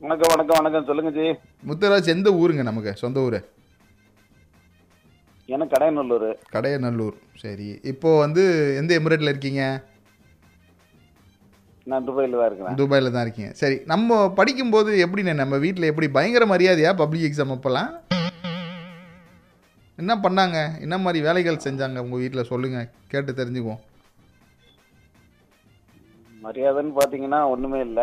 வணக்கம் 0.00 0.32
வணக்கம் 0.34 0.58
வணக்கம். 0.58 0.84
சொல்லுங்க 0.84 1.10
ஜி. 1.10 1.26
முத்துராஜ் 1.68 2.06
எந்த 2.06 2.30
ஊருங்க 2.30 2.62
நமக்கு? 2.62 2.96
சொந்த 2.96 3.20
ஊர்? 3.20 3.38
எனக்கு 5.46 5.76
கடையநல்லூர். 5.76 6.34
கடையநல்லூர். 6.52 7.16
சரி. 7.36 7.80
இப்போ 7.82 8.18
வந்து 8.18 8.74
எந்த 8.76 8.98
எமிரேட்டில் 8.98 9.32
இருக்கீங்க? 9.34 9.82
நான் 11.84 12.04
துபாயில் 12.04 12.36
தான் 12.36 12.46
இருக்கிறேன். 12.46 12.74
துபாயில் 12.74 13.12
தான் 13.12 13.22
இருக்கீங்க. 13.22 13.52
சரி. 13.52 13.80
நம்ம 13.86 14.32
படிக்கும்போது 14.32 15.06
எப்படிண்ணே? 15.06 15.34
நம்ம 15.34 15.56
வீட்டில் 15.56 15.82
எப்படி? 15.82 16.08
பயங்கர 16.08 16.56
மரியாதையா 16.56 16.96
பப்ளிக் 16.96 17.32
எக்ஸாம் 17.32 17.56
அப்போல்லாம்? 17.56 17.90
என்ன 20.00 20.12
பண்ணாங்க? 20.24 20.58
என்ன 20.84 20.96
மாதிரி 21.04 21.20
வேலைகள் 21.28 21.64
செஞ்சாங்க? 21.66 22.02
உங்கள் 22.04 22.22
வீட்டில் 22.22 22.50
சொல்லுங்கள் 22.50 22.90
கேட்டு 23.12 23.32
தெரிஞ்சுக்குவோம். 23.40 23.82
மரியாதைன்னு 26.42 26.92
பாத்தீங்கன்னா 26.98 27.38
ஒண்ணுமே 27.52 27.78
இல்ல. 27.86 28.00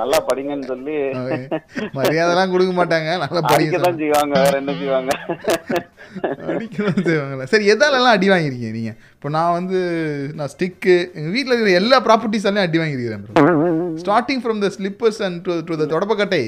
நல்லா 0.00 0.18
படிங்கன்னு 0.28 0.66
சொல்லி. 0.70 0.96
மரியாதைலாம் 1.98 2.52
கொடுக்க 2.54 2.72
மாட்டாங்க. 2.78 3.10
நல்லா 3.24 3.42
படிக்க 3.52 3.78
தான் 3.84 4.00
செய்வாங்க. 4.02 4.34
வேற 4.44 4.56
என்ன 4.62 4.72
செய்வாங்க? 4.80 5.12
அடிக்கதான் 6.48 7.04
செய்வாங்களா 7.06 7.44
சரி 7.52 7.66
எதாலெல்லாம் 7.74 8.16
அடி 8.16 8.26
வாங்கியிருக்கீங்க 8.32 8.72
நீங்கள் 8.78 8.96
இப்போ 9.16 9.28
நான் 9.36 9.54
வந்து 9.58 9.78
நான் 10.38 10.52
ஸ்டிக்கு 10.54 10.96
எங்கள் 11.18 11.34
வீட்டில் 11.36 11.54
இருக்கிற 11.54 11.72
எல்லா 11.80 11.98
ப்ராப்பர்ட்டிஸாலையும் 12.06 12.66
அடி 12.66 12.80
வாங்கியிருக்கிறேன் 12.82 13.24
starting 14.02 14.42
from 14.44 14.62
the 14.64 14.70
slippers 14.78 15.20
and 15.28 15.40
to 15.46 15.54
to 15.70 15.78
the 15.82 15.86
தொடப்பக்கட்டை 15.94 16.42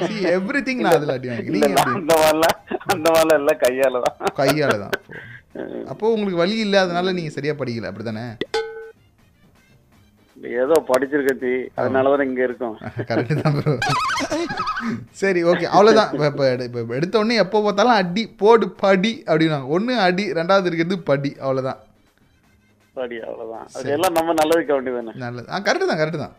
see 0.00 0.14
every 0.32 0.60
thing 0.66 0.82
நான் 0.84 0.96
அதில் 0.98 1.14
அடி 1.14 1.28
வாங்கி 1.30 1.50
எப்படி? 1.50 1.70
அந்த 1.92 2.12
மாதிரிலாம் 2.20 2.56
அந்த 2.92 3.06
மாதிரிலாம் 3.08 3.38
எல்லாம் 3.40 3.60
கையால 3.64 4.00
தான். 4.04 4.16
கையால 4.38 4.74
தான் 4.82 4.94
அப்போ 5.90 6.06
உங்களுக்கு 6.14 6.40
வழி 6.40 6.56
இல்லை 6.64 6.78
அதனால 6.84 7.12
நீங்கள் 7.16 7.34
சரியாக 7.34 7.58
படிக்கல 7.58 7.90
அப்படி 7.90 8.06
தானே 8.06 8.26
ஏதோ 10.58 10.76
படிச்சிருக்க 10.88 11.32
ஜி 11.42 11.52
அதனாலதான் 11.78 12.26
இங்க 12.28 12.42
இருக்கோம். 12.46 12.74
கரெக்டு 13.08 13.34
தான் 13.38 13.54
bro. 13.58 13.72
சரி 15.20 15.40
ஓகே 15.50 15.66
அவ்வளோதான் 15.72 16.10
இப்போ 16.12 16.26
இப்போ 16.30 16.44
எடு- 16.50 16.66
இப்போ 16.68 16.94
எடுத்த 16.98 17.20
உடனே 17.20 17.36
எப்போ 17.44 17.58
பார்த்தாலும் 17.62 17.98
அடி 18.00 18.24
போடு 18.40 18.66
படி 18.82 19.12
அப்படின்னாங்க. 19.28 19.68
ஒன்று 19.76 19.94
அடி 20.06 20.24
ரெண்டாவது 20.38 20.68
இருக்கிறது 20.70 20.98
படி 21.08 21.30
அவ்வளோதான் 21.44 21.80
படி 22.96 23.16
அவ்வளவுதான். 23.26 23.64
அது 23.76 23.88
எல்லாம் 23.94 24.16
நம்ம 24.18 24.34
நல்லதுக்க 24.40 24.72
வேண்டியதானே 24.76 25.14
நல்லது. 25.24 25.46
ஆ 25.48 25.62
கரெக்டு 25.66 25.88
தான் 25.90 26.00
கரெக்டு 26.02 26.20
தான். 26.20 26.34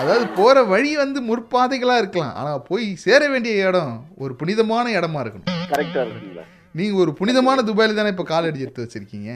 அதாவது 0.00 0.24
போகிற 0.38 0.62
வழி 0.72 0.90
வந்து 1.02 1.18
முற்பாதைகளாக 1.28 2.00
இருக்கலாம். 2.02 2.34
ஆனால் 2.40 2.62
போய் 2.68 2.86
சேர 3.04 3.20
வேண்டிய 3.32 3.68
இடம் 3.68 3.92
ஒரு 4.22 4.32
புனிதமான 4.40 4.86
இடமா 4.98 5.20
இருக்கணும். 5.24 5.50
கரெக்டா 5.72 6.00
இருக்குங்களா? 6.04 6.44
நீங்கள் 6.78 7.02
ஒரு 7.04 7.12
புனிதமான 7.20 7.62
துபாயில் 7.68 7.98
தானே 7.98 8.10
இப்போ 8.14 8.26
கால் 8.32 8.48
அடி 8.48 8.64
எடுத்து 8.64 8.84
வச்சிருக்கீங்க? 8.84 9.30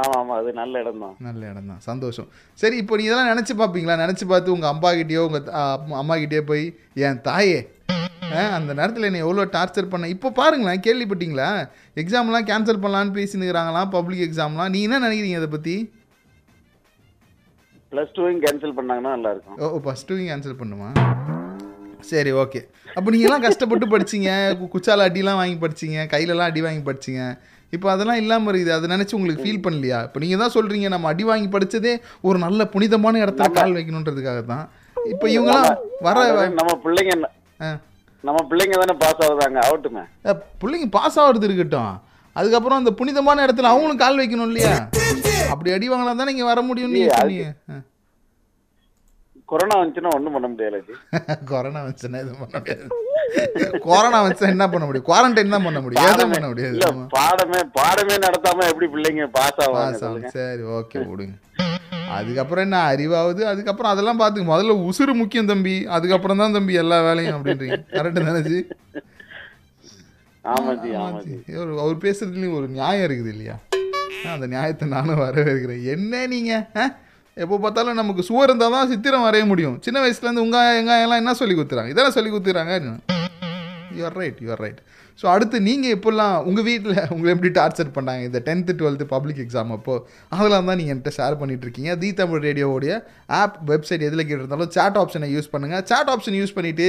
ஆமா 0.00 0.14
ஆமா 0.20 0.34
அது 0.40 0.50
நல்ல 0.60 0.80
இடம் 0.82 1.02
தான் 1.04 1.14
நல்ல 1.26 1.42
இடம் 1.52 1.70
தான் 1.72 1.82
சந்தோஷம். 1.88 2.28
சரி 2.62 2.76
இப்போ 2.82 2.96
நீ 2.98 3.04
இதெல்லாம் 3.08 3.30
நினச்சி 3.32 3.54
பார்ப்பீங்களா? 3.60 3.96
நினச்சி 4.04 4.24
பார்த்து 4.32 4.54
உங்கள் 4.56 4.72
அப்பா 4.72 4.90
கிட்டேயோ 4.98 5.22
உங்கள் 5.28 5.46
அம்மா 6.02 6.16
கிட்டேயோ 6.22 6.42
போய் 6.50 6.64
என் 7.08 7.22
தாயே 7.28 7.60
அந்த 8.56 8.70
நேரத்தில் 8.78 9.06
என்னை 9.08 9.20
எவ்வளோ 9.24 9.42
டார்ச்சர் 9.56 9.92
பண்ண 9.92 10.08
இப்போ 10.14 10.28
பாருங்களேன் 10.38 10.82
கேள்விப்பட்டீங்களா? 10.86 11.50
எக்ஸாம்லாம் 12.02 12.48
கேன்சல் 12.48 12.82
பண்ணலான்னு 12.84 13.16
பேசினுக்கிறாங்களாம் 13.18 13.92
பப்ளிக் 13.94 14.24
எக்ஸாம்லாம். 14.26 14.72
நீ 14.74 14.80
என்ன 14.86 15.00
நினைக்கிறீங்க 15.06 15.40
அதை 15.42 15.50
பற்றி 15.54 15.76
பிளஸ் 17.96 18.16
டூவையும் 18.16 18.40
கேன்சல் 18.44 18.74
பண்ணாங்கன்னா 18.78 19.10
நல்லா 19.16 19.30
இருக்கும் 19.34 19.58
ஓ 19.64 19.76
ஃபஸ்ட்டு 19.84 20.16
கேன்சல் 20.30 20.56
பண்ணுமா? 20.60 20.88
சரி 22.08 22.30
ஓகே 22.40 22.60
அப்போ 22.96 23.08
நீங்கள்லாம் 23.12 23.44
கஷ்டப்பட்டு 23.44 23.86
படிச்சீங்க 23.92 24.30
குச்சால 24.72 25.06
அடிலாம் 25.08 25.38
வாங்கி 25.40 25.56
படிச்சீங்க 25.62 25.98
கையிலலாம் 26.12 26.50
அடி 26.50 26.60
வாங்கி 26.66 26.82
படிச்சீங்க. 26.88 27.22
இப்போ 27.76 27.86
அதெல்லாம் 27.92 28.20
இல்லாமல் 28.22 28.50
இருக்குது. 28.52 28.74
அதை 28.76 28.86
நினச்சி 28.94 29.14
உங்களுக்கு 29.18 29.44
ஃபீல் 29.44 29.62
பண்ணலையா? 29.66 30.00
இப்போ 30.08 30.20
நீங்கள் 30.24 30.42
தான் 30.42 30.54
சொல்கிறீங்க 30.56 30.88
நம்ம 30.94 31.08
அடி 31.12 31.24
வாங்கி 31.30 31.48
படிச்சதே 31.54 31.94
ஒரு 32.28 32.38
நல்ல 32.44 32.66
புனிதமான 32.74 33.22
இடத்துல 33.24 33.48
கால் 33.58 33.76
வைக்கணுன்றதுக்காக 33.78 34.42
தான். 34.52 34.64
இப்போ 35.12 35.26
இவங்கெல்லாம் 35.34 35.72
வர 36.08 36.26
நம்ம 36.60 36.74
பிள்ளைங்க. 36.84 37.16
நம்ம 38.24 38.38
பிள்ளைங்க 38.50 38.76
தானே 38.82 38.96
பாஸ் 39.04 39.22
ஆகுதாங்க 39.26 39.60
ஆகட்டுமே 39.66 40.04
பிள்ளைங்க 40.62 40.88
பாஸ் 40.98 41.18
ஆகிறது 41.24 41.48
இருக்கட்டும். 41.50 41.94
அதுக்கப்புறம் 42.36 42.80
அந்த 42.80 42.90
புனிதமான 42.98 43.44
இடத்துல 43.46 43.70
அவங்களும் 43.72 44.02
கால் 44.02 44.20
வைக்கணும் 44.20 44.48
இல்லையா? 44.50 44.72
அப்படி 45.52 45.70
அடி 45.72 45.86
வாங்கினா 45.90 46.14
தான் 46.16 46.30
நீங்கள் 46.30 46.48
வர 46.48 46.60
முடியும்னு 46.68 46.96
நீங்க 46.96 47.12
சொன்னீங்க. 47.16 47.46
ஆ. 47.70 47.76
கொரோனா 49.48 49.74
வந்துச்சுன்னா 49.80 50.12
ஒண்ணும் 50.14 50.34
பண்ண 50.36 50.46
முடியாது. 50.52 50.78
கொரோனா 51.50 51.80
வந்துச்சுன்னா 51.82 52.20
எதுவும் 52.22 52.40
பண்ண 52.44 52.54
முடியாது. 52.56 52.86
கொரோனா 53.84 54.18
வந்துச்சா 54.22 54.52
என்ன 54.54 54.66
பண்ண 54.72 54.84
முடியும்? 54.86 55.06
குவாரண்டைன் 55.08 55.54
தான் 55.54 55.66
பண்ண 55.66 55.80
முடியும். 55.80 56.06
எதுவும் 56.08 56.32
பண்ண 56.34 56.48
முடியாது. 56.48 56.78
பாடமே 57.14 57.60
பாடமே 57.76 58.16
நடத்தாம 58.24 58.66
எப்படி 58.70 58.88
பிள்ளைங்க 58.94 59.26
பாஸ் 59.36 59.60
ஆவாங்க 59.60 59.76
பாஸ் 59.78 59.86
ஆகும் 59.86 60.02
சொல்லுங்க. 60.04 60.30
சரி 60.36 60.64
ஓகே 60.78 61.00
விடுங்க. 61.10 61.34
அதுக்கப்புறம் 62.16 62.64
என்ன 62.66 62.78
அறிவாகுது 62.90 63.42
அதுக்கப்புறம் 63.52 63.92
அதெல்லாம் 63.92 64.20
பார்த்துக்க 64.20 64.52
முதல்ல 64.52 64.74
உசுறு 64.88 65.14
முக்கியம் 65.20 65.50
தம்பி. 65.52 65.76
அதுக்கப்புறம் 65.96 66.42
தான் 66.42 66.56
தம்பி 66.56 66.74
எல்லா 66.82 66.98
வேலையும் 67.06 67.36
அப்படின்றீங்க. 67.38 67.78
Correct 67.96 68.42
G? 68.50 68.60
அவர் 70.54 70.80
அவர் 71.84 72.04
பேசுறதுலயும் 72.04 72.56
ஒரு 72.58 72.68
நியாயம் 72.68 73.06
இருக்குது 73.08 73.32
இல்லையா? 73.34 73.56
அந்த 74.34 74.46
நியாயத்தை 74.46 74.88
நானும் 74.88 75.20
வரவேற்கிறேன். 75.20 75.82
என்ன 75.94 76.26
நீங்க? 76.26 76.52
எப்போ 77.34 77.56
பார்த்தாலும் 77.58 77.98
நமக்கு 78.00 78.22
சுவர் 78.28 78.48
இருந்தால் 78.48 78.74
தான் 78.76 78.90
சித்திரம் 78.92 79.24
வரைய 79.26 79.44
முடியும். 79.52 79.76
சின்ன 79.86 79.98
வயசுலேருந்து 80.04 80.44
உங்க 80.46 80.58
எங்காயெல்லாம் 80.82 81.22
என்ன 81.22 81.34
சொல்லி 81.40 81.54
கொடுத்துறாங்க? 81.54 81.92
இதெல்லாம் 81.94 82.16
சொல்லி 82.18 82.30
கொடுத்துறாங்க 82.30 82.74
you're 83.98 84.16
right 84.20 84.38
you're 84.46 84.62
right 84.64 84.80
so 85.20 85.26
அடுத்து 85.34 85.56
நீங்கள் 85.68 85.94
எப்போல்லாம் 85.96 86.34
உங்கள் 86.48 86.66
வீட்டில் 86.70 86.98
உங்களை 87.12 87.30
எப்படி 87.34 87.52
டார்ச்சர் 87.60 87.94
பண்ணாங்க? 87.98 88.22
இந்த 88.30 88.40
டென்த்து 88.48 88.78
டுவெல்த்து 88.80 89.06
பப்ளிக் 89.14 89.42
எக்ஸாம் 89.44 89.72
அப்போ 89.78 89.94
அதெல்லாம் 90.36 90.68
தான் 90.70 90.78
நீங்கள் 90.80 90.94
என்கிட்ட 90.96 91.16
ஷேர் 91.18 91.40
பண்ணிகிட்ருக்கீங்க 91.42 91.74
இருக்கீங்க. 91.76 91.92
தி 92.02 92.08
தமிழ் 92.20 92.44
ரேடியோவுடைய 92.46 92.92
ஆப் 93.40 93.56
வெப்சைட் 93.70 94.06
எதில் 94.08 94.24
கேட்டிருந்தாலும் 94.28 94.72
சேட் 94.76 94.98
ஆப்ஷனை 95.02 95.28
யூஸ் 95.34 95.52
பண்ணுங்கள் 95.54 95.84
சேட் 95.90 96.10
ஆப்ஷன் 96.14 96.38
யூஸ் 96.40 96.56
பண்ணிவிட்டு 96.56 96.88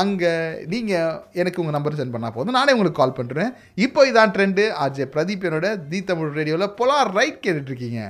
அங்கே 0.00 0.32
நீங்கள் 0.74 1.18
எனக்கு 1.40 1.60
உங்கள் 1.62 1.76
நம்பர் 1.78 1.98
சென்ட் 2.00 2.14
பண்ணால் 2.16 2.36
போதும். 2.36 2.58
நானே 2.60 2.74
உங்களுக்கு 2.76 3.00
கால் 3.02 3.18
பண்ணுறேன் 3.20 3.52
இப்போ 3.86 4.06
இதான் 4.12 4.34
ட்ரெண்டு 4.36 4.64
ஆர்ஜே 4.84 5.06
பிரதீப் 5.16 5.46
என்னோட 5.50 5.68
தி 5.92 6.00
தமிழ் 6.12 6.34
ரேடியோவில் 6.40 6.74
பொலார் 6.80 7.12
ரைட் 7.20 7.44
கேட்டுட்ருக்கீங்க 7.44 8.00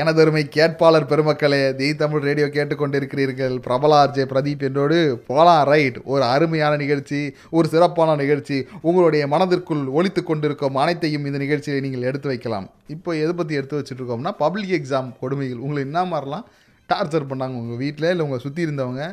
எனதருமை 0.00 0.40
கேட்பாளர் 0.54 1.06
பெருமக்களே 1.10 1.60
தி 1.78 1.88
தமிழ் 2.00 2.24
ரேடியோ 2.28 2.46
கேட்டுக்கொண்டிருக்கிறீர்கள். 2.54 3.54
பிரபல 3.66 3.92
ஆர்ஜே 4.02 4.24
பிரதீப் 4.32 4.64
என்றோடு 4.68 4.96
போலாம் 5.28 5.62
ரைட். 5.70 5.98
ஒரு 6.12 6.24
அருமையான 6.34 6.72
நிகழ்ச்சி 6.82 7.20
ஒரு 7.56 7.66
சிறப்பான 7.74 8.16
நிகழ்ச்சி. 8.22 8.56
உங்களுடைய 8.88 9.24
மனதிற்குள் 9.34 9.84
ஒழித்து 9.98 10.22
கொண்டிருக்கும் 10.30 10.78
அனைத்தையும் 10.84 11.26
இந்த 11.28 11.40
நிகழ்ச்சியை 11.44 11.78
நீங்கள் 11.84 12.08
எடுத்து 12.10 12.30
வைக்கலாம். 12.32 12.66
இப்போ 12.94 13.10
எதை 13.24 13.34
பற்றி 13.40 13.58
எடுத்து 13.60 13.78
வச்சுட்ருக்கோம்னா 13.80 14.32
பப்ளிக் 14.42 14.74
எக்ஸாம் 14.80 15.10
கொடுமைகள். 15.22 15.62
உங்களை 15.64 15.82
என்ன 15.88 16.02
மாதிரிலாம் 16.12 16.48
டார்ச்சர் 16.88 17.30
பண்ணாங்க 17.30 17.60
உங்கள் 17.62 17.80
வீட்டில் 17.84 18.10
இல்லை 18.12 18.26
உங்கள் 18.26 18.44
சுற்றி 18.46 18.66
இருந்தவங்க? 18.66 19.04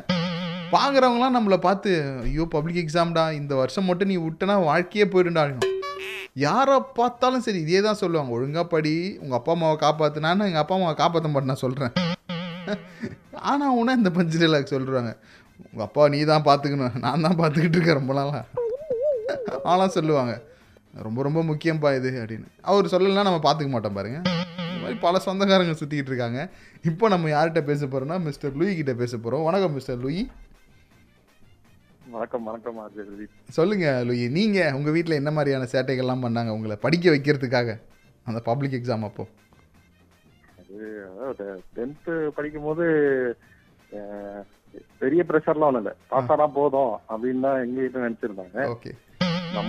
பார்க்குறவங்களாம் 0.74 1.36
நம்மளை 1.38 1.60
பார்த்து 1.68 1.90
ஐயோ 2.26 2.46
பப்ளிக் 2.56 2.82
எக்ஸாம்டா 2.84 3.26
இந்த 3.40 3.54
வருஷம் 3.62 3.88
மட்டும் 3.90 4.12
நீ 4.12 4.18
விட்டனா 4.26 4.56
வாழ்க்கையே 4.70 5.06
போயிடும்டா. 5.14 5.44
யாரை 6.36 6.76
பார்த்தாலும் 6.98 7.42
சரி 7.44 7.58
இதே 7.64 7.80
தான் 7.86 7.98
சொல்லுவாங்க. 8.00 8.30
ஒழுங்காக 8.36 8.66
படி 8.72 8.92
உங்கள் 9.22 9.38
அப்பா 9.38 9.52
அம்மாவை 9.56 9.76
காப்பாற்று 9.82 10.22
நான் 10.24 10.46
எங்கள் 10.46 10.62
அப்பா 10.62 10.74
அம்மாவை 10.76 10.96
காப்பாற்ற 11.00 11.28
மாட்டேன் 11.32 11.52
நான் 11.52 11.64
சொல்கிறேன் 11.64 11.92
ஆனால் 13.50 13.74
உன 13.80 13.94
இந்த 13.98 14.10
பஞ்சு 14.16 14.36
டைலாக் 14.42 14.72
சொல்கிறாங்க 14.72 15.10
உங்கள் 15.64 15.84
அப்பா 15.86 16.02
நீ 16.14 16.18
தான் 16.30 16.46
பார்த்துக்கணும் 16.48 16.96
நான் 17.04 17.24
தான் 17.26 17.38
பார்த்துக்கிட்டு 17.40 17.76
இருக்கேன் 17.78 17.98
ரொம்ப 18.00 18.12
நாளாக 18.18 18.40
ஆனால் 19.72 19.94
சொல்லுவாங்க. 19.98 20.32
ரொம்ப 21.06 21.22
ரொம்ப 21.26 21.40
முக்கியம்ப்பா 21.50 21.90
இது 21.98 22.10
அப்படின்னு. 22.22 22.48
அவர் 22.70 22.90
சொல்லலைன்னா 22.94 23.26
நம்ம 23.28 23.40
பார்த்துக்க 23.46 23.70
மாட்டோம் 23.74 23.98
பாருங்க. 23.98 24.18
இந்த 24.66 24.80
மாதிரி 24.82 24.98
பல 25.06 25.20
சொந்தக்காரங்க 25.26 25.74
சுற்றிக்கிட்டு 25.80 26.12
இருக்காங்க. 26.12 26.40
இப்போ 26.90 27.08
நம்ம 27.14 27.30
யார்கிட்ட 27.34 27.62
பேச 27.70 27.86
போகிறோம்னா 27.86 28.18
மிஸ்டர் 28.28 28.56
லூயி 28.60 28.74
கிட்ட 28.80 28.94
பேச 29.02 29.12
போகிறோம் 29.18 29.46
வணக்கம் 29.48 29.76
மிஸ்டர் 29.78 30.00
லூயி. 30.04 30.24
வணக்கம் 32.14 32.44
வணக்கம் 32.48 32.76
சொல்லுங்க 33.56 33.86
லூயி. 34.08 34.26
நீங்கள் 34.36 34.74
உங்கள் 34.78 34.94
வீட்டில் 34.96 35.16
என்ன 35.20 35.30
மாதிரியான 35.36 35.68
சேட்டைகள்லாம் 35.72 36.24
பண்ணாங்க? 36.24 36.50
உங்களை 36.56 36.76
படிக்க 36.84 37.06
வைக்கிறதுக்காக 37.14 37.70
அந்த 38.28 38.40
பப்ளிக் 38.48 38.76
எக்ஸாம் 38.78 39.06
அப்போ? 39.08 39.24
டென்த்து 41.76 42.12
படிக்கும் 42.36 42.66
போது 42.68 42.84
பெரிய 45.02 45.22
ப்ரெஷர்லாம் 45.30 45.70
ஒன்றும் 45.70 45.82
இல்லை. 45.84 45.94
பாஸ் 46.12 46.30
ஆனா 46.34 46.46
போதும் 46.60 46.94
அப்படின்னு 47.10 47.44
தான் 47.46 47.60
எங்க 47.64 47.78
வீட்டில் 47.82 48.06
நினைச்சிருந்தாங்க. 48.06 48.68
ஓகே. 48.74 48.92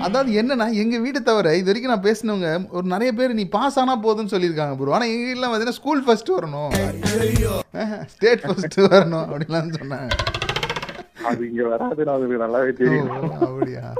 அதாவது 0.05 0.29
என்னன்னா 0.41 0.67
எங்கள் 0.83 1.03
வீட்டை 1.05 1.21
தவிர 1.23 1.55
இது 1.57 1.69
வரைக்கும் 1.69 1.93
நான் 1.95 2.07
பேசினவங்க 2.07 2.49
ஒரு 2.77 2.85
நிறைய 2.93 3.11
பேர் 3.19 3.37
நீ 3.41 3.45
பாஸ் 3.57 3.79
ஆனால் 3.81 4.03
போதும்னு 4.05 4.33
சொல்லியிருக்காங்க 4.35 4.75
ப்ரோ 4.79 4.95
ஆனால் 4.97 5.11
எங்கள் 5.13 5.29
வீட்டில் 5.29 5.47
பார்த்தீங்கன்னா 5.47 5.79
ஸ்கூல் 5.81 6.05
ஃபர்ஸ்ட் 6.07 6.35
வரணும். 6.37 6.71
ஸ்டேட் 8.15 8.45
ஃபர்ஸ்ட் 8.47 8.79
வரணும் 8.93 9.27
அப்படின்லாம் 9.29 9.77
சொன்னாங்க. 9.81 10.09
அது 11.25 11.49
இங்க 11.51 11.63
வராதுன்னு 11.63 12.13
அவங்களுக்கு 12.13 12.45
நல்லாவே 12.45 12.73
தெரியும். 12.73 13.09
அப்படியா? 13.31 13.93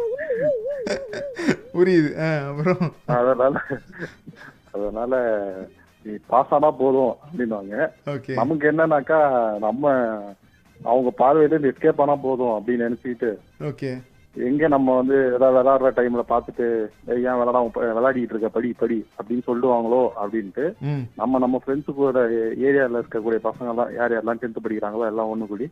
புரியுது. 1.74 2.12
அப்புறம்? 2.50 2.94
அதனால 3.06 3.62
அதனால 4.72 5.14
நீ 6.04 6.14
பாஸ் 6.28 6.50
ஆனா 6.50 6.72
போதும் 6.72 7.16
அப்படின்னுவாங்க. 7.26 7.76
ஓகே. 8.06 8.34
நமக்கு 8.34 8.72
என்னன்னாக்கா 8.72 9.20
நம்ம 9.58 9.94
அவங்க 10.84 11.10
பார்வையில 11.18 11.72
எஸ்கேப் 11.72 12.02
ஆனா 12.02 12.16
போதும் 12.16 12.56
அப்படின்னு 12.58 12.88
நினைச்சுக்கிட்டு 12.88 13.30
ஓகே. 13.62 13.92
எங்க 14.36 14.68
நம்ம 14.68 14.96
வந்து 14.96 15.18
ஏதாவது 15.30 15.56
விளையாடுற 15.58 15.90
டைம்ல 15.98 16.24
பார்த்துட்டு 16.30 16.66
"ஏய், 17.08 17.22
ஏன் 17.26 17.38
விளையாடாம 17.40 17.68
விளையாடிட்டு 17.90 18.34
இருக்க? 18.34 18.50
படி 18.52 18.70
படி 18.80 18.98
அப்படின்னு 19.18 19.44
சொல்லுவாங்களோ 19.48 20.02
அப்படின்ட்டு 20.18 20.66
நம்ம 21.18 21.40
நம்ம 21.40 21.60
ஃப்ரெண்ட்ஸு 21.62 21.94
கூட 21.96 22.22
ஏரியால 22.66 23.02
இருக்கக்கூடிய 23.02 23.40
பசங்க 23.46 23.70
எல்லாம் 23.74 23.92
யார் 23.94 24.14
யாரெல்லாம் 24.14 24.42
டென்த் 24.42 24.64
படிக்கிறாங்களோ 24.64 25.06
எல்லாம் 25.08 25.32
ஒண்ணு 25.32 25.48
கூடி 25.48 25.68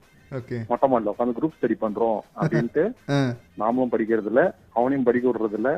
மொட்டை 0.70 0.88
மாடல 0.88 1.14
உட்காந்து 1.14 1.38
குரூப் 1.38 1.58
ஸ்டடி 1.58 1.78
பண்றோம் 1.80 2.20
அப்படின்ட்டு 2.38 2.86
நாமளும் 3.62 3.94
படிக்கிறது 3.94 4.32
இல்ல 4.32 4.44
அவனையும் 4.76 5.08
படிக்க 5.08 5.28
விடுறது 5.28 5.60
இல்ல 5.60 5.72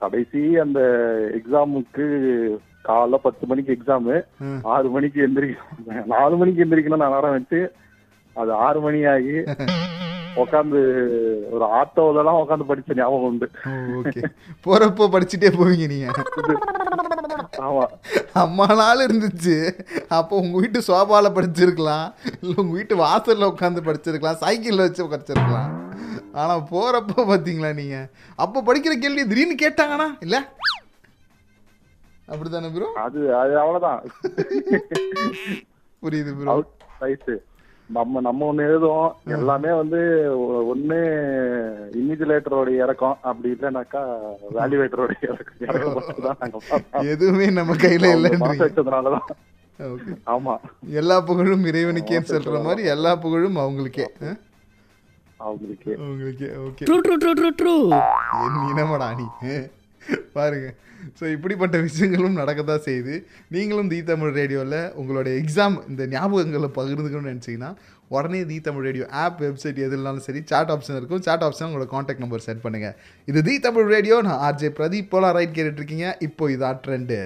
கடைசி 0.00 0.42
அந்த 0.58 0.80
எக்ஸாமுக்கு 1.38 2.04
காலைல 2.84 3.16
பத்து 3.22 3.44
மணிக்கு 3.48 3.74
எக்ஸாமு. 3.74 4.14
ஆறு 4.70 4.88
மணிக்கு 4.90 5.18
எந்திரிக்கணும். 5.24 5.80
நாலு 6.12 6.34
மணிக்கு 6.38 6.62
எந்திரிக்கணும் 6.64 7.02
நான் 7.02 7.14
நேரம் 7.16 7.36
வச்சு 7.36 7.60
அது 8.36 8.50
ஆறு 8.64 8.80
மணி 8.80 9.00
ஆகி 9.10 9.36
உட்காந்து 10.42 10.80
ஒரு 11.54 11.64
ஆட்டோல 11.78 12.20
எல்லாம் 12.22 12.40
உட்காந்து 12.42 12.68
படிச்ச 12.70 12.96
ஞாபகம் 13.00 13.28
உண்டு. 13.30 13.46
ஓகே 14.00 14.22
போகிறப்போ 14.66 15.06
படிச்சுட்டே 15.14 15.50
போவீங்க 15.58 15.86
நீங்கள் 15.92 16.16
ஆமா. 17.68 17.84
அம்மா 18.42 18.66
நாள் 18.80 19.04
இருந்துச்சு. 19.06 19.56
அப்போ 20.18 20.34
உங்கள் 20.42 20.60
வீட்டு 20.62 20.80
சோபாவில் 20.88 21.36
படிச்சிருக்கலாம். 21.38 22.06
இல்லை 22.40 22.54
உங்கள் 22.62 22.76
வீட்டு 22.78 22.94
வாசலில் 23.04 23.50
உட்காந்து 23.52 23.86
படிச்சிருக்கலாம். 23.88 24.40
சைக்கிளில் 24.44 24.86
வச்சு 24.86 25.10
படிச்சிருக்கலாம் 25.14 25.70
ஆனால் 26.40 26.66
போகிறப்போ 26.72 27.18
பார்த்தீங்களா 27.30 27.70
நீங்கள் 27.80 28.08
அப்போ 28.44 28.58
படிக்கிற 28.68 28.94
கேள்வி 29.04 29.22
திடீர்னு 29.30 29.56
கேட்டாங்கண்ணா 29.64 30.08
இல்லை? 30.26 30.40
அப்படிதானே 32.32 32.68
ப்ரோ 32.74 32.88
அது 33.04 33.20
அது 33.42 33.54
அவ்வளவுதான். 33.62 34.00
புரியுது 36.02 36.32
ப்ரோ 36.36 36.56
ரைஸ் 37.04 37.30
நம்ம 37.92 38.20
நம்ம 38.20 38.52
ஒண்ணு 38.52 38.56
எழுதுவோம். 38.56 39.12
எல்லாமே 39.26 39.72
வந்து 39.72 40.00
ஒண்ணு 40.74 40.98
இன்விஜிலேட்டரோட 41.92 42.68
இறக்கம் 42.74 43.18
அப்படி 43.22 43.54
இல்லைனாக்கா 43.54 44.02
வேல்யூவேட்டரோட 44.54 45.10
இறக்கம் 45.20 45.60
இறக்கம் 45.60 46.22
தான் 46.22 46.36
நாங்க. 46.40 47.08
எதுவுமே 47.08 47.50
நம்ம 47.50 47.74
கையில் 47.76 48.08
ஓகே. 49.78 50.14
ஆமா. 50.26 50.54
எல்லா 50.90 51.20
புகழும் 51.20 51.64
இறைவனுக்கேன்னு 51.64 52.30
சொல்கிற 52.32 52.60
மாதிரி 52.60 52.88
எல்லா 52.88 53.16
புகழும் 53.16 53.56
அவங்களுக்கே? 53.56 54.06
அவங்களுக்கு. 55.36 55.92
அவங்களுக்கே 56.00 56.48
okay. 56.66 56.84
True 56.84 56.96
true 57.06 57.16
true 57.24 57.50
true 57.60 57.74
நீ? 59.16 59.28
பாருங்க. 60.32 60.68
ஸோ 61.18 61.24
இப்படிப்பட்ட 61.34 61.76
விஷயங்களும் 61.86 62.38
நடக்க 62.40 62.60
தான் 62.70 62.84
செய்யுது. 62.88 63.14
நீங்களும் 63.54 63.90
தி 63.92 63.98
தமிழ் 64.10 64.34
ரேடியோவில் 64.40 64.80
உங்களோட 65.02 65.28
எக்ஸாம் 65.42 65.76
இந்த 65.92 66.06
ஞாபகங்களை 66.14 66.70
பகிர்ந்துக்கணும்னு 66.78 67.32
நினச்சிங்கன்னா 67.34 67.70
உடனே 68.16 68.40
the 68.50 68.56
Tamil 68.68 68.86
radio 68.88 69.04
app 69.24 69.40
website 69.46 69.84
எதுனாலும் 69.86 70.24
சரி 70.28 70.40
சாட் 70.52 70.72
ஆப்ஷன் 70.74 70.98
இருக்கும். 71.00 71.22
சாட் 71.26 71.44
ஆப்ஷன் 71.48 71.68
உங்களோட 71.68 71.88
காண்டாக்ட் 71.94 72.24
நம்பர் 72.24 72.46
சென்ட் 72.46 72.64
பண்ணுங்கள் 72.64 72.96
இது 73.32 73.42
தி 73.50 73.54
தமிழ் 73.66 73.92
ரேடியோ. 73.96 74.18
நான் 74.28 74.42
ஆர்ஜே 74.48 74.70
பிரதீப் 74.80 75.12
போலா 75.14 75.30
ரைட் 75.38 75.56
கேட்டுட்ருக்கீங்க 75.58 76.08
இப்போ 76.28 76.50
இதான் 76.56 76.82
ட்ரெண்டு 76.86 77.18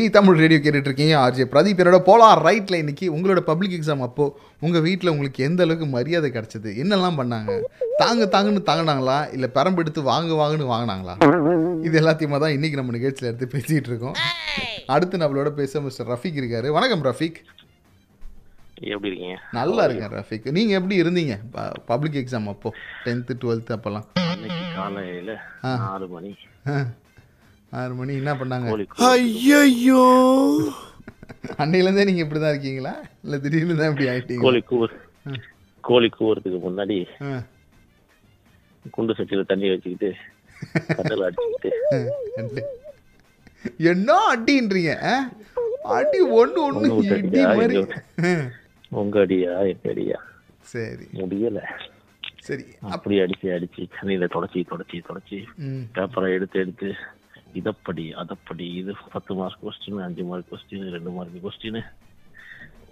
தி 0.00 0.06
தமிழ் 0.16 0.38
ரேடியோ 0.42 0.58
கேட்டுட்டு 0.64 0.88
இருக்கீங்க 0.88 1.14
ஆர்ஜே 1.22 1.44
பிரதீப் 1.52 1.80
என்னோட 1.82 1.98
போலார் 2.06 2.40
ரைட்டில் 2.46 2.78
இன்னைக்கு 2.82 3.06
உங்களோட 3.14 3.40
பப்ளிக் 3.48 3.74
எக்ஸாம் 3.78 4.04
அப்போ 4.06 4.24
உங்கள் 4.64 4.84
வீட்டில் 4.86 5.10
உங்களுக்கு 5.12 5.40
எந்த 5.48 5.60
அளவுக்கு 5.66 5.86
மரியாதை 5.94 6.28
கிடைச்சது? 6.36 6.70
என்னெல்லாம் 6.82 7.18
பண்ணாங்க? 7.20 7.54
தாங்க 8.02 8.26
தாங்கன்னு 8.34 8.62
தாங்கினாங்களா? 8.68 9.16
இல்லை 9.34 9.48
பெரம்பெடுத்து 9.56 10.02
வாங்க 10.10 10.30
வாங்கன்னு 10.40 10.70
வாங்கினாங்களா? 10.72 11.14
இது 11.86 11.94
எல்லாத்தையுமா 12.02 12.38
தான் 12.44 12.54
இன்னைக்கு 12.56 12.78
நம்ம 12.80 12.94
நிகழ்ச்சியில் 12.98 13.30
எடுத்து 13.30 13.48
பேசிகிட்டு 13.56 13.90
இருக்கோம். 13.92 14.16
அடுத்து 14.94 15.20
நம்மளோட 15.22 15.52
பேச 15.60 15.82
மிஸ்டர் 15.86 16.10
ரஃபீக் 16.12 16.40
இருக்காரு. 16.42 16.70
வணக்கம் 16.78 17.04
ரஃபீக். 17.10 17.40
எப்படி 18.94 19.10
இருக்கீங்க? 19.10 19.36
நல்லா 19.58 19.84
இருக்கேன் 19.88 20.14
ரஃபீக். 20.20 20.48
நீங்கள் 20.58 20.78
எப்படி 20.80 20.96
இருந்தீங்க? 21.02 21.36
பப்ளிக் 21.92 22.18
எக்ஸாம் 22.22 22.50
அப்போ 22.54 22.72
டென்த்து 23.04 23.40
டுவெல்த்து 23.44 23.76
அப்போல்லாம் 23.78 24.08
அன்னைக்கு 24.32 24.64
காலையில 24.78 25.38
மணி. 26.16 26.32
ஆறு 27.72 27.92
மணி 27.98 28.12
என்ன 28.20 28.32
பண்ணாங்க? 28.40 28.68
கோழி 28.70 28.86
ஐயோ 29.08 30.04
அன்னையிலேருந்தே 31.62 32.06
நீங்கள் 32.08 32.24
இப்படி 32.24 32.40
தான் 32.42 32.52
இருக்கீங்களா? 32.54 32.92
இல்லை 33.24 33.36
திடீர்னு 33.44 33.76
தான் 33.80 33.90
இப்படி 33.92 34.08
ஆயிட்டீங்க 34.12 34.44
கோழி 34.46 34.60
கூவர் 34.70 34.94
கோழி 35.84 36.08
கூவுறதுக்கு 36.16 36.58
முன்னாடி 36.66 36.96
குண்டு 38.94 39.16
சட்டியில 39.18 39.44
தண்ணி 39.50 39.70
வச்சுக்கிட்டு 39.72 40.10
கட்டல 40.96 41.26
அடிச்சுக்கிட்டு. 41.28 41.70
என்ன 43.92 44.10
அடின்றீங்க? 44.32 44.92
அடி 45.96 46.20
ஒண்ணு 46.40 46.60
விட்டு 46.96 47.16
இடி 47.20 47.42
மாதிரி. 47.50 47.78
உங்க 48.92 49.16
அடியா 49.24 49.52
எங்க 49.72 49.88
அடியா? 49.94 50.18
சரி. 50.72 51.06
முடியல. 51.20 51.60
சரி 52.46 52.64
அப்படி 52.94 53.14
அடிச்சு 53.24 53.48
அடிச்சு 53.56 53.82
தண்ணியில 53.94 54.26
தொடச்சி 54.34 54.60
தொடச்சி 54.70 54.98
தொடச்சி 55.08 55.38
பேப்பரை 55.96 56.28
எடுத்து 56.36 56.56
எடுத்து 56.64 56.88
இதப்படி 57.54 58.04
அதப்படி 58.14 58.66
இது 58.80 58.92
பத்து 59.12 59.32
மார்க் 59.34 59.64
கொஸ்டின் 59.64 60.04
அஞ்சு 60.06 60.24
மார்க் 60.24 60.50
கொஸ்டின் 60.50 60.86
ரெண்டு 60.94 61.10
மார்க் 61.10 61.44
கொஸ்டின் 61.44 61.80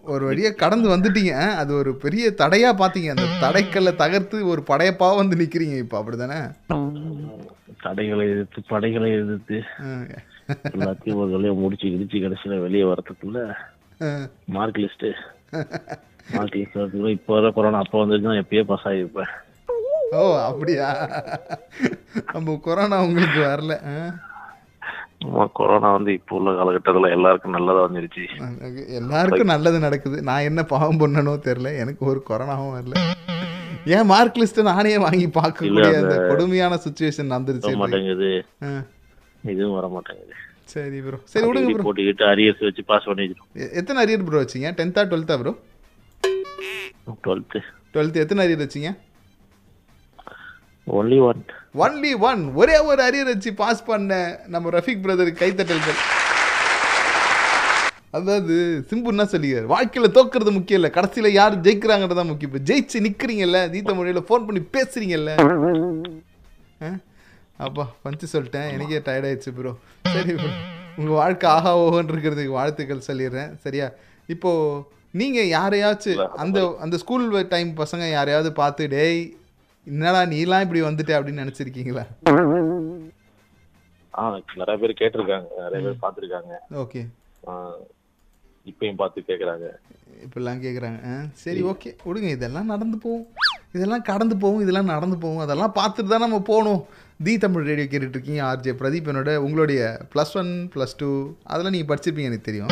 ஒரு 0.04 0.24
வழியை 0.28 0.50
கடந்து 0.54 0.88
வந்துட்டீங்க. 0.92 1.32
அது 1.60 1.70
ஒரு 1.74 1.90
பெரிய 2.02 2.24
தடையா 2.40 2.70
பார்த்தீங்க 2.80 3.08
அந்த 3.14 3.26
தடைக்கல்ல 3.42 3.90
தகர்த்து 3.96 4.36
ஒரு 4.52 4.62
படையப்பா 4.68 5.08
வந்து 5.16 5.40
நிக்கிறீங்க 5.40 5.76
இப்போ 5.82 5.96
அப்படிதானே? 6.00 6.38
தடைகளை 7.82 8.24
எதிர்த்து 8.30 8.60
படைகளை 8.70 9.08
எதிர்த்து. 9.18 9.56
எல்லாத்தையும் 10.72 11.20
ஒரு 11.22 11.30
வழியா 11.34 11.52
முடிச்சு 11.62 11.92
இடிச்சு 11.94 12.22
கடைசியில 12.24 12.60
வெளியே 12.62 12.84
வரதுக்குள்ள 12.90 13.40
மார்க் 14.56 14.80
லிஸ்ட் 14.82 15.06
மார்க் 16.34 16.56
லிஸ்ட் 16.58 16.78
வரதுக்குள்ள 16.78 17.12
இப்போ 17.18 17.32
வர 17.36 17.50
கொரோனா 17.58 17.82
அப்போ 17.84 18.00
வந்துருச்சுன்னா 18.02 18.40
எப்பயே 18.44 18.64
பாஸ் 18.70 18.88
ஆகிருப்பேன் 18.90 19.32
ஓ 20.12 20.20
அப்படியா? 20.48 20.88
நம்ம 22.34 22.56
கொரோனா 22.66 22.98
உங்களுக்கு 23.06 23.40
வரல 23.48 23.74
கொரோனா 25.58 25.88
வந்து 25.96 26.10
இப்போ 26.18 26.32
உள்ள 26.38 26.50
காலகட்டத்துல 26.58 27.08
எல்லாருக்கும் 27.16 27.54
நல்லதா 27.56 27.80
வந்துருச்சு. 27.86 28.24
எல்லாருக்கும் 28.98 29.52
நல்லது 29.52 29.78
நடக்குது. 29.84 30.18
நான் 30.28 30.46
என்ன 30.48 30.60
பாவம் 30.72 31.00
பண்ணனோ 31.02 31.34
தெரியல. 31.46 31.70
எனக்கு 31.82 32.02
ஒரு 32.12 32.20
கொரோனாவும் 32.28 32.74
வரல. 32.76 32.94
ஏன் 33.96 34.08
மார்க் 34.12 34.38
லிஸ்ட் 34.40 34.60
நானே 34.70 34.94
வாங்கி 35.06 35.26
பார்க்கக்கூடிய 35.38 35.90
அந்த 36.02 36.14
கொடுமையான 36.30 36.78
சுச்சுவேஷன் 36.84 37.34
வந்துருச்சு 37.36 37.72
மாட்டேங்குது. 37.82 38.30
இதுவும் 39.52 39.76
வர 39.78 39.88
மாட்டேங்குது. 39.96 40.34
சரி 40.74 40.98
ப்ரோ 41.04 41.18
சரி 41.32 41.44
விடுங்க 41.48 41.74
ப்ரோ 41.74 41.84
போட்டுக்கிட்டு 41.88 42.24
அரியர்ஸ் 42.32 42.64
வச்சு 42.68 42.82
பாஸ் 42.90 43.08
பண்ணிக்கிறோம் 43.10 43.48
எத்தனை 43.80 43.98
அரியர் 44.04 44.26
ப்ரோ 44.28 44.40
வச்சீங்க? 44.42 44.70
டென்த்தா 44.78 45.04
டுவெல்த்தா 45.10 45.36
ப்ரோ 45.42 45.52
டுவெல்த்து 47.26 47.60
டுவெல்த் 47.92 48.22
எத்தனை 48.22 48.42
அரியர் 48.46 48.64
வச்சீங்க? 48.64 48.90
ஒன்லி 50.86 51.18
ஒன் 51.28 51.40
ஒன்லி 51.84 52.12
ஒன் 52.28 52.42
ஒரே 52.60 52.76
ஒரு 52.90 53.00
அரியர் 53.08 53.30
வச்சு 53.32 53.50
பாஸ் 53.62 53.82
பண்ண 53.90 54.12
நம்ம 54.54 54.70
ரஃபிக் 54.76 55.04
பிரதருக்கு 55.04 55.42
கைத்தட்டல்கள் 55.42 56.00
அதாவது 58.18 58.54
சிம்பு 58.90 59.10
என்ன 59.12 59.24
சொல்லியார் 59.32 59.66
வாழ்க்கையில் 59.72 60.14
தோக்குறது 60.16 60.50
முக்கியம் 60.56 60.78
இல்லை. 60.80 60.90
கடைசியில் 60.96 61.36
யார் 61.38 61.54
ஜெயிக்கிறாங்கிறது 61.66 62.18
தான் 62.18 62.30
முக்கியம். 62.30 62.50
இப்போ 62.50 62.62
ஜெயிச்சு 62.68 63.02
நிற்கிறீங்கல்ல 63.06 63.58
தீத்த 63.74 63.92
மொழியில் 63.98 64.26
ஃபோன் 64.28 64.46
பண்ணி 64.46 64.60
பேசுறீங்கல்ல? 64.76 65.32
அப்பா 67.66 67.84
பஞ்சு 68.04 68.26
சொல்லிட்டேன். 68.32 68.68
எனக்கே 68.74 69.00
டயர்டாயிடுச்சு 69.08 69.52
ப்ரோ 69.58 69.72
சரி 70.14 70.34
ப்ரோ 70.40 70.50
உங்கள் 70.98 71.18
வாழ்க்கை 71.20 71.48
ஆஹா 71.56 71.72
ஓஹோன்னு 71.82 72.12
இருக்கிறதுக்கு 72.14 72.56
வாழ்த்துக்கள் 72.58 73.06
சொல்லிடுறேன். 73.08 73.50
சரியா? 73.64 73.88
இப்போ 74.34 74.52
நீங்கள் 75.20 75.52
யாரையாச்சும் 75.56 76.22
அந்த 76.44 76.58
அந்த 76.84 76.96
ஸ்கூல் 77.02 77.26
டைம் 77.54 77.70
பசங்க 77.82 78.06
யாரையாவது 78.16 78.52
பார்த்து 78.62 78.88
டேய் 78.96 79.22
என்னடா 79.90 80.20
நீலாம் 80.32 80.64
இப்படி 80.64 80.80
வந்துட்ட 80.82 81.12
அப்படின்னு 81.16 81.42
நினைச்சிருக்கீங்களா? 81.42 82.04
ஆ 84.18 84.22
நிறைய 84.60 84.76
பேர் 84.82 85.00
கேட்டிருக்காங்க. 85.00 85.48
நிறைய 85.64 85.80
பேர் 85.86 86.02
பார்த்திருக்காங்க. 86.04 86.54
ஓகே. 86.82 87.02
இப்பயும் 88.70 89.00
பார்த்து 89.02 89.28
கேக்குறாங்க. 89.28 89.66
இப்படிலாம் 90.24 90.62
கேட்குறாங்க 90.64 91.10
சரி 91.42 91.60
ஓகே. 91.70 91.90
விடுங்க 92.06 92.28
இதெல்லாம் 92.36 92.70
நடந்து 92.72 92.96
போகும். 93.04 93.26
இதெல்லாம் 93.76 94.06
கடந்து 94.10 94.36
போகும் 94.36 94.64
இதெல்லாம் 94.64 94.92
நடந்து 94.94 95.18
போகும். 95.24 95.44
அதெல்லாம் 95.44 95.76
பார்த்துட்டு 95.78 96.12
தான் 96.12 96.26
நம்ம 96.26 96.40
போகணும். 96.50 96.82
தி 97.26 97.32
தமிழ் 97.42 97.64
ரேடியோ 97.68 97.86
கேட்டுட்டு 97.92 98.16
இருக்கீங்க 98.16 98.40
ஆர்ஜே 98.48 98.72
பிரதீப் 98.80 99.08
என்னோட 99.10 99.30
உங்களுடைய 99.44 99.80
ப்ளஸ் 100.12 100.34
ஒன் 100.40 100.50
ப்ளஸ் 100.74 100.94
டூ 101.00 101.08
அதெல்லாம் 101.52 101.74
நீங்கள் 101.76 101.88
படிச்சிருப்பீங்க 101.90 102.30
எனக்கு 102.30 102.46
தெரியும். 102.48 102.70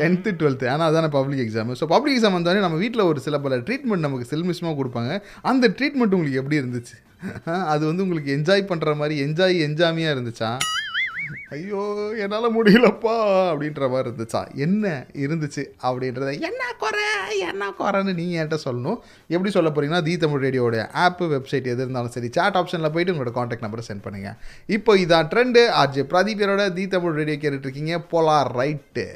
டென்த்து 0.00 0.30
டுவெல்த்து 0.40 0.66
ஆனால் 0.72 0.88
அதான 0.90 1.10
public 1.16 1.42
exam 1.44 1.70
so 1.80 1.86
public 1.92 2.16
exam 2.16 2.36
வந்தோடனே 2.38 2.64
நம்ம 2.64 2.78
வீட்டில் 2.84 3.04
ஒரு 3.10 3.20
சில 3.26 3.38
பல 3.44 3.58
ட்ரீட்மெண்ட் 3.66 4.06
நமக்கு 4.06 4.26
செல்மிஷமாக 4.32 4.76
கொடுப்பாங்க. 4.80 5.12
அந்த 5.50 5.70
ட்ரீட்மெண்ட் 5.76 6.16
உங்களுக்கு 6.18 6.40
எப்படி 6.42 6.58
இருந்துச்சு? 6.62 6.96
அது 7.74 7.82
வந்து 7.90 8.04
உங்களுக்கு 8.06 8.34
என்ஜாய் 8.38 8.68
பண்ணுற 8.72 8.96
மாதிரி 9.02 9.16
என்ஜாய் 9.26 9.56
என்ஜாமியாக 9.68 10.16
இருந்துச்சா? 10.16 10.50
ஐயோ 11.50 11.82
என்னால் 12.16 12.54
முடியலப்பா 12.54 13.14
அப்படின்ற 13.50 13.88
மாதிரி 13.88 14.08
இருந்துச்சா? 14.08 14.40
என்ன 14.56 14.84
இருந்துச்சு 15.14 15.62
அப்படின்றத 15.82 16.32
என்ன 16.48 16.62
குறை? 16.78 17.06
என்ன 17.48 17.70
குறைன்னு 17.70 18.14
நீங்கள் 18.14 18.38
என்கிட்ட 18.40 18.58
சொல்லணும்? 18.64 18.98
எப்படி 19.28 19.50
சொல்ல 19.50 19.70
போகிறீங்கன்னா 19.70 20.02
தீ 20.02 20.16
தமிழ் 20.16 20.40
ரேடியோடைய 20.40 20.88
ஆப்பு 21.04 21.26
வெப்சைட் 21.26 21.70
எது 21.72 21.82
இருந்தாலும் 21.82 22.10
சரி 22.10 22.28
சாட் 22.28 22.54
ஆப்ஷனில் 22.54 22.90
போயிட்டு 22.90 23.12
உங்களோட 23.12 23.32
காண்டாக்ட் 23.32 23.66
நம்பரை 23.66 23.84
சென்ட் 23.88 24.04
பண்ணுங்கள் 24.04 24.36
இப்போ 24.68 24.96
இதான் 24.96 25.30
ட்ரெண்டு 25.32 25.62
ஆர்ஜே 25.82 26.04
பிரதீபரோட 26.12 26.72
தீ 26.72 26.86
தமிழ் 26.86 27.12
ரேடியோ 27.12 27.38
கேட்டுட்ருக்கீங்க 27.40 28.04
போலார் 28.12 28.52
ரைட்டு 28.58 29.06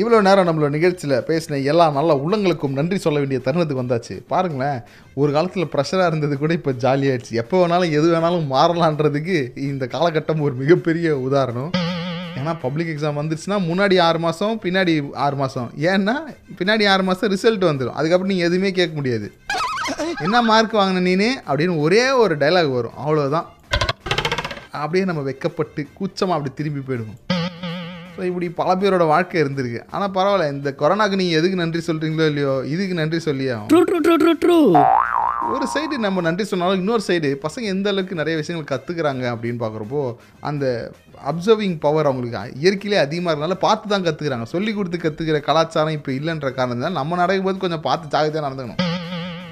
இவ்வளோ 0.00 0.16
நேரம் 0.26 0.46
நம்மளோட 0.46 0.68
நிகழ்ச்சியில் 0.76 1.14
பேசின 1.28 1.58
எல்லா 1.70 1.84
நல்ல 1.96 2.14
உள்ளங்களுக்கும் 2.24 2.74
நன்றி 2.78 2.96
சொல்ல 3.04 3.18
வேண்டிய 3.20 3.38
தருணத்துக்கு 3.44 3.82
வந்தாச்சு. 3.82 4.14
பாருங்களேன் 4.32 4.80
ஒரு 5.20 5.30
காலத்தில் 5.36 5.70
ப்ரெஷராக 5.74 6.10
இருந்தது 6.10 6.34
கூட 6.38 6.52
இப்போ 6.58 6.72
ஜாலியாகிடுச்சு 6.84 7.38
எப்போ 7.42 7.56
வேணாலும் 7.62 7.92
எது 7.98 8.06
வேணாலும் 8.14 8.46
மாறலான்றதுக்கு 8.54 9.36
இந்த 9.68 9.86
காலகட்டம் 9.94 10.42
ஒரு 10.46 10.54
மிகப்பெரிய 10.62 11.16
உதாரணம். 11.28 11.70
ஏன்னா 12.38 12.52
பப்ளிக் 12.64 12.92
எக்ஸாம் 12.94 13.18
வந்துருச்சுன்னா 13.20 13.58
முன்னாடி 13.70 13.96
ஆறு 14.08 14.18
மாதம் 14.18 14.56
பின்னாடி 14.64 14.94
ஆறு 15.26 15.36
மாதம் 15.42 15.68
ஏன்னா 15.92 16.16
பின்னாடி 16.58 16.86
ஆறு 16.94 17.06
மாதம் 17.08 17.32
ரிசல்ட் 17.34 17.64
வந்துடும் 17.70 17.96
அதுக்கப்புறம் 17.98 18.32
நீங்கள் 18.32 18.48
எதுவுமே 18.50 18.72
கேட்க 18.78 18.94
முடியாது. 19.00 19.28
என்ன 20.26 20.42
மார்க் 20.50 20.76
வாங்கின 20.80 21.04
நீனு? 21.08 21.30
அப்படின்னு 21.48 21.76
ஒரே 21.86 22.04
ஒரு 22.24 22.36
டைலாக் 22.42 22.76
வரும். 22.78 22.98
அவ்வளோதான் 23.04 23.46
அப்படியே 24.82 25.04
நம்ம 25.10 25.22
வெக்கப்பட்டு 25.30 25.82
கூச்சமாக 25.98 26.36
அப்படி 26.38 26.52
திரும்பி 26.60 26.82
போயிடுவோம். 26.88 27.20
ஸோ 28.16 28.22
இப்படி 28.28 28.46
பல 28.58 28.70
பேரோட 28.80 29.04
வாழ்க்கை 29.12 29.36
இருந்திருக்கு. 29.42 29.80
ஆனால் 29.94 30.12
பரவாயில்ல 30.16 30.44
இந்த 30.54 30.70
கொரோனாக்கு 30.80 31.18
நீங்கள் 31.20 31.38
எதுக்கு 31.40 31.58
நன்றி 31.62 31.80
சொல்கிறீங்களோ 31.88 32.26
இல்லையோ 32.30 32.54
இதுக்கு 32.74 32.94
நன்றி 33.00 33.18
சொல்லியே 33.26 33.56
ஒரு 35.54 35.66
சைடு 35.74 35.96
நம்ம 36.04 36.22
நன்றி 36.26 36.44
சொன்னாலும் 36.52 36.80
இன்னொரு 36.80 37.02
சைடு 37.08 37.28
பசங்க 37.44 37.66
எந்த 37.74 37.90
அளவுக்கு 37.92 38.20
நிறைய 38.20 38.36
விஷயங்கள் 38.40 38.70
கற்றுக்குறாங்க 38.72 39.24
அப்படின்னு 39.34 39.62
பார்க்குறப்போ 39.64 40.02
அந்த 40.50 40.64
அப்சர்விங் 41.30 41.76
பவர் 41.84 42.08
அவங்களுக்கு 42.10 42.58
இயற்கையிலே 42.64 42.98
அதிகமாக 43.04 43.32
இருக்கனால 43.32 43.58
பார்த்து 43.66 43.92
தான் 43.94 44.06
கற்றுக்குறாங்க 44.08 44.48
சொல்லி 44.54 44.72
கொடுத்து 44.72 44.98
கற்றுக்கிற 45.04 45.40
கலாச்சாரம் 45.50 45.96
இப்போ 45.98 46.12
இல்லைன்ற 46.18 46.50
காரணத்தினால 46.58 46.98
நம்ம 47.00 47.22
நடக்கும்போது 47.22 47.64
கொஞ்சம் 47.66 47.86
பார்த்து 47.88 48.12
ஜாகிரதையாக 48.14 48.46
நடந்துக்கணும். 48.48 48.82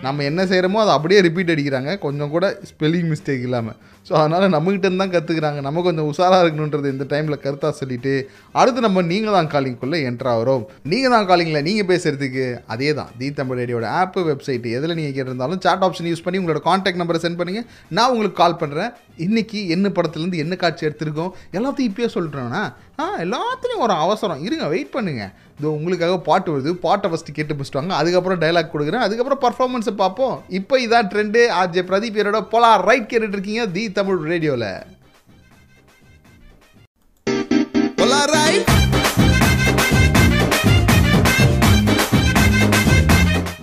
நம்ம 0.06 0.24
என்ன 0.30 0.42
செய்கிறோமோ 0.50 0.78
அதை 0.84 0.92
அப்படியே 0.98 1.18
ரிப்பீட் 1.26 1.52
அடிக்கிறாங்க. 1.54 1.90
கொஞ்சம் 2.04 2.32
கூட 2.34 2.46
ஸ்பெல்லிங் 2.70 3.10
மிஸ்டேக் 3.12 3.44
இல்லாமல் 3.48 3.76
ஸோ 4.06 4.12
அதனால் 4.20 4.54
நம்மகிட்ட 4.54 4.88
தான் 5.02 5.12
கற்றுக்குறாங்க 5.12 5.60
நம்ம 5.66 5.82
கொஞ்சம் 5.86 6.08
உஷாராக 6.10 6.40
இருக்கணுன்றது 6.44 6.88
இந்த 6.94 7.04
டைமில் 7.12 7.40
கருத்தாக 7.44 7.72
சொல்லிவிட்டு 7.78 8.12
அடுத்து 8.60 8.84
நம்ம 8.86 9.02
நீங்கள் 9.12 9.36
தான் 9.36 9.48
காலிங்குள்ளே 9.54 9.98
என்ட்ரு 10.08 10.30
ஆகிறோம். 10.32 10.64
நீங்கள் 10.92 11.14
தான் 11.14 11.28
காலிங்கில் 11.30 11.64
நீங்கள் 11.68 11.88
பேசுகிறதுக்கு 11.90 12.44
அதே 12.74 12.90
தான். 12.98 13.10
தி 13.20 13.28
தமிழ் 13.38 13.58
ரேடியோட 13.60 13.86
ஆப்பு 14.00 14.22
வெப்சைட் 14.30 14.66
எதில் 14.78 14.96
நீங்கள் 14.98 15.14
கேட்டிருந்தாலும் 15.16 15.62
சாட் 15.66 15.84
ஆப்ஷன் 15.88 16.10
யூஸ் 16.10 16.24
பண்ணி 16.26 16.40
உங்களோட 16.42 16.62
காண்டாக்ட் 16.68 17.00
நம்பரை 17.02 17.20
சென்ட் 17.24 17.40
பண்ணுங்கள் 17.40 17.66
நான் 17.98 18.10
உங்களுக்கு 18.14 18.38
கால் 18.42 18.60
பண்ணுறேன் 18.62 18.92
இன்னைக்கு 19.26 19.60
என்ன 19.76 19.92
படத்துலேருந்து 19.98 20.42
என்ன 20.44 20.54
காட்சி 20.64 20.88
எடுத்திருக்கோம் 20.88 21.32
எல்லாத்தையும் 21.58 21.90
இப்போயே 21.90 22.10
சொல்லிட்டோன்னா 22.16 22.62
ஆ 23.02 23.04
எல்லாத்துலேயும் 23.24 23.84
ஒரு 23.86 23.94
அவசரம். 24.04 24.42
இருங்க 24.48 24.66
வெயிட் 24.74 24.94
பண்ணுங்கள் 24.94 25.32
இதோ 25.58 25.68
உங்களுக்காக 25.78 26.14
பாட்டு 26.28 26.48
வருது. 26.54 26.70
பாட்டை 26.86 27.06
ஃபஸ்ட்டு 27.10 27.36
கேட்டு 27.38 27.56
முடிச்சிட்டாங்க 27.58 27.94
அதுக்கப்புறம் 28.00 28.40
டைலாக் 28.44 28.72
கொடுக்குறேன். 28.74 29.04
அதுக்கப்புறம் 29.06 29.42
பர்ஃபார்மன்ஸை 29.44 29.94
பார்ப்போம். 30.02 30.34
இப்போ 30.58 30.74
இதான் 30.86 31.10
ட்ரெண்டு 31.12 31.42
ஆர்ஜே 31.60 31.84
பிரதீப் 31.90 32.16
பேரோட 32.18 32.40
போலா 32.54 32.72
ரைட் 32.88 33.10
கேட்டுட்டு 33.12 33.38
இருக்கீங்க. 33.38 33.64
தி 33.76 33.84
தமிழ் 34.00 34.20
ரேடியோவில் 34.32 34.68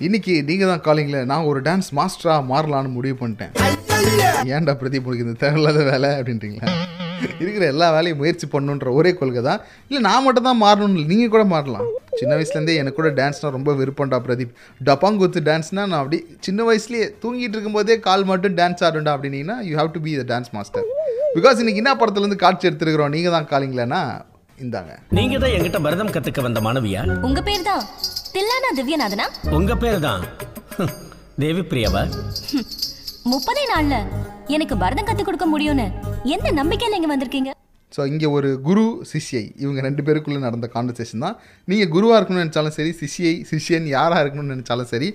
இன்னைக்கு 0.06 0.34
நீங்கள் 0.48 0.70
தான் 0.70 0.82
காலிங்கில் 0.86 1.28
நான் 1.32 1.48
ஒரு 1.50 1.60
டான்ஸ் 1.66 1.90
மாஸ்டராக 1.98 2.42
மாறலான்னு 2.52 2.90
முடிவு 2.96 3.16
பண்ணிட்டேன். 3.20 3.52
ஏன்டா 4.56 4.74
பிரதீப் 4.82 5.08
உனக்கு 5.08 5.26
இந்த 5.26 5.36
தேவையில்லாத 5.44 5.84
வேலை 5.90 6.10
அப்படின்றீங்களா? 6.20 6.72
இருக்கிற 7.42 7.64
எல்லா 7.74 7.88
வேலையும் 7.96 8.20
முயற்சி 8.22 8.48
பண்ணுன்ற 8.54 8.90
ஒரே 9.00 9.12
கொள்கை 9.20 9.42
தான் 9.50 9.60
இல்லை 9.90 10.02
நான் 10.08 10.26
மட்டும் 10.28 10.48
தான் 10.50 10.60
மாறணும்னு 10.64 11.04
நீங்கள் 11.12 11.34
கூட 11.36 11.44
மாறலாம். 11.54 11.86
சின்ன 12.20 12.32
வயசுலேருந்தே 12.38 12.76
எனக்கு 12.82 13.00
கூட 13.00 13.10
டான்ஸ்னால் 13.20 13.56
ரொம்ப 13.58 13.72
விருப்பம்டா 13.82 14.18
பிரதீப். 14.26 14.54
டப்பாங்குத்து 14.88 15.42
டான்ஸ்னால் 15.50 15.90
நான் 15.92 16.02
அப்படி 16.04 16.20
சின்ன 16.48 16.64
வயசுலேயே 16.70 17.06
தூங்கிட்டு 17.24 17.56
இருக்கும்போதே 17.58 17.98
கால் 18.08 18.26
மட்டும் 18.32 18.58
டான்ஸ் 18.60 18.84
ஆடுண்டா 18.88 19.14
அப்படின்னீங்கன்னா 19.16 19.58
you 19.70 19.74
have 19.82 19.92
to 19.96 20.02
be 20.08 20.14
the 20.22 20.26
dance 20.34 20.52
master 20.58 20.88
because 21.38 21.62
இன்னைக்கு 21.64 21.82
என்ன 21.84 21.94
படத்துலேருந்து 22.00 22.40
காட்சி 22.46 22.68
எடுத்துருக்கிறோம். 22.70 23.14
நீங்கள் 23.16 23.36
தான் 23.38 23.50
காலிங்களேன்னா 23.52 24.02
இந்தாங்க. 24.64 24.94
நீங்க 25.18 25.36
தான் 25.44 25.54
என்கிட்ட 25.58 25.80
பரதம் 25.86 26.14
கத்துக்க 26.16 26.42
வந்த 26.48 26.60
மாணவியா? 26.66 27.04
உங்க 27.28 27.40
பேர் 27.48 27.68
தான் 27.70 27.84
தில்லானா 28.36 28.72
திவ்யநாதனா? 28.80 29.28
உங்க 29.60 29.76
பேர் 29.84 30.06
தான். 30.08 30.24
தேவி 31.44 31.62
பிரியாவா 31.72 32.04
முப்பதே 33.32 33.64
நாள்ல 33.72 33.96
எனக்கு 34.56 34.76
பரதம் 34.84 35.08
கத்து 35.08 35.24
கொடுக்க 35.24 35.46
முடியும்னு. 35.54 35.86
என்ன 36.30 36.50
நம்பிக்கையில் 36.58 36.96
இங்கே 36.96 37.10
வந்திருக்கீங்க? 37.12 37.52
ஸோ 37.96 38.02
இங்கே 38.10 38.28
ஒரு 38.38 38.50
குரு 38.66 38.84
சிஷ்யை. 39.12 39.42
இவங்க 39.64 39.80
ரெண்டு 39.86 40.02
பேருக்குள்ளே 40.08 40.42
நடந்த 40.44 40.68
கான்வர்சேஷன் 40.76 41.24
தான். 41.26 41.38
நீங்கள் 41.72 41.90
குருவாக 41.96 42.18
இருக்கணும்னு 42.20 42.44
நினச்சாலும் 42.44 42.76
சரி 42.76 42.92
சிஷ்யை 43.00 43.32
சிஷ்யன் 43.52 43.88
யாராக 43.94 44.20
இருக்கணும்னு 44.24 44.56
நினச்சாலும் 44.56 44.90
சரி 44.92 45.08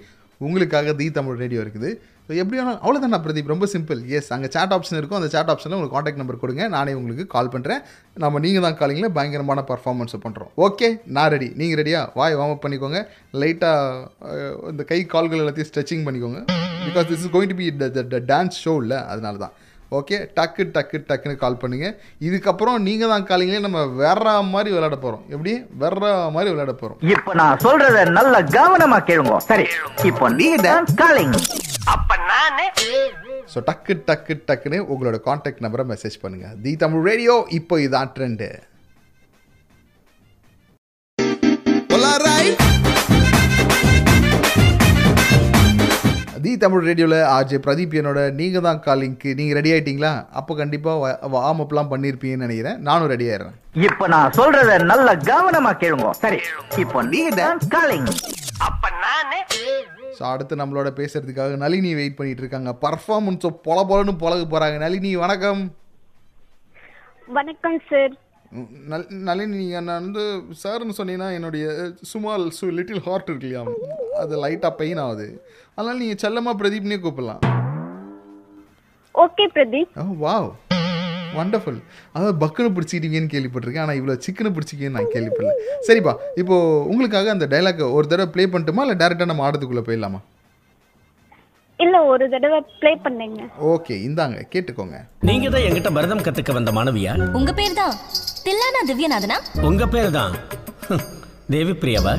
உங்களுக்காக 0.47 0.95
தி 1.01 1.07
தமிழ் 1.19 1.38
ரேடியோ 1.42 1.61
இருக்குது. 1.64 1.90
ஸோ 2.27 2.33
எப்படி 2.42 2.57
வேணாலும் 2.59 2.81
அவ்வளோதான் 2.85 3.25
பிரதீப் 3.27 3.53
ரொம்ப 3.55 3.66
சிம்பிள் 3.75 4.01
எஸ் 4.19 4.31
அங்கே 4.37 4.49
சேட் 4.55 4.73
ஆப்ஷன் 4.77 4.99
இருக்கும். 5.01 5.19
அந்த 5.21 5.29
சேட் 5.35 5.51
ஆப்ஷனில் 5.53 5.77
உங்களுக்கு 5.77 5.97
காண்டாக்ட் 5.97 6.21
நம்பர் 6.23 6.40
கொடுங்க. 6.45 6.64
நானே 6.77 6.95
உங்களுக்கு 7.01 7.27
கால் 7.35 7.53
பண்ணுறேன் 7.55 7.83
நம்ம 8.25 8.40
நீங்கள் 8.47 8.64
தான் 8.66 8.79
காலிங்கில் 8.81 9.14
பயங்கரமான 9.19 9.64
பர்ஃபார்மன்ஸை 9.71 10.21
பண்ணுறோம் 10.25 10.51
ஓகே 10.69 10.90
நான் 11.19 11.31
ரெடி 11.35 11.49
நீங்கள் 11.61 11.81
ரெடியா 11.83 12.01
வாய் 12.21 12.38
வார்ம் 12.40 12.55
அப் 12.57 12.64
பண்ணிக்கோங்க. 12.64 13.03
லைட்டாக 13.42 14.73
இந்த 14.73 14.85
கை 14.90 15.01
கால்கள் 15.14 15.42
எல்லாத்தையும் 15.45 15.71
ஸ்ட்ரெச்சிங் 15.71 16.05
பண்ணிக்கோங்க. 16.09 16.42
Because 16.88 17.09
this 17.12 17.23
is 17.27 17.33
going 17.37 17.53
to 17.55 17.59
be 17.62 17.69
the 18.16 18.23
dance 18.33 18.59
show 18.64 18.75
இல்லை 18.85 19.01
அதனால 19.14 19.37
தான் 19.45 19.55
ஓகே 19.99 20.16
டக்கு 20.38 20.62
டக்கு 20.77 20.99
டக்குன்னு 21.09 21.37
கால் 21.42 21.59
பண்ணுங்க. 21.62 21.88
இதுக்கப்புறம் 22.27 22.79
நீங்கள் 22.87 23.11
தான் 23.12 23.27
காலிங்களே 23.29 23.61
நம்ம 23.66 23.83
வேற 24.03 24.33
மாதிரி 24.55 24.70
விளையாட 24.75 24.96
போகிறோம் 25.05 25.25
எப்படி? 25.35 25.53
வேற 25.83 26.01
மாதிரி 26.37 26.51
விளையாட 26.53 26.72
போகிறோம் 26.81 26.99
இப்ப 27.14 27.35
நான் 27.40 27.62
சொல்றத 27.66 28.05
நல்ல 28.18 28.40
கவனமா 28.59 28.99
கேளுங்க. 29.11 29.37
சரி 29.51 29.66
இப்போ 30.11 30.29
நீங்க 30.40 30.57
டான்ஸ் 30.68 30.94
காலிங் 31.03 31.37
ஸோ 33.53 33.59
டக்கு 33.68 33.94
டக்கு 34.09 34.35
டக்குன்னு 34.49 34.79
உங்களோட 34.92 35.16
காண்டாக்ட் 35.27 35.62
நம்பரை 35.64 35.85
மெசேஜ் 35.92 36.16
பண்ணுங்க. 36.22 36.46
தி 36.62 36.72
தமிழ் 36.83 37.05
ரேடியோ 37.11 37.35
இப்போ 37.59 37.75
இதான் 37.87 38.11
ட்ரெண்டு 38.16 38.49
தி 46.46 46.52
தமிழ் 46.62 46.85
ரேடியோவில் 46.88 47.20
ஆர்ஜே 47.35 47.59
பிரதீப் 47.64 47.94
என்னோட 48.00 48.20
நீங்கள் 48.40 48.64
தான் 48.66 48.80
காலிங்க்கு 48.85 49.30
நீங்கள் 49.38 49.56
ரெடி 49.59 49.70
ஆயிட்டீங்களா? 49.74 50.11
அப்போ 50.38 50.52
கண்டிப்பாக 50.61 51.09
வார்ம் 51.35 51.62
அப்லாம் 51.64 51.90
பண்ணியிருப்பீங்கன்னு 51.92 52.46
நினைக்கிறேன். 52.46 52.78
நானும் 52.88 53.11
ரெடி 53.12 53.26
ஆயிடுறேன். 53.30 53.56
இப்ப 53.87 54.09
நான் 54.14 54.35
சொல்றத 54.38 54.76
நல்ல 54.92 55.09
கவனமா 55.30 55.72
கேளுங்க. 55.82 56.11
சரி 56.24 56.38
இப்போ 56.82 57.02
நீங்க 57.14 57.48
காலிங் 57.74 58.06
ஸோ 60.18 60.22
அடுத்து 60.32 60.61
நம்மளோட 60.61 60.90
பேசுறதுக்காக 61.00 61.56
நளினி 61.64 61.90
வெயிட் 62.00 62.18
பண்ணிட்டு 62.20 62.42
இருக்காங்க. 62.44 62.70
பர்ஃபார்மன்ஸோ 62.85 63.50
பொல 63.66 63.78
பொலன்னு 63.90 64.14
பழக 64.22 64.44
போகிறாங்க 64.52 64.78
நளினி 64.85 65.11
வணக்கம். 65.24 65.64
வணக்கம் 67.38 67.78
சார் 67.90 68.14
நளினி 69.28 69.54
நீங்கள் 69.62 69.87
நான் 69.90 70.04
வந்து 70.09 70.24
சார்னு 70.62 70.98
சொன்னீங்கன்னா 71.00 71.30
என்னுடைய 71.38 71.66
சுமால் 72.12 72.46
சு 72.59 72.68
லிட்டில் 72.78 73.06
ஹார்ட் 73.09 73.30
இருக்கு 73.30 73.48
இல்லையா? 73.48 73.64
அது 74.22 74.35
லைட்டாக 74.44 74.72
பெயின் 74.81 75.00
ஆகுது. 75.07 75.26
அதனால் 75.76 76.00
நீங்கள் 76.02 76.22
செல்லமாக 76.24 76.59
பிரதீப்னே 76.61 76.98
கூப்பிடலாம். 77.07 77.42
Okay 79.24 79.46
Pradeep. 79.57 79.92
Oh 80.02 80.05
wow 80.26 80.48
wonderful 81.38 81.81
அதாவது 82.14 82.35
பக்குன்னு 82.42 82.74
பிடிச்சிக்கிட்டீங்கன்னு 82.76 83.33
கேள்விப்பட்டிருக்கேன். 83.33 83.85
ஆனால் 83.85 83.98
இவ்வளோ 83.98 84.14
சிக்கனை 84.26 84.50
பிடிச்சிக்கின்னு 84.57 84.96
நான் 84.98 85.12
கேள்விப்படல. 85.14 85.52
சரிப்பா 85.88 86.12
இப்போது 86.40 86.85
உங்களுக்காக 86.92 87.31
அந்த 87.35 87.46
டைலாக் 87.55 87.83
ஒரு 87.96 88.07
தடவை 88.12 88.29
ப்ளே 88.35 88.46
பண்ணட்டுமா? 88.52 88.85
இல்லை 88.87 88.96
டேரெக்டாக 89.02 89.31
நம்ம 89.33 89.44
ஆடத்துக்குள்ளே 89.48 89.85
போயிடலாமா? 89.88 90.20
இல்ல 91.85 91.96
ஒரு 92.12 92.24
தடவை 92.35 92.59
ப்ளே 92.81 92.92
பண்ணுங்க. 93.07 93.42
ஓகே 93.72 93.94
இந்தாங்க 94.07 94.38
கேட்டுக்கோங்க. 94.52 94.98
நீங்க 95.29 95.48
தான் 95.55 95.64
என்கிட்ட 95.66 95.90
பரதம் 95.96 96.24
கத்துக்க 96.26 96.52
வந்த 96.59 96.72
மாணவியா? 96.79 97.14
உங்க 97.40 97.52
பேர் 97.59 97.81
தான் 97.83 97.94
தில்லானா 98.46 98.83
திவ்யநாதனா? 98.90 99.38
உங்க 99.70 99.87
பேர் 99.94 100.16
தான். 100.20 100.35
தேவி 101.55 101.74
பிரியாவா 101.83 102.14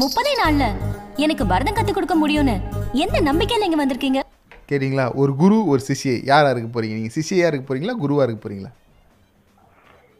முப்பதே 0.00 0.32
நாள்ல 0.42 0.64
எனக்கு 1.24 1.44
பரதம் 1.46 1.76
கத்து 1.76 1.92
கொடுக்க 1.92 2.14
முடியும்னு 2.16 2.54
எந்த 3.04 3.16
நம்பிக்கையில 3.28 3.66
இங்க 3.68 3.78
வந்திருக்கீங்க? 3.80 4.20
கேட்டிங்களா? 4.70 5.04
ஒரு 5.14 5.32
குரு 5.36 5.56
ஒரு 5.72 5.82
சிஷ்யை. 5.88 6.14
யாரா 6.30 6.48
இருக்க 6.50 6.68
போறீங்க? 6.74 6.94
நீங்கள் 6.98 7.16
சிஷ்யா 7.16 7.48
இருக்க 7.50 7.64
போறீங்களா? 7.68 7.94
குருவா 8.02 8.24
இருக்க 8.26 8.40
போறீங்களா? 8.44 8.70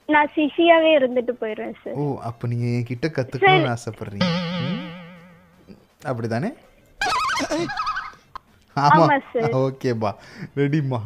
நான் 0.09 0.31
சிஷியாவே 0.37 0.91
இருந்துட்டு 0.99 1.33
போயிடுறேன் 1.43 1.75
சார் 1.83 1.97
ஓ 2.01 2.05
அப்போ 2.29 2.47
நீங்கள் 2.47 2.73
என்கிட்ட 2.79 3.09
கற்றுக்கணும்னு 3.19 3.75
ஆசைப்படுறீங்க? 3.77 4.31
அப்படிதானே? 6.11 6.51
ஆமா. 8.77 9.07
ஓகேப்பா. 9.65 10.11
ரெடிம்மா. 10.61 11.01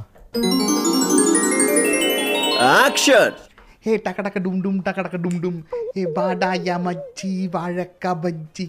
ஆக்ஷன் 2.76 3.36
ஹே 3.84 3.92
டக்க 4.04 4.20
டக்க 4.26 4.38
டும் 4.44 4.62
டும் 4.64 4.78
டக்க 4.86 5.00
டக்க 5.04 5.18
டும் 5.24 5.38
டும். 5.42 5.58
ஹே 5.96 6.02
பாடா 6.16 6.48
யமச்சி 6.68 7.30
வாழக்கா 7.54 8.10
பஜ்ஜி 8.22 8.66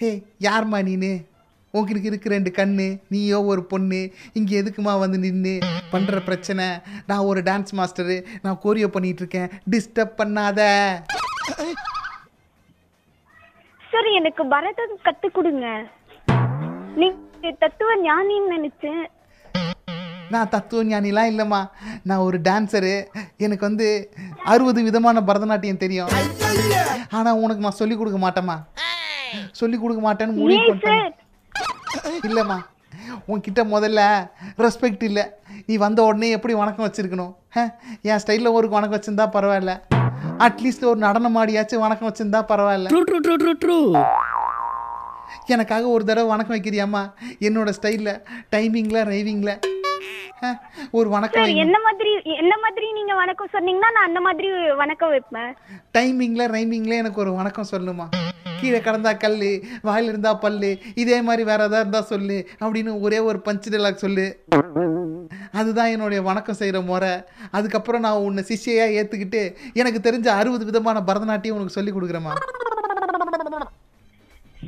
ஹே 0.00 0.10
யார்மா 0.46 0.78
நீனு? 0.88 1.10
உங்களுக்கு 1.78 2.08
இருக்கு 2.10 2.32
ரெண்டு 2.34 2.50
கண்ணு 2.58 2.86
நீயோ 3.12 3.38
ஒரு 3.52 3.62
பொண்ணு. 3.72 4.00
இங்கே 4.38 4.54
எதுக்குமா 4.60 4.92
வந்து 5.02 5.18
நின்று 5.24 5.54
பண்ணுற 5.92 6.20
பிரச்சனை? 6.28 6.66
நான் 7.10 7.26
ஒரு 7.30 7.42
டான்ஸ் 7.48 7.76
மாஸ்டரு 7.80 8.16
நான் 8.44 8.60
கோரியோ 8.64 8.88
பண்ணிட்டு 8.96 9.22
இருக்கேன் 9.24 9.50
டிஸ்டர்ப் 9.74 10.14
பண்ணாத. 10.20 10.60
சார் 13.90 14.08
எனக்கு 14.20 14.44
பரதம் 14.54 14.98
கத்து 15.06 15.30
கொடுங்க. 15.38 15.66
நீங்க 17.00 17.50
தத்துவ 17.64 17.90
ஞானின்னு 18.08 18.54
நினைச்சேன். 18.56 19.02
நான் 20.32 20.50
தத்துவ 20.54 20.80
ஞானிலாம் 20.90 21.30
இல்லைம்மா. 21.30 21.60
நான் 22.08 22.24
ஒரு 22.26 22.38
டான்ஸரு 22.48 22.92
எனக்கு 23.44 23.64
வந்து 23.68 23.86
அறுபது 24.52 24.80
விதமான 24.88 25.20
பரதநாட்டியம் 25.28 25.82
தெரியும். 25.84 26.10
ஆனால் 27.18 27.38
உனக்கு 27.44 27.64
நான் 27.64 27.78
சொல்லிக் 27.80 28.00
கொடுக்க 28.00 28.18
மாட்டேம்மா. 28.24 28.56
சொல்லிக் 29.60 29.82
கொடுக்க 29.82 30.00
மாட்டேன்னு 30.06 30.36
முடிவு 30.40 30.66
பண்ணிட்டேன். 30.68 31.08
இல்லைம்மா. 32.28 32.58
உன்கிட்ட 33.32 33.60
முதல்ல 33.74 34.00
ரெஸ்பெக்ட் 34.64 35.04
இல்லை. 35.08 35.24
நீ 35.66 35.74
வந்த 35.84 36.00
உடனே 36.08 36.28
எப்படி 36.36 36.54
வணக்கம் 36.60 36.86
வச்சிருக்கணும்? 36.86 37.32
என் 38.10 38.22
ஸ்டைலில் 38.24 38.56
ஒரு 38.58 38.68
வணக்கம் 38.76 38.98
வச்சிருந்தா 38.98 39.26
பரவாயில்ல. 39.36 39.74
அட்லீஸ்ட் 40.46 40.88
ஒரு 40.90 41.00
நடனம் 41.06 41.38
ஆடியாச்சும் 41.42 41.84
வணக்கம் 41.86 42.08
வச்சிருந்தா 42.10 42.42
பரவாயில்ல. 42.52 42.92
True 42.92 43.02
true 43.10 43.20
true 43.26 43.34
true 43.42 43.54
true 43.64 43.78
எனக்காக 45.54 45.84
ஒரு 45.96 46.04
தடவை 46.08 46.28
வணக்கம் 46.30 46.56
வைக்கிறியாம்மா? 46.56 47.02
என்னோட 47.48 47.70
ஸ்டைலில் 47.78 48.14
டைமிங்கில் 48.54 49.06
ரைவிங்கில் 49.12 49.54
ஒரு 50.90 51.08
வணக்கம். 51.08 51.44
என்ன 51.44 51.80
மாதிரி 51.80 52.20
என்ன 52.24 52.58
மாதிரி 52.58 52.92
நீங்க 52.92 53.14
வணக்கம் 53.14 53.48
சொன்னீங்கன்னா 53.52 53.90
நான் 53.92 54.06
அந்த 54.06 54.20
மாதிரி 54.20 54.48
வணக்கம் 54.76 55.08
வைப்பேன். 55.08 55.56
டைமிங்கில் 55.98 56.52
ரைமிங்கில் 56.56 56.96
எனக்கு 56.96 57.20
ஒரு 57.20 57.32
வணக்கம் 57.32 57.70
சொல்லுமா. 57.70 58.06
கீழே 58.60 58.78
கடந்தா 58.78 59.16
கல் 59.16 59.62
வாயில் 59.82 60.08
இருந்தா 60.08 60.34
பல்லு 60.34 60.78
இதே 60.94 61.22
மாதிரி 61.22 61.42
வேற 61.42 61.56
ஏதாவது 61.56 61.78
இருந்தா 61.78 62.00
சொல்லு 62.00 62.48
அப்படின்னு 62.60 63.00
ஒரே 63.00 63.18
ஒரு 63.18 63.40
பஞ்சு 63.40 63.70
டைலாக் 63.70 64.02
சொல்லு. 64.04 64.44
அதுதான் 65.52 65.86
என்னுடைய 65.86 66.22
வணக்கம் 66.22 66.54
செய்கிற 66.54 66.80
முறை. 66.80 67.22
அதுக்கப்புறம் 67.50 68.00
நான் 68.00 68.24
உன்னை 68.28 68.44
சிஷ்யையா 68.48 68.86
ஏற்றுக்கிட்டு 69.00 69.56
எனக்கு 69.72 70.10
தெரிஞ்ச 70.10 70.26
அறுபது 70.26 70.64
விதமான 70.64 71.02
பரதநாட்டியம் 71.06 71.58
உனக்கு 71.58 71.76
சொல்லி 71.78 71.92
கொடுக்குறேம்மா. 71.92 72.34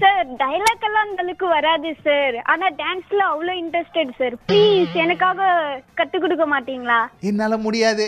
சார் 0.03 0.29
டைலாக் 0.43 0.85
எல்லாம் 0.87 1.07
அந்த 1.07 1.23
அளவுக்கு 1.23 1.47
வராது 1.57 1.91
சார் 2.07 2.37
ஆனா 2.53 2.67
டான்ஸ்ல 2.81 3.23
அவ்வளவு 3.33 3.61
இன்ட்ரெஸ்டட் 3.63 4.13
சார் 4.21 4.35
ப்ளீஸ் 4.49 4.95
எனக்காக 5.05 5.51
கத்து 5.99 6.17
கொடுக்க 6.25 6.45
மாட்டீங்களா? 6.55 6.99
என்னால் 7.31 7.65
முடியாது. 7.67 8.07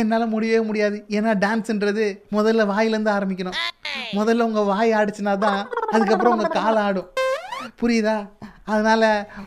என்னால் 0.00 0.32
முடியவே 0.34 0.60
முடியாது. 0.68 0.96
ஏன்னா 1.16 1.32
டான்ஸ்ன்றது 1.44 2.04
முதல்ல 2.36 2.64
வாயிலேருந்து 2.72 3.12
ஆரம்பிக்கணும். 3.16 3.58
முதல்ல 4.18 4.46
உங்கள் 4.48 4.68
வாய் 4.72 4.96
ஆடிச்சுனா 5.00 5.34
தான் 5.44 5.60
அதுக்கப்புறம் 5.94 6.34
உங்கள் 6.36 6.56
கால் 6.58 6.80
ஆடும். 6.86 7.08
புரியுதா? 7.82 8.16
அதனால 8.72 9.02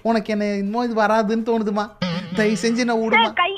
உனக்கு 0.10 0.32
என்ன 0.36 0.46
இன்னும் 0.64 0.86
இது 0.88 0.96
வராதுன்னு 1.04 1.50
தோணுதுமா? 1.50 1.86
தயவு 2.38 2.64
செஞ்சு 2.64 2.88
நான் 2.90 3.02
விடுமா? 3.04 3.26
சார் 3.26 3.40
கை 3.44 3.52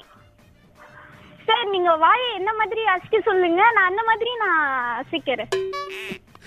சார் 1.47 1.71
நீங்க 1.75 1.91
வாயை 2.05 2.27
என்ன 2.39 2.51
மாதிரி 2.59 2.83
அசிக்க 2.95 3.17
சொல்லுங்க? 3.29 3.61
நான் 3.77 3.89
அந்த 3.91 4.03
மாதிரி 4.09 4.33
நான் 4.43 4.61
அசிக்கிறேன். 5.01 5.51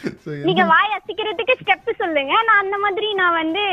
நீங்க 0.47 0.65
வாய் 0.65 0.97
அசிக்கிறதுக்கு 0.99 1.55
ஸ்டெப் 1.63 1.91
சொல்லுங்க. 1.97 2.33
நான் 2.43 2.63
அந்த 2.63 2.79
மாதிரி 2.79 3.15
நான் 3.15 3.39
வந்து 3.43 3.65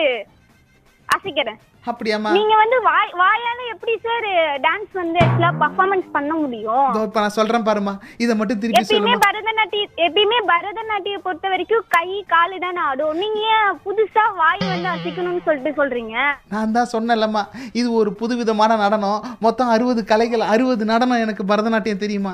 அசிக்கிறேன். 1.06 1.60
அப்படியாம்மா? 1.92 2.32
நீங்க 2.38 2.54
வந்து 2.62 2.78
வாய் 2.90 3.12
வாயால 3.22 3.60
எப்படி 3.74 3.94
சார் 4.06 4.28
டான்ஸ் 4.66 4.94
வந்து 5.00 5.20
ஆக்சுவலா 5.24 5.50
பர்ஃபார்மன்ஸ் 5.64 6.08
பண்ண 6.16 6.32
முடியும்? 6.42 6.88
இப்ப 7.08 7.24
நான் 7.24 7.36
சொல்றேன் 7.38 7.66
பாருமா 7.70 7.94
இதை 8.24 8.34
மட்டும் 8.40 8.62
திருப்பி 8.62 8.82
எப்பயுமே 8.82 8.94
சொல்லுமா 8.94 9.24
பரதநாட்டிய 9.26 9.84
எப்பயுமே 10.08 10.40
பரதநாட்டிய 10.52 11.18
பொறுத்த 11.26 11.52
வரைக்கும் 11.54 11.86
கை 11.96 12.08
காலு 12.34 12.58
தானே 12.66 12.82
ஆடும். 12.90 13.18
நீங்க 13.24 13.40
ஏன் 13.56 13.80
புதுசா 13.86 14.26
வாய் 14.42 14.64
வந்து 14.74 14.90
அசைக்கணும்னு 14.96 15.46
சொல்லிட்டு 15.48 15.74
சொல்றீங்க? 15.82 16.16
நான் 16.56 16.76
தான் 16.78 16.92
சொன்னேன்லம்மா. 16.96 17.44
இது 17.82 17.88
ஒரு 18.02 18.14
புதுவிதமான 18.22 18.78
நடனம். 18.86 19.20
மொத்தம் 19.48 19.74
அறுபது 19.76 20.04
கலைகள் 20.14 20.50
அறுபது 20.54 20.86
நடனம் 20.94 21.24
எனக்கு 21.26 21.46
பரதநாட்டியம் 21.52 22.04
தெரியுமா? 22.06 22.34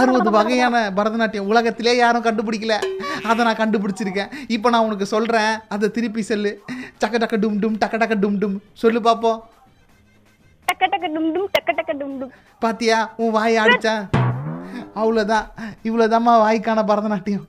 அறுபது 0.00 0.30
வகையான 0.38 0.76
பரதநாட்டியம். 0.98 1.48
உலகத்திலே 1.52 1.92
யாரும் 1.96 2.26
கண்டுபிடிக்கல. 2.26 2.76
அதை 3.30 3.40
நான் 3.46 3.60
கண்டுபிடிச்சிருக்கேன். 3.60 4.32
இப்போ 4.56 4.68
நான் 4.72 4.86
உனக்கு 4.88 5.06
சொல்கிறேன் 5.12 5.52
அதை 5.74 5.86
திருப்பி 5.96 6.22
சொல்லு. 6.30 6.50
சக்க 7.02 7.16
டக்க 7.22 7.36
டும் 7.42 7.58
டும் 7.62 7.76
டக்க 7.82 7.96
டக்க 8.02 8.14
டும் 8.24 8.38
டும். 8.42 8.56
சொல்லு 8.78 9.00
பார்ப்போம் 9.00 9.40
டக்க 10.68 10.84
டக்க 10.92 11.06
டும் 11.14 11.30
டும் 11.34 11.48
டக்க 11.54 11.70
டக்க 11.78 11.92
டும் 12.00 12.14
டும் 12.20 12.32
பாத்தியா 12.62 12.98
உன் 13.22 13.34
வாய் 13.36 13.60
ஆடிச்சா 13.62 13.94
அவ்வளோதான் 15.00 15.46
இவ்வளோதாம்மா 15.88 16.32
வாய்க்கான 16.42 16.80
பரதநாட்டியம். 16.90 17.44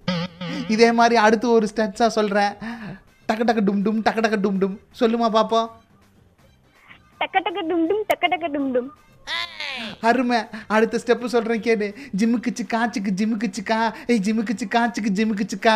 இதே 0.73 0.89
மாதிரி 0.99 1.15
அடுத்து 1.25 1.47
ஒரு 1.55 1.65
ஸ்டெப்ஸாக 1.71 2.11
சொல்கிறேன் 2.17 2.53
டக்க 3.29 3.41
டக்க 3.49 3.61
டும் 3.67 3.81
டும் 3.85 3.99
டக்க 4.07 4.19
டக்க 4.25 4.37
டும் 4.45 4.59
டும் 4.63 4.75
சொல்லுமா 4.99 5.27
பார்ப்போம் 5.37 5.67
டக்க 7.21 7.35
டக்க 7.47 7.59
டும் 7.71 7.85
டும் 7.89 8.03
டக்க 8.11 8.25
டக்க 8.33 8.47
டும் 8.55 8.69
டும் 8.75 8.89
அருமை. 10.09 10.39
அடுத்த 10.75 10.99
ஸ்டெப்பு 11.03 11.33
சொல்கிறேன் 11.35 11.63
கேடு 11.67 11.87
ஜிம்முக்கு 12.19 12.51
சிக்கா 12.59 12.79
சிக்கு 12.95 13.11
ஜிம்முக்கு 13.19 13.49
சிக்கா 13.57 13.79
ஏய் 14.11 14.23
ஜிம்முக்கு 14.27 14.55
சிக்கா 14.61 14.81
சிக்கு 14.95 15.11
ஜிம்முக்கு 15.19 15.45
சிக்கா 15.53 15.75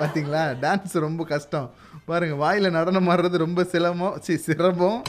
பார்த்தீங்களா 0.00 0.42
டான்ஸ் 0.64 0.96
ரொம்ப 1.06 1.22
கஷ்டம். 1.32 1.68
பாருங்க 2.08 2.34
வாயில் 2.42 2.76
நடனம் 2.76 3.08
ஆடுறது 3.12 3.44
ரொம்ப 3.46 3.60
சிரமம். 3.72 4.18
சி 4.26 4.34
சிரமம். 4.46 5.00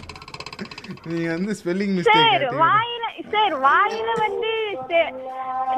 நீங்கள் 1.09 1.35
வந்து 1.35 1.51
ஸ்பெல்லிங் 1.59 1.93
சார் 2.07 2.15
மிஸ்டேக் 2.19 2.55
வாயில 2.63 3.05
சார் 3.33 3.55
வாயில 3.67 4.09
வந்து 4.25 4.53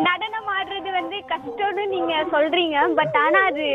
நடனம் 0.07 0.49
ஆடுறது 0.57 0.89
வந்து 0.99 1.17
கஷ்டம்னு 1.33 1.83
நீங்க 1.95 2.13
சொல்றீங்க 2.33 2.77
பட் 2.99 3.17
ஆனா 3.23 3.39
அது 3.51 3.67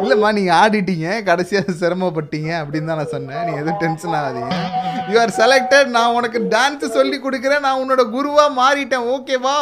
இல்லைம்மா 0.00 0.28
நீங்கள் 0.36 0.58
ஆடிட்டீங்க 0.60 1.08
கடைசியாக 1.28 1.72
சிரமப்பட்டீங்க 1.80 2.50
அப்படின்னு 2.62 2.90
தான் 2.90 3.00
நான் 3.00 3.14
சொன்னேன். 3.14 3.42
நீ 3.46 3.52
எதுவும் 3.60 3.80
டென்ஷன் 3.82 4.16
ஆகாதீங்க. 4.18 4.56
யூ 5.10 5.16
ஆர் 5.24 5.34
செலக்டட் 5.40 5.88
நான் 5.96 6.14
உனக்கு 6.18 6.38
டான்ஸ் 6.54 6.94
சொல்லி 6.98 7.18
கொடுக்குறேன். 7.24 7.64
நான் 7.66 7.80
உன்னோட 7.82 8.04
குருவா 8.16 8.46
மாறிட்டேன். 8.60 9.06
ஓகேவா 9.14 9.56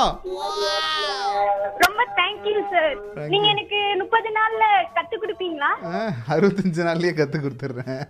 ரொம்ப 1.85 2.03
தேங்க்யூ 2.19 2.57
சார் 2.73 2.95
நீங்க 3.33 3.47
எனக்கு 3.55 3.79
முப்பது 4.03 4.31
நாள்ல 4.39 4.65
கத்து 4.97 5.17
கொடுப்பீங்களா? 5.23 5.71
அறுபத்தஞ்சு 6.35 6.83
நாள்லயே 6.89 7.13
கற்றுக் 7.21 7.45
கொடுத்துட்றேன். 7.47 8.01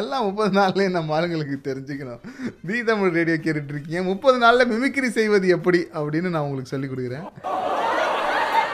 எல்லாம் 0.00 0.24
முப்பது 0.28 0.52
நாள்லயே 0.60 0.88
நம்ம 0.96 1.14
ஆளுங்களுக்கு 1.16 1.56
தெரிஞ்சுக்கணும். 1.68 2.22
தி 2.68 2.78
தமிழ் 2.90 3.16
ரேடியோ 3.18 3.36
கேட்டுட்டு 3.44 3.72
இருக்கீங்க. 3.74 4.02
முப்பது 4.10 4.38
நாளில் 4.44 4.70
மிமிக்ரி 4.72 5.10
செய்வது 5.18 5.48
எப்படி 5.56 5.80
அப்படின்னு 6.00 6.34
நான் 6.34 6.46
உங்களுக்கு 6.46 6.74
சொல்லிக் 6.74 6.92
கொடுக்குறேன். 6.92 7.26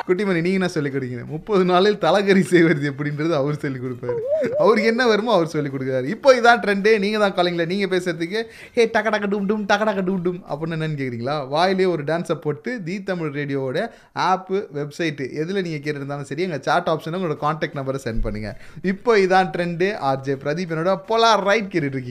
குட்டிமணி 0.08 0.40
நீங்கள் 0.46 0.60
என்ன 0.60 0.68
சொல்லிக் 0.74 0.94
கொடுக்கீங்க? 0.94 1.24
முப்பது 1.34 1.62
நாளில் 1.70 1.98
தலகரி 2.04 2.42
செய்வது 2.52 2.88
எப்படின்றது 2.90 3.32
அவர் 3.40 3.60
சொல்லிக் 3.62 3.84
கொடுப்பாரு. 3.84 4.18
அவருக்கு 4.62 4.90
என்ன 4.92 5.02
வருமோ 5.12 5.32
அவர் 5.36 5.52
சொல்லிக் 5.54 5.74
கொடுக்குறாரு. 5.74 6.06
இப்போ 6.14 6.34
இதான் 6.38 6.62
ட்ரெண்டே 6.64 6.92
நீங்கள் 7.04 7.24
தான் 7.24 7.36
காலிங்களா 7.38 7.66
நீங்கள் 7.72 7.92
பேசுறதுக்கு 7.94 8.40
ஹே 8.76 8.84
டக 8.96 9.10
டக 9.14 9.28
டும் 9.34 9.48
டும் 9.50 9.64
டக 9.72 9.82
டக 9.90 10.02
டும் 10.08 10.22
டும் 10.26 10.40
அப்படின்னு 10.50 10.76
என்னன்னு 10.78 11.00
கேட்குறீங்களா 11.00 11.36
வாயிலே 11.54 11.88
ஒரு 11.94 12.04
டான்ஸை 12.12 12.38
போட்டு 12.46 12.72
தி 12.88 12.96
தமிழ் 13.10 13.34
ரேடியோவோட 13.40 13.80
ஆப்பு 14.28 14.58
வெப்சைட்டு 14.78 15.26
எதில் 15.42 15.64
நீங்கள் 15.68 15.84
கேட்டிருந்தாலும் 15.84 16.30
சரி 16.32 16.46
எங்கள் 16.48 16.64
சாட் 16.68 16.90
ஆப்ஷனில் 16.94 17.18
உங்களோட 17.20 17.38
காண்டாக்ட் 17.44 17.78
நம்பரை 17.80 18.00
சென்ட் 18.06 18.24
பண்ணுங்கள் 18.26 18.58
இப்போ 18.92 19.14
இதான் 19.26 19.52
ட்ரெண்டு 19.56 19.88
ஆர்ஜே 20.10 20.36
பிரதீப் 20.44 20.74
என்னோட 20.74 20.94
பொலார் 21.10 21.44
ரைட் 21.50 21.72
கேட்டுட்டு 21.74 22.02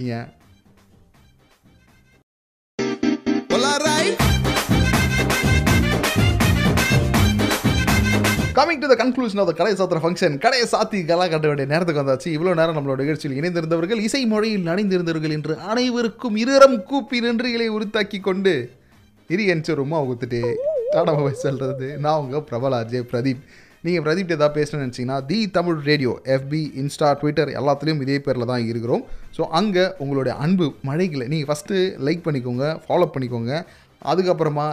coming 8.58 8.82
to 8.82 8.88
the 8.90 8.96
conclusion 9.00 9.40
of 9.42 9.52
கடை 9.60 9.72
சாத்திர 9.78 10.00
ஃபங்க்ஷன் 10.02 10.34
கடையை 10.42 10.66
சாத்தி 10.72 10.98
கலா 11.10 11.26
கட்ட 11.34 11.46
வேண்டிய 11.50 11.68
நேரத்துக்கு 11.72 12.02
வந்தாச்சு. 12.02 12.28
இவ்வளோ 12.36 12.52
நேரம் 12.60 12.76
நம்மளோட 12.78 12.98
நிகழ்ச்சியில் 13.04 13.38
இணைந்திருந்தவர்கள் 13.40 14.02
இசை 14.08 14.22
மொழியில் 14.34 14.68
நனைந்திருந்தவர்கள் 14.70 15.34
என்று 15.38 15.54
அனைவருக்கும் 15.72 16.36
இருரம் 16.44 16.78
கூப்பி 16.90 17.20
நன்றிகளை 17.26 17.68
உருத்தாக்கி 17.78 18.20
கொண்டு 18.28 18.54
இரு 19.36 19.46
என்ச்சு 19.54 19.78
ரூமா 19.80 20.02
ஊத்துட்டு 20.10 20.42
டாடா 20.94 21.16
சொல்கிறது 21.46 21.90
நான் 22.06 22.20
உங்கள் 22.24 22.46
பிரபல 22.52 22.82
அஜய் 22.84 23.06
பிரதீப். 23.14 23.42
நீங்கள் 23.86 24.06
பிரதீப் 24.08 24.36
ஏதாவது 24.38 24.56
பேசணும்னு 24.60 24.86
நினச்சிங்கன்னா 24.86 25.18
the 25.32 25.40
Tamil 25.58 25.82
radio 25.90 26.14
FB 26.38 26.64
Insta 26.84 27.12
Twitter 27.22 27.52
எல்லாத்துலேயும் 27.60 28.04
இதே 28.06 28.18
பேரில் 28.28 28.50
தான் 28.54 28.66
இருக்கிறோம். 28.72 29.04
ஸோ 29.38 29.44
அங்கே 29.60 29.86
உங்களுடைய 30.04 30.36
அன்பு 30.46 30.68
மழைகளை 30.90 31.28
நீங்கள் 31.34 31.52
ஃபஸ்ட்டு 31.52 31.80
லைக் 32.08 32.26
பண்ணிக்கோங்க 32.28 32.68
ஃபாலோ 32.86 33.08
பண்ணிக்கோங்க. 33.16 33.54
அதுக்கப்புறமா 34.12 34.70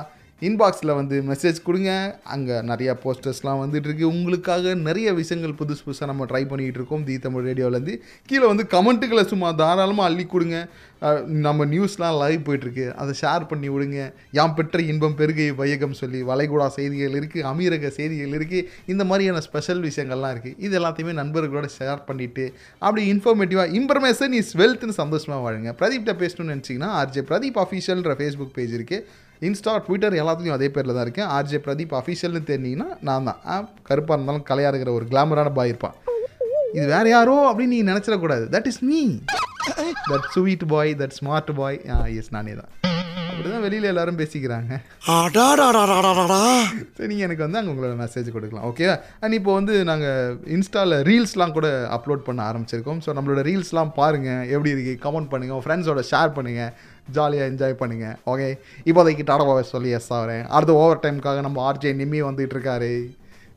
இன்பாக்ஸில் 0.49 0.93
வந்து 1.01 1.17
மெசேஜ் 1.31 1.59
கொடுங்க. 1.69 1.91
அங்கே 2.35 2.57
நிறையா 2.71 2.93
போஸ்டர்ஸ்லாம் 3.05 3.63
வந்துட்டுருக்கு. 3.63 4.05
உங்களுக்காக 4.15 4.75
நிறைய 4.89 5.09
விஷயங்கள் 5.21 5.59
புதுசு 5.61 5.83
புதுசாக 5.87 6.09
நம்ம 6.11 6.27
ட்ரை 6.31 6.43
பண்ணிகிட்டு 6.53 6.81
இருக்கோம். 6.81 7.05
தி 7.09 7.17
தமிழ் 7.27 7.47
ரேடியோவிலேருந்து 7.49 7.97
கீழே 8.31 8.47
வந்து 8.53 8.67
கமெண்ட்டுகளை 8.75 9.25
சும்மா 9.33 9.51
தாராளமாக 9.63 10.09
அள்ளி 10.11 10.27
கொடுங்க. 10.35 10.59
நம்ம 11.47 11.67
நியூஸ்லாம் 11.73 12.17
லைவ் 12.23 12.41
போயிட்டுருக்கு. 12.47 12.87
அதை 13.03 13.13
ஷேர் 13.21 13.45
பண்ணி 13.51 13.69
விடுங்க. 13.75 14.01
யாம் 14.39 14.57
பெற்ற 14.57 14.81
இன்பம் 14.93 15.17
பெருகை 15.21 15.47
வையகம் 15.61 15.97
சொல்லி 16.01 16.21
வளைகுடா 16.31 16.67
செய்திகள் 16.79 17.17
இருக்குது 17.21 17.47
அமீரக 17.51 17.91
செய்திகள் 17.99 18.35
இருக்குது 18.39 18.67
இந்த 18.93 19.05
மாதிரியான 19.11 19.43
ஸ்பெஷல் 19.49 19.81
விஷயங்கள்லாம் 19.89 20.35
இருக்குது 20.35 20.59
இது 20.67 20.77
எல்லாத்தையுமே 20.81 21.15
நண்பர்களோட 21.23 21.71
ஷேர் 21.79 22.03
பண்ணிவிட்டு 22.11 22.45
அப்படி 22.87 23.05
இன்ஃபர்மேட்டிவாக 23.15 23.75
இன்ஃபர்மேஷன் 23.81 24.37
இஸ் 24.43 24.53
வெல்த்னு 24.63 25.01
சந்தோஷமாக 25.03 25.43
வாழுங்க. 25.47 25.73
பிரதீப்கிட்ட 25.81 26.15
பேசணும்னு 26.23 26.55
நினச்சிங்கன்னா 26.55 26.93
ஆர்ஜே 27.01 27.25
பிரதீப் 27.33 27.61
அஃபீஷியல்ன்ற 27.65 28.15
ஃபேஸ்புக் 28.21 28.55
பேஜ் 28.59 28.77
இருக்குது 28.79 29.29
இன்ஸ்டா 29.49 29.75
ட்விட்டர் 29.87 30.19
எல்லாத்துலேயும் 30.23 30.57
அதே 30.59 30.69
பேரில் 30.75 30.97
தான் 30.97 31.07
இருக்கேன். 31.07 31.31
ஆர்ஜே 31.37 31.61
பிரதீப் 31.67 31.95
அஃபீஷியல்னு 32.01 32.43
தெரிஞ்சிங்கன்னா 32.51 32.89
நான் 33.09 33.29
தான். 33.31 33.69
கருப்பாக 33.89 34.19
இருந்தாலும் 34.19 34.47
கலையாக 34.51 34.73
இருக்கிற 34.73 34.93
ஒரு 34.99 35.07
கிளாமரான 35.13 35.53
பாய் 35.59 35.73
இருப்பான். 35.73 35.97
இது 36.77 36.89
வேற 36.97 37.07
யாரோ 37.17 37.37
அப்படின்னு 37.51 37.77
நீ 37.77 37.81
நினச்சிடக்கூடாது. 37.93 38.45
That 38.57 38.69
is 38.73 38.83
me 38.91 39.01
that 40.11 40.29
sweet 40.35 40.67
boy 40.75 40.93
that 41.03 41.17
smart 41.21 41.53
boy 41.61 41.79
yes 42.21 42.33
நானே 42.37 42.55
தான். 42.61 42.71
அப்படிதான் 43.31 43.65
வெளியில் 43.65 43.89
எல்லாரும் 43.91 44.19
பேசிக்கிறாங்க. 44.21 44.73
சரி 46.97 47.09
நீங்கள் 47.11 47.27
எனக்கு 47.29 47.45
வந்து 47.45 47.59
அங்கே 47.61 47.71
உங்களோட 47.73 47.95
மெசேஜ் 48.03 48.29
கொடுக்கலாம் 48.35 48.67
ஓகே 48.71 48.87
அண்ட் 49.23 49.37
இப்போ 49.39 49.53
வந்து 49.59 49.75
நாங்கள் 49.91 50.37
இன்ஸ்டாவில் 50.57 50.97
ரீல்ஸ்லாம் 51.09 51.55
கூட 51.59 51.69
அப்லோட் 51.97 52.27
பண்ண 52.29 52.41
ஆரம்பிச்சிருக்கோம். 52.51 53.01
ஸோ 53.05 53.13
நம்மளோட 53.19 53.43
ரீல்ஸ்லாம் 53.51 53.93
பாருங்கள் 54.01 54.43
எப்படி 54.55 54.73
இருக்கு? 54.75 54.95
கமெண்ட் 55.07 55.31
பண்ணுங்கள் 55.33 55.57
உங்கள் 55.57 55.67
ஃப்ரெண்ட்ஸோட 55.69 56.03
ஷேர் 56.13 56.37
பண்ணுங்கள் 56.39 56.73
ஜாலியாக 57.17 57.51
என்ஜாய் 57.51 57.81
பண்ணுங்கள் 57.81 58.17
ஓகே 58.33 58.49
இப்போதைக்கு 58.91 59.25
டாடா 59.31 59.45
பாபா 59.49 59.63
சொல்லி 59.75 59.91
எஸ் 59.99 60.11
ஆகிறேன் 60.19 60.45
அடுத்த 60.57 60.81
ஓவர் 60.83 61.03
டைமுக்காக 61.05 61.43
நம்ம 61.47 61.63
ஆர்ஜே 61.69 61.93
நிம்மி 62.01 62.21
வந்துட்டு 62.29 62.57
இருக்காரு 62.57 62.93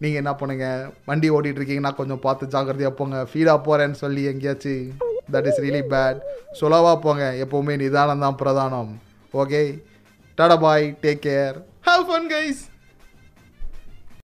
நீங்கள் 0.03 0.21
என்ன 0.21 0.31
பண்ணுங்கள் 0.39 0.85
வண்டி 1.09 1.27
ஓட்டிகிட்ருக்கீங்கன்னா 1.35 1.93
கொஞ்சம் 1.99 2.21
பார்த்து 2.25 2.51
ஜாக்கிரதையாக 2.53 2.93
போங்க. 2.99 3.17
ஃபீடாக 3.31 3.59
போகிறேன்னு 3.67 3.97
சொல்லி 4.03 4.23
எங்கேயாச்சும் 4.31 4.87
தட் 5.33 5.47
இஸ் 5.49 5.61
ரியலி 5.65 5.83
பேட் 5.93 6.19
சுலவாக 6.59 6.97
போங்க. 7.05 7.23
எப்போவுமே 7.43 7.75
நிதானம் 7.83 8.23
தான் 8.25 8.39
பிரதானம். 8.41 8.91
Okay 9.41 9.61
Tata 10.37 10.57
bye 10.65 10.85
take 11.05 11.23
care 11.27 11.57
have 11.89 12.03
fun 12.09 12.29
guys 12.35 12.61